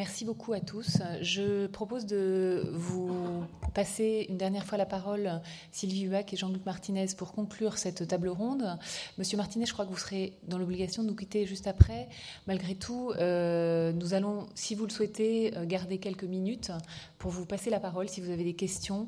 Merci 0.00 0.24
beaucoup 0.24 0.54
à 0.54 0.60
tous. 0.60 0.96
Je 1.20 1.66
propose 1.66 2.06
de 2.06 2.70
vous 2.72 3.44
passer 3.74 4.24
une 4.30 4.38
dernière 4.38 4.64
fois 4.64 4.78
la 4.78 4.86
parole, 4.86 5.42
Sylvie 5.72 6.04
Huac 6.04 6.32
et 6.32 6.38
Jean-Luc 6.38 6.64
Martinez, 6.64 7.08
pour 7.18 7.32
conclure 7.32 7.76
cette 7.76 8.08
table 8.08 8.30
ronde. 8.30 8.78
Monsieur 9.18 9.36
Martinez, 9.36 9.66
je 9.66 9.74
crois 9.74 9.84
que 9.84 9.90
vous 9.90 9.98
serez 9.98 10.32
dans 10.48 10.56
l'obligation 10.56 11.02
de 11.02 11.08
nous 11.08 11.14
quitter 11.14 11.44
juste 11.44 11.66
après. 11.66 12.08
Malgré 12.46 12.76
tout, 12.76 13.12
euh, 13.18 13.92
nous 13.92 14.14
allons, 14.14 14.46
si 14.54 14.74
vous 14.74 14.86
le 14.86 14.90
souhaitez, 14.90 15.54
euh, 15.58 15.66
garder 15.66 15.98
quelques 15.98 16.24
minutes 16.24 16.72
pour 17.18 17.30
vous 17.30 17.44
passer 17.44 17.68
la 17.68 17.78
parole. 17.78 18.08
Si 18.08 18.22
vous 18.22 18.30
avez 18.30 18.44
des 18.44 18.54
questions, 18.54 19.06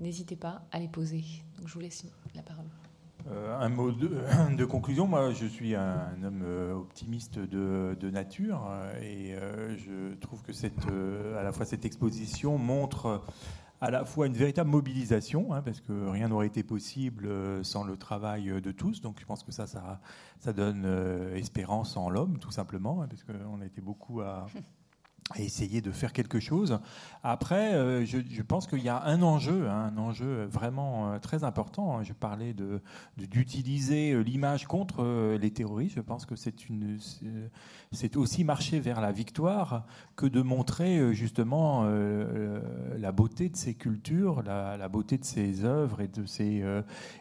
n'hésitez 0.00 0.36
pas 0.36 0.62
à 0.72 0.78
les 0.78 0.88
poser. 0.88 1.22
Donc, 1.58 1.68
je 1.68 1.74
vous 1.74 1.80
laisse 1.80 2.04
la 2.34 2.40
parole. 2.40 2.79
Euh, 3.28 3.58
un 3.58 3.68
mot 3.68 3.92
de, 3.92 4.64
conclusion. 4.64 5.06
Moi, 5.06 5.32
je 5.32 5.46
suis 5.46 5.74
un, 5.74 6.22
homme 6.22 6.42
euh, 6.44 6.74
optimiste 6.74 7.38
de, 7.38 8.10
nature 8.10 8.66
euh, 8.68 9.00
et 9.00 9.36
je 9.78 10.14
trouve 10.16 10.42
que 10.42 10.52
cette, 10.52 10.86
à 11.38 11.42
la 11.42 11.52
fois 11.52 11.64
cette 11.64 11.84
exposition 11.84 12.58
montre 12.58 13.22
à 13.82 13.90
la 13.90 14.04
fois 14.04 14.26
une 14.26 14.34
véritable 14.34 14.68
mobilisation, 14.68 15.54
hein, 15.54 15.62
parce 15.62 15.80
que 15.80 16.08
rien 16.08 16.28
n'aurait 16.28 16.48
été 16.48 16.62
possible 16.62 17.30
sans 17.64 17.82
le 17.82 17.96
travail 17.96 18.60
de 18.60 18.72
tous. 18.72 19.00
Donc, 19.00 19.18
je 19.20 19.24
pense 19.24 19.42
que 19.42 19.52
ça, 19.52 19.66
ça, 19.66 20.52
donne 20.52 20.84
espérance 21.34 21.96
en 21.96 22.10
l'homme, 22.10 22.38
tout 22.38 22.50
simplement, 22.50 23.00
hein, 23.00 23.08
parce 23.08 23.24
qu'on 23.24 23.60
a 23.60 23.64
été 23.64 23.80
beaucoup 23.80 24.20
à 24.20 24.46
à 25.30 25.40
essayer 25.40 25.80
de 25.80 25.92
faire 25.92 26.12
quelque 26.12 26.40
chose. 26.40 26.80
Après, 27.22 27.74
euh, 27.74 28.04
je, 28.04 28.42
pense 28.42 28.66
qu'il 28.66 28.82
y 28.82 28.88
a 28.88 29.02
un 29.04 29.22
enjeu, 29.22 29.68
hein, 29.68 29.92
un 29.94 29.98
enjeu 29.98 30.46
vraiment 30.46 31.12
euh, 31.12 31.18
très 31.18 31.44
important. 31.44 32.02
Je 32.02 32.12
parlais 32.12 32.52
de 32.52 32.80
d'utiliser 33.16 34.12
euh, 34.12 34.22
l'image 34.22 34.66
contre 34.66 35.36
les 35.40 35.50
terroristes. 35.50 35.96
Je 35.96 36.00
pense 36.00 36.26
que 36.26 36.34
c'est 36.34 36.68
une, 36.68 36.98
aussi 38.16 38.44
marcher 38.44 38.80
vers 38.80 39.00
la 39.00 39.12
victoire 39.12 39.84
que 40.16 40.26
de 40.26 40.42
montrer 40.42 41.14
justement 41.14 41.84
la 42.98 43.12
beauté 43.12 43.48
de 43.48 43.56
ces 43.56 43.74
cultures, 43.74 44.42
la, 44.42 44.88
beauté 44.88 45.18
de 45.18 45.24
ces 45.24 45.64
œuvres 45.64 46.00
et 46.00 46.08
de 46.08 46.26
ces 46.26 46.64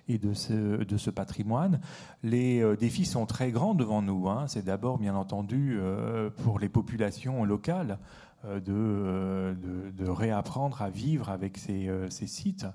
et 0.07 0.17
de 0.17 0.33
ce 0.33 0.83
de 0.83 0.97
ce 0.97 1.09
patrimoine. 1.09 1.79
Les 2.23 2.63
défis 2.77 3.05
sont 3.05 3.25
très 3.25 3.51
grands 3.51 3.73
devant 3.73 4.01
nous. 4.01 4.29
Hein. 4.29 4.45
C'est 4.47 4.65
d'abord, 4.65 4.97
bien 4.97 5.15
entendu, 5.15 5.79
pour 6.43 6.59
les 6.59 6.69
populations 6.69 7.43
locales 7.45 7.88
euh, 8.45 8.61
euh, 8.69 9.53
de, 9.91 10.09
réapprendre 10.09 10.81
à 10.81 10.89
vivre 10.89 11.29
avec 11.29 11.57
ces, 11.57 11.89
euh, 11.89 12.09
sites. 12.09 12.65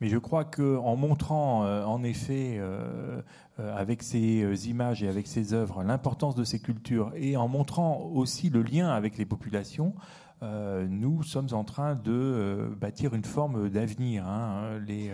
Mais 0.00 0.08
je 0.08 0.16
crois 0.16 0.44
qu'en 0.44 0.94
montrant 0.94 1.64
en 1.84 2.02
effet 2.04 2.60
avec 3.58 4.02
ces 4.02 4.68
images 4.68 5.02
et 5.02 5.08
avec 5.08 5.26
ces 5.26 5.52
œuvres 5.52 5.82
l'importance 5.82 6.34
de 6.34 6.44
ces 6.44 6.60
cultures 6.60 7.12
et 7.16 7.36
en 7.36 7.48
montrant 7.48 8.10
aussi 8.14 8.48
le 8.48 8.62
lien 8.62 8.88
avec 8.88 9.18
les 9.18 9.26
populations, 9.26 9.94
nous 10.42 11.22
sommes 11.24 11.48
en 11.52 11.64
train 11.64 11.94
de 11.96 12.70
bâtir 12.80 13.14
une 13.14 13.24
forme 13.24 13.68
d'avenir. 13.68 14.26
Hein. 14.26 14.78
Les, 14.86 15.12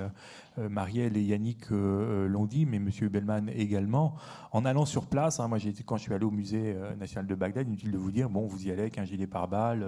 Marielle 0.57 1.17
et 1.17 1.23
Yannick 1.23 1.73
euh, 1.73 1.75
euh, 1.75 2.29
l'ont 2.29 2.47
dit, 2.47 2.65
mais 2.67 2.79
Monsieur 2.79 3.09
Bellman 3.09 3.49
également. 3.49 4.15
En 4.53 4.65
allant 4.65 4.85
sur 4.85 5.07
place, 5.07 5.41
hein, 5.41 5.49
moi 5.49 5.59
quand 5.85 5.97
je 5.97 6.03
suis 6.03 6.15
allé 6.15 6.25
au 6.25 6.31
musée 6.31 6.77
national 6.99 7.27
de 7.27 7.35
Bagdad, 7.35 7.67
inutile 7.67 7.91
de 7.91 7.99
vous 7.99 8.13
dire, 8.13 8.31
bon, 8.31 8.47
vous 8.47 8.67
y 8.67 8.71
allez 8.71 8.83
avec 8.83 8.99
un 8.99 9.05
gilet 9.05 9.27
pare-balles, 9.27 9.85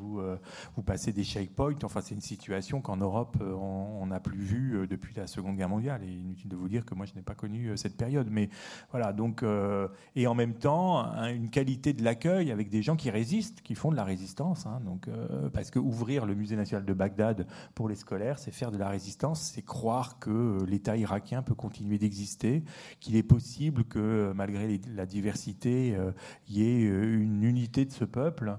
vous, 0.00 0.20
vous 0.74 0.82
passez 0.82 1.12
des 1.12 1.22
checkpoints. 1.22 1.76
Enfin, 1.84 2.00
c'est 2.00 2.16
une 2.16 2.20
situation 2.20 2.80
qu'en 2.80 2.96
Europe 2.96 3.36
on 3.40 4.06
n'a 4.06 4.18
plus 4.18 4.40
vue 4.40 4.88
depuis 4.88 5.14
la 5.14 5.28
Seconde 5.28 5.56
Guerre 5.56 5.68
mondiale. 5.68 6.02
Et 6.02 6.10
inutile 6.10 6.48
de 6.48 6.56
vous 6.56 6.68
dire 6.68 6.84
que 6.84 6.94
moi 6.96 7.06
je 7.06 7.14
n'ai 7.14 7.22
pas 7.22 7.36
connu 7.36 7.76
cette 7.76 7.96
période. 7.96 8.28
Mais 8.28 8.48
voilà, 8.90 9.12
donc 9.12 9.44
et 10.16 10.26
en 10.26 10.34
même 10.34 10.54
temps 10.54 11.04
une 11.26 11.50
qualité 11.50 11.92
de 11.92 12.02
l'accueil 12.02 12.50
avec 12.50 12.70
des 12.70 12.82
gens 12.82 12.96
qui 12.96 13.10
résistent, 13.10 13.60
qui 13.62 13.76
font 13.76 13.92
de 13.92 13.96
la 13.96 14.04
résistance. 14.04 14.66
Hein, 14.66 14.80
donc 14.84 15.08
parce 15.52 15.70
que 15.70 15.78
ouvrir 15.78 16.26
le 16.26 16.34
musée 16.34 16.56
national 16.56 16.84
de 16.84 16.92
Bagdad 16.92 17.46
pour 17.76 17.88
les 17.88 17.94
scolaires, 17.94 18.40
c'est 18.40 18.50
faire 18.50 18.72
de 18.72 18.78
la 18.78 18.88
résistance, 18.88 19.52
c'est 19.54 19.62
croire 19.62 20.07
que 20.18 20.64
l'État 20.66 20.96
irakien 20.96 21.42
peut 21.42 21.54
continuer 21.54 21.98
d'exister, 21.98 22.64
qu'il 23.00 23.16
est 23.16 23.22
possible 23.22 23.84
que 23.84 24.32
malgré 24.34 24.80
la 24.94 25.06
diversité, 25.06 25.94
euh, 25.96 26.12
il 26.48 26.58
y 26.58 26.62
ait 26.62 26.88
euh, 26.88 27.20
une 27.20 27.42
unité 27.42 27.84
de 27.84 27.92
ce 27.92 28.04
peuple. 28.04 28.56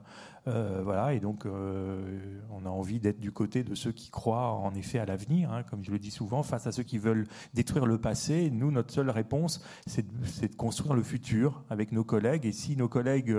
Euh, 0.48 0.82
voilà, 0.84 1.14
et 1.14 1.20
donc 1.20 1.46
on 1.46 2.66
a 2.66 2.70
envie 2.70 3.00
d'être 3.00 3.20
du 3.20 3.32
côté 3.32 3.64
de 3.64 3.76
ceux 3.76 3.92
qui 3.92 4.10
croient 4.10 4.54
en 4.54 4.74
effet 4.74 4.98
à 4.98 5.06
l'avenir, 5.06 5.52
hein, 5.52 5.64
comme 5.70 5.84
je 5.84 5.92
le 5.92 6.00
dis 6.00 6.10
souvent, 6.10 6.42
face 6.44 6.66
à 6.66 6.72
ceux 6.72 6.82
qui 6.82 6.98
veulent 6.98 7.28
détruire 7.54 7.86
le 7.86 8.00
passé. 8.00 8.50
Nous, 8.50 8.72
notre 8.72 8.92
seule 8.92 9.10
réponse, 9.12 9.64
c'est 9.86 10.08
de, 10.08 10.56
construire 10.56 10.96
le 10.96 11.04
futur 11.04 11.64
avec 11.70 11.92
nos 11.92 12.04
collègues. 12.04 12.46
Et 12.46 12.52
si 12.52 12.76
nos 12.78 12.88
collègues 12.88 13.36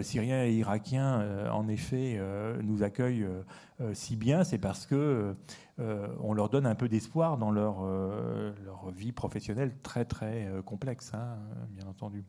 syriens 0.00 0.44
et 0.44 0.54
irakiens, 0.54 1.50
en 1.52 1.68
effet, 1.68 2.20
nous 2.62 2.82
accueillent 2.82 3.26
si 3.92 4.16
bien, 4.16 4.42
c'est 4.42 4.58
parce 4.58 4.86
que 4.86 5.36
euh, 5.80 6.08
on 6.20 6.34
leur 6.34 6.50
donne 6.50 6.66
un 6.66 6.74
peu 6.74 6.88
d'espoir 6.88 7.38
dans 7.38 7.50
leur, 7.50 7.78
euh, 7.82 8.52
vie 8.92 9.12
professionnelle 9.12 9.72
très 9.82 10.04
très 10.04 10.46
euh, 10.46 10.62
complexe, 10.62 11.12
hein, 11.14 11.38
bien 11.70 11.86
entendu. 11.86 12.24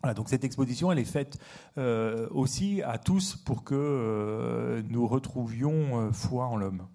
Voilà, 0.00 0.14
donc 0.14 0.28
cette 0.28 0.44
exposition, 0.44 0.92
elle 0.92 1.00
est 1.00 1.04
faite 1.04 1.38
aussi 1.76 2.82
à 2.82 2.98
tous 2.98 3.34
pour 3.34 3.64
que 3.64 4.80
nous 4.88 5.08
retrouvions 5.08 6.12
foi 6.12 6.46
en 6.46 6.56
l'homme. 6.56 6.86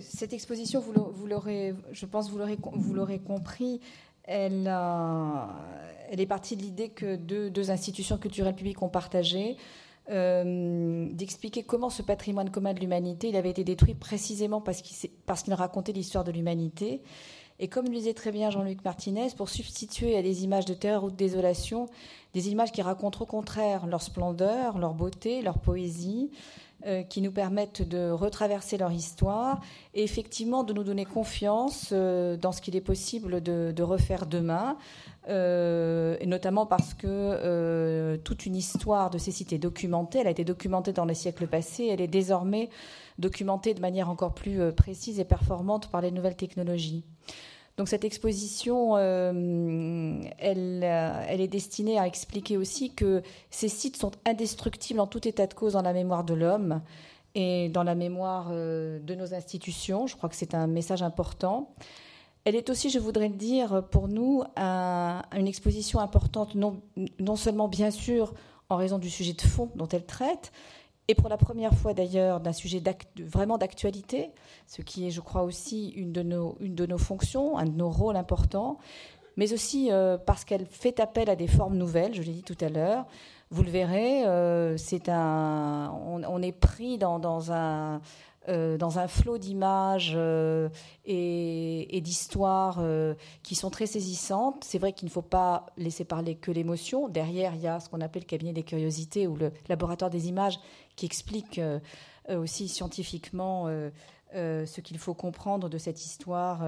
cette 0.00 0.32
exposition, 0.32 0.80
vous 0.80 1.26
l'aurez, 1.28 1.76
je 1.92 2.04
pense, 2.04 2.30
vous 2.30 2.38
l'aurez, 2.38 2.58
vous 2.72 2.94
l'aurez 2.94 3.20
compris, 3.20 3.80
elle, 4.24 4.66
elle, 6.10 6.20
est 6.20 6.26
partie 6.26 6.56
de 6.56 6.62
l'idée 6.62 6.88
que 6.88 7.14
deux, 7.14 7.50
deux, 7.50 7.70
institutions 7.70 8.18
culturelles 8.18 8.56
publiques 8.56 8.82
ont 8.82 8.88
partagé 8.88 9.56
euh, 10.10 11.08
d'expliquer 11.12 11.62
comment 11.62 11.88
ce 11.88 12.02
patrimoine 12.02 12.50
commun 12.50 12.74
de 12.74 12.80
l'humanité, 12.80 13.34
avait 13.36 13.50
été 13.50 13.64
détruit 13.64 13.94
précisément 13.94 14.60
parce 14.60 14.82
qu'il, 14.82 15.54
racontait 15.54 15.92
l'histoire 15.92 16.24
de 16.24 16.32
l'humanité. 16.32 17.02
Et 17.58 17.68
comme 17.68 17.86
le 17.86 17.92
disait 17.92 18.14
très 18.14 18.32
bien 18.32 18.50
Jean-Luc 18.50 18.84
Martinez, 18.84 19.28
pour 19.36 19.48
substituer 19.48 20.16
à 20.16 20.22
des 20.22 20.44
images 20.44 20.66
de 20.66 20.74
terreur 20.74 21.04
ou 21.04 21.10
de 21.10 21.16
désolation, 21.16 21.86
des 22.34 22.50
images 22.50 22.72
qui 22.72 22.82
racontent 22.82 23.22
au 23.22 23.26
contraire 23.26 23.86
leur 23.86 24.02
splendeur, 24.02 24.76
leur 24.76 24.92
beauté, 24.92 25.40
leur 25.40 25.58
poésie, 25.58 26.30
qui 27.08 27.22
nous 27.22 27.32
permettent 27.32 27.80
de 27.80 28.10
retraverser 28.10 28.76
leur 28.76 28.92
histoire 28.92 29.62
et 29.94 30.02
effectivement 30.02 30.64
de 30.64 30.74
nous 30.74 30.84
donner 30.84 31.06
confiance 31.06 31.94
dans 31.94 32.52
ce 32.52 32.60
qu'il 32.60 32.76
est 32.76 32.82
possible 32.82 33.40
de, 33.40 33.82
refaire 33.82 34.26
demain. 34.26 34.76
Et 35.28 36.26
notamment 36.26 36.66
parce 36.66 36.94
que 36.94 38.16
toute 38.24 38.46
une 38.46 38.56
histoire 38.56 39.10
de 39.10 39.18
ces 39.18 39.30
sites 39.30 39.52
est 39.52 39.58
documentée, 39.58 40.18
elle 40.18 40.26
a 40.26 40.30
été 40.30 40.44
documentée 40.44 40.92
dans 40.92 41.04
les 41.04 41.14
siècles 41.14 41.46
passés, 41.46 41.86
elle 41.86 42.00
est 42.00 42.08
désormais 42.08 42.68
documentée 43.18 43.74
de 43.74 43.80
manière 43.80 44.10
encore 44.10 44.34
plus 44.34 44.72
précise 44.72 45.20
et 45.20 45.24
performante 45.24 45.90
par 45.90 46.00
les 46.00 46.10
nouvelles 46.10 46.36
technologies. 46.36 47.04
Donc 47.76 47.88
cette 47.88 48.04
exposition, 48.04 48.96
euh, 48.96 50.22
elle, 50.38 50.80
euh, 50.84 51.26
est 51.26 51.48
destinée 51.48 51.98
à 51.98 52.06
expliquer 52.06 52.56
aussi 52.56 52.94
que 52.94 53.22
ces 53.50 53.68
sites 53.68 53.96
sont 53.96 54.12
indestructibles 54.26 55.00
en 55.00 55.08
tout 55.08 55.26
état 55.26 55.48
de 55.48 55.54
cause 55.54 55.72
dans 55.72 55.82
la 55.82 55.92
mémoire 55.92 56.22
de 56.22 56.34
l'homme 56.34 56.82
et 57.34 57.68
dans 57.70 57.82
la 57.82 57.96
mémoire 57.96 58.50
euh, 58.52 59.00
de 59.00 59.16
nos 59.16 59.34
institutions. 59.34 60.06
Je 60.06 60.16
crois 60.16 60.28
que 60.28 60.36
c'est 60.36 60.54
un 60.54 60.68
message 60.68 61.02
important. 61.02 61.74
Elle 62.44 62.56
est 62.56 62.68
aussi, 62.68 62.90
je 62.90 62.98
voudrais 62.98 63.28
le 63.28 63.36
dire, 63.36 63.84
pour 63.90 64.08
nous, 64.08 64.42
une 64.56 65.46
exposition 65.46 65.98
importante, 66.00 66.54
non, 66.54 67.36
seulement 67.36 67.68
bien 67.68 67.90
sûr 67.90 68.34
en 68.68 68.76
raison 68.76 68.98
du 68.98 69.08
sujet 69.08 69.32
de 69.32 69.40
fond 69.40 69.70
dont 69.76 69.88
elle 69.88 70.04
traite, 70.04 70.52
et 71.06 71.14
pour 71.14 71.28
la 71.28 71.36
première 71.36 71.74
fois 71.74 71.92
d'ailleurs 71.92 72.40
d'un 72.40 72.52
sujet 72.52 72.82
vraiment 73.18 73.58
d'actualité, 73.58 74.30
ce 74.66 74.80
qui 74.80 75.06
est, 75.06 75.10
je 75.10 75.20
crois, 75.20 75.42
aussi 75.42 75.90
une 75.90 76.12
de, 76.12 76.22
nos, 76.22 76.98
fonctions, 76.98 77.58
un 77.58 77.66
de 77.66 77.76
nos 77.76 77.90
rôles 77.90 78.16
importants, 78.16 78.78
mais 79.36 79.52
aussi 79.52 79.90
euh, 79.90 80.16
parce 80.16 80.44
qu'elle 80.44 80.64
fait 80.64 81.00
appel 81.00 81.28
à 81.28 81.36
des 81.36 81.48
formes 81.48 81.76
nouvelles, 81.76 82.14
je 82.14 82.22
l'ai 82.22 82.32
dit 82.32 82.42
tout 82.42 82.56
à 82.60 82.68
l'heure. 82.68 83.04
Vous 83.50 83.62
le 83.62 83.70
verrez, 83.70 84.26
euh, 84.26 84.76
c'est 84.78 85.08
un, 85.08 85.92
on, 86.06 86.42
est 86.42 86.52
pris 86.52 86.96
dans 86.96 87.52
un, 87.52 88.00
euh, 88.48 88.76
dans 88.76 88.98
un 88.98 89.08
flot 89.08 89.38
d'images 89.38 90.12
euh, 90.14 90.68
et, 91.06 92.00
d'histoires 92.02 92.76
euh, 92.80 93.14
qui 93.42 93.54
sont 93.54 93.70
très 93.70 93.86
saisissantes. 93.86 94.64
C'est 94.64 94.78
vrai 94.78 94.92
qu'il 94.92 95.06
ne 95.06 95.10
faut 95.10 95.22
pas 95.22 95.66
laisser 95.78 96.04
parler 96.04 96.34
que 96.34 96.50
l'émotion. 96.50 97.08
Derrière, 97.08 97.54
il 97.54 97.62
y 97.62 97.66
a 97.66 97.80
ce 97.80 97.88
qu'on 97.88 98.02
appelle 98.02 98.22
le 98.22 98.26
cabinet 98.26 98.52
des 98.52 98.62
curiosités 98.62 99.26
ou 99.26 99.36
le 99.36 99.50
laboratoire 99.68 100.10
des 100.10 100.28
images 100.28 100.58
qui 100.94 101.06
explique 101.06 101.58
aussi 102.28 102.68
scientifiquement 102.68 103.66
ce 104.32 104.80
qu'il 104.80 104.98
faut 104.98 105.14
comprendre 105.14 105.68
de 105.68 105.78
cette 105.78 106.04
histoire 106.04 106.62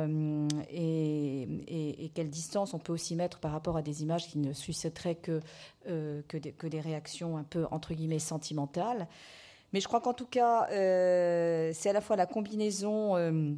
et, 0.71 2.11
quelle 2.15 2.31
distance 2.31 2.75
on 2.75 2.79
peut 2.79 2.93
aussi 2.93 3.15
mettre 3.17 3.39
par 3.39 3.53
rapport 3.53 3.77
à 3.77 3.83
des 3.83 4.03
images 4.03 4.29
qui 4.29 4.39
ne 4.39 4.53
susciteraient 4.53 5.17
que, 5.17 5.41
des 5.87 6.81
réactions 6.81 7.37
un 7.37 7.45
peu, 7.45 7.67
entre 7.71 7.95
guillemets, 7.95 8.19
sentimentales. 8.19 9.07
Mais 9.73 9.81
je 9.81 9.89
crois 9.89 10.01
qu'en 10.01 10.15
tout 10.15 10.27
cas, 10.27 10.69
euh, 10.71 11.71
c'est 11.75 11.91
à 11.91 11.93
la 11.93 12.01
fois 12.01 12.17
la 12.17 12.27
combinaison 12.27 13.17
euh, 13.17 13.53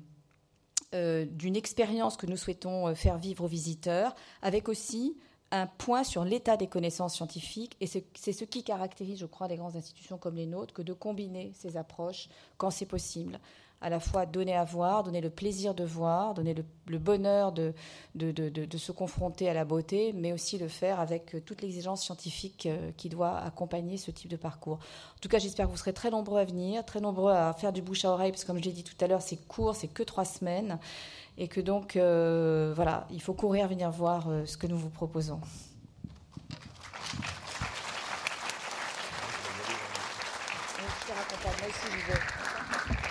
euh, 0.95 1.25
d'une 1.25 1.57
expérience 1.57 2.17
que 2.17 2.27
nous 2.27 2.37
souhaitons 2.37 2.95
faire 2.95 3.19
vivre 3.19 3.45
aux 3.45 3.49
visiteurs, 3.49 4.15
avec 4.43 4.69
aussi 4.69 5.17
un 5.51 5.67
point 5.67 6.05
sur 6.05 6.25
l'état 6.25 6.57
des 6.57 6.67
connaissances 6.67 7.15
scientifiques. 7.15 7.77
Et 7.81 7.87
c'est 7.87 8.33
ce 8.33 8.45
qui 8.45 8.65
caractérise, 8.65 9.19
je 9.19 9.27
crois, 9.27 9.49
les 9.49 9.57
grandes 9.57 9.77
institutions 9.77 10.19
comme 10.19 10.37
les 10.37 10.47
nôtres, 10.47 10.75
que 10.75 10.83
de 10.83 10.93
combiner 10.93 11.53
ces 11.55 11.77
approches 11.77 12.29
quand 12.57 12.71
c'est 12.71 12.87
possible 12.87 13.39
à 13.81 13.91
la 13.91 14.01
fois 14.01 14.27
donner 14.27 14.57
à 14.57 14.65
voir, 14.65 15.05
donner 15.05 15.21
le 15.21 15.31
plaisir 15.31 15.75
de 15.75 15.85
voir, 15.85 16.35
donner 16.35 16.55
le, 16.55 16.99
bonheur 16.99 17.53
de 17.53 17.73
de, 18.15 18.79
se 18.79 18.93
confronter 18.93 19.49
à 19.49 19.55
la 19.55 19.65
beauté, 19.65 20.13
mais 20.13 20.33
aussi 20.33 20.59
le 20.59 20.69
faire 20.69 20.99
avec 21.01 21.35
euh, 21.35 21.41
toute 21.41 21.63
l'exigence 21.63 22.03
scientifique 22.03 22.67
euh, 22.67 22.91
qui 22.97 23.09
doit 23.09 23.39
accompagner 23.39 23.97
ce 23.97 24.11
type 24.11 24.31
de 24.31 24.37
parcours. 24.37 24.79
En 24.79 25.21
tout 25.21 25.29
cas, 25.29 25.39
j'espère 25.39 25.67
que 25.67 25.71
vous 25.71 25.77
serez 25.77 25.93
très 25.93 26.11
nombreux 26.11 26.41
à 26.41 26.45
venir, 26.45 26.85
très 26.85 27.01
nombreux 27.01 27.33
à 27.33 27.53
faire 27.53 27.73
du 27.73 27.83
bouche 27.83 28.05
à 28.05 28.11
oreille, 28.11 28.33
parce 28.33 28.43
que 28.43 28.49
comme 28.49 28.59
je 28.59 28.65
l'ai 28.65 28.73
dit 28.73 28.85
tout 28.85 28.97
à 29.01 29.07
l'heure, 29.07 29.23
c'est 29.23 29.37
court, 29.37 29.77
c'est 29.77 29.89
que 29.89 30.03
trois 30.03 30.25
semaines, 30.25 30.79
et 31.37 31.47
que 31.49 31.61
donc, 31.61 31.97
euh, 31.97 32.73
voilà, 32.75 33.07
il 33.11 33.23
faut 33.23 33.35
courir 33.35 33.69
venir 33.69 33.91
voir 33.91 34.29
ce 34.45 34.57
que 34.57 34.67
nous 34.67 34.79
vous 34.79 34.91
proposons. 34.91 35.41
Merci. 41.71 43.08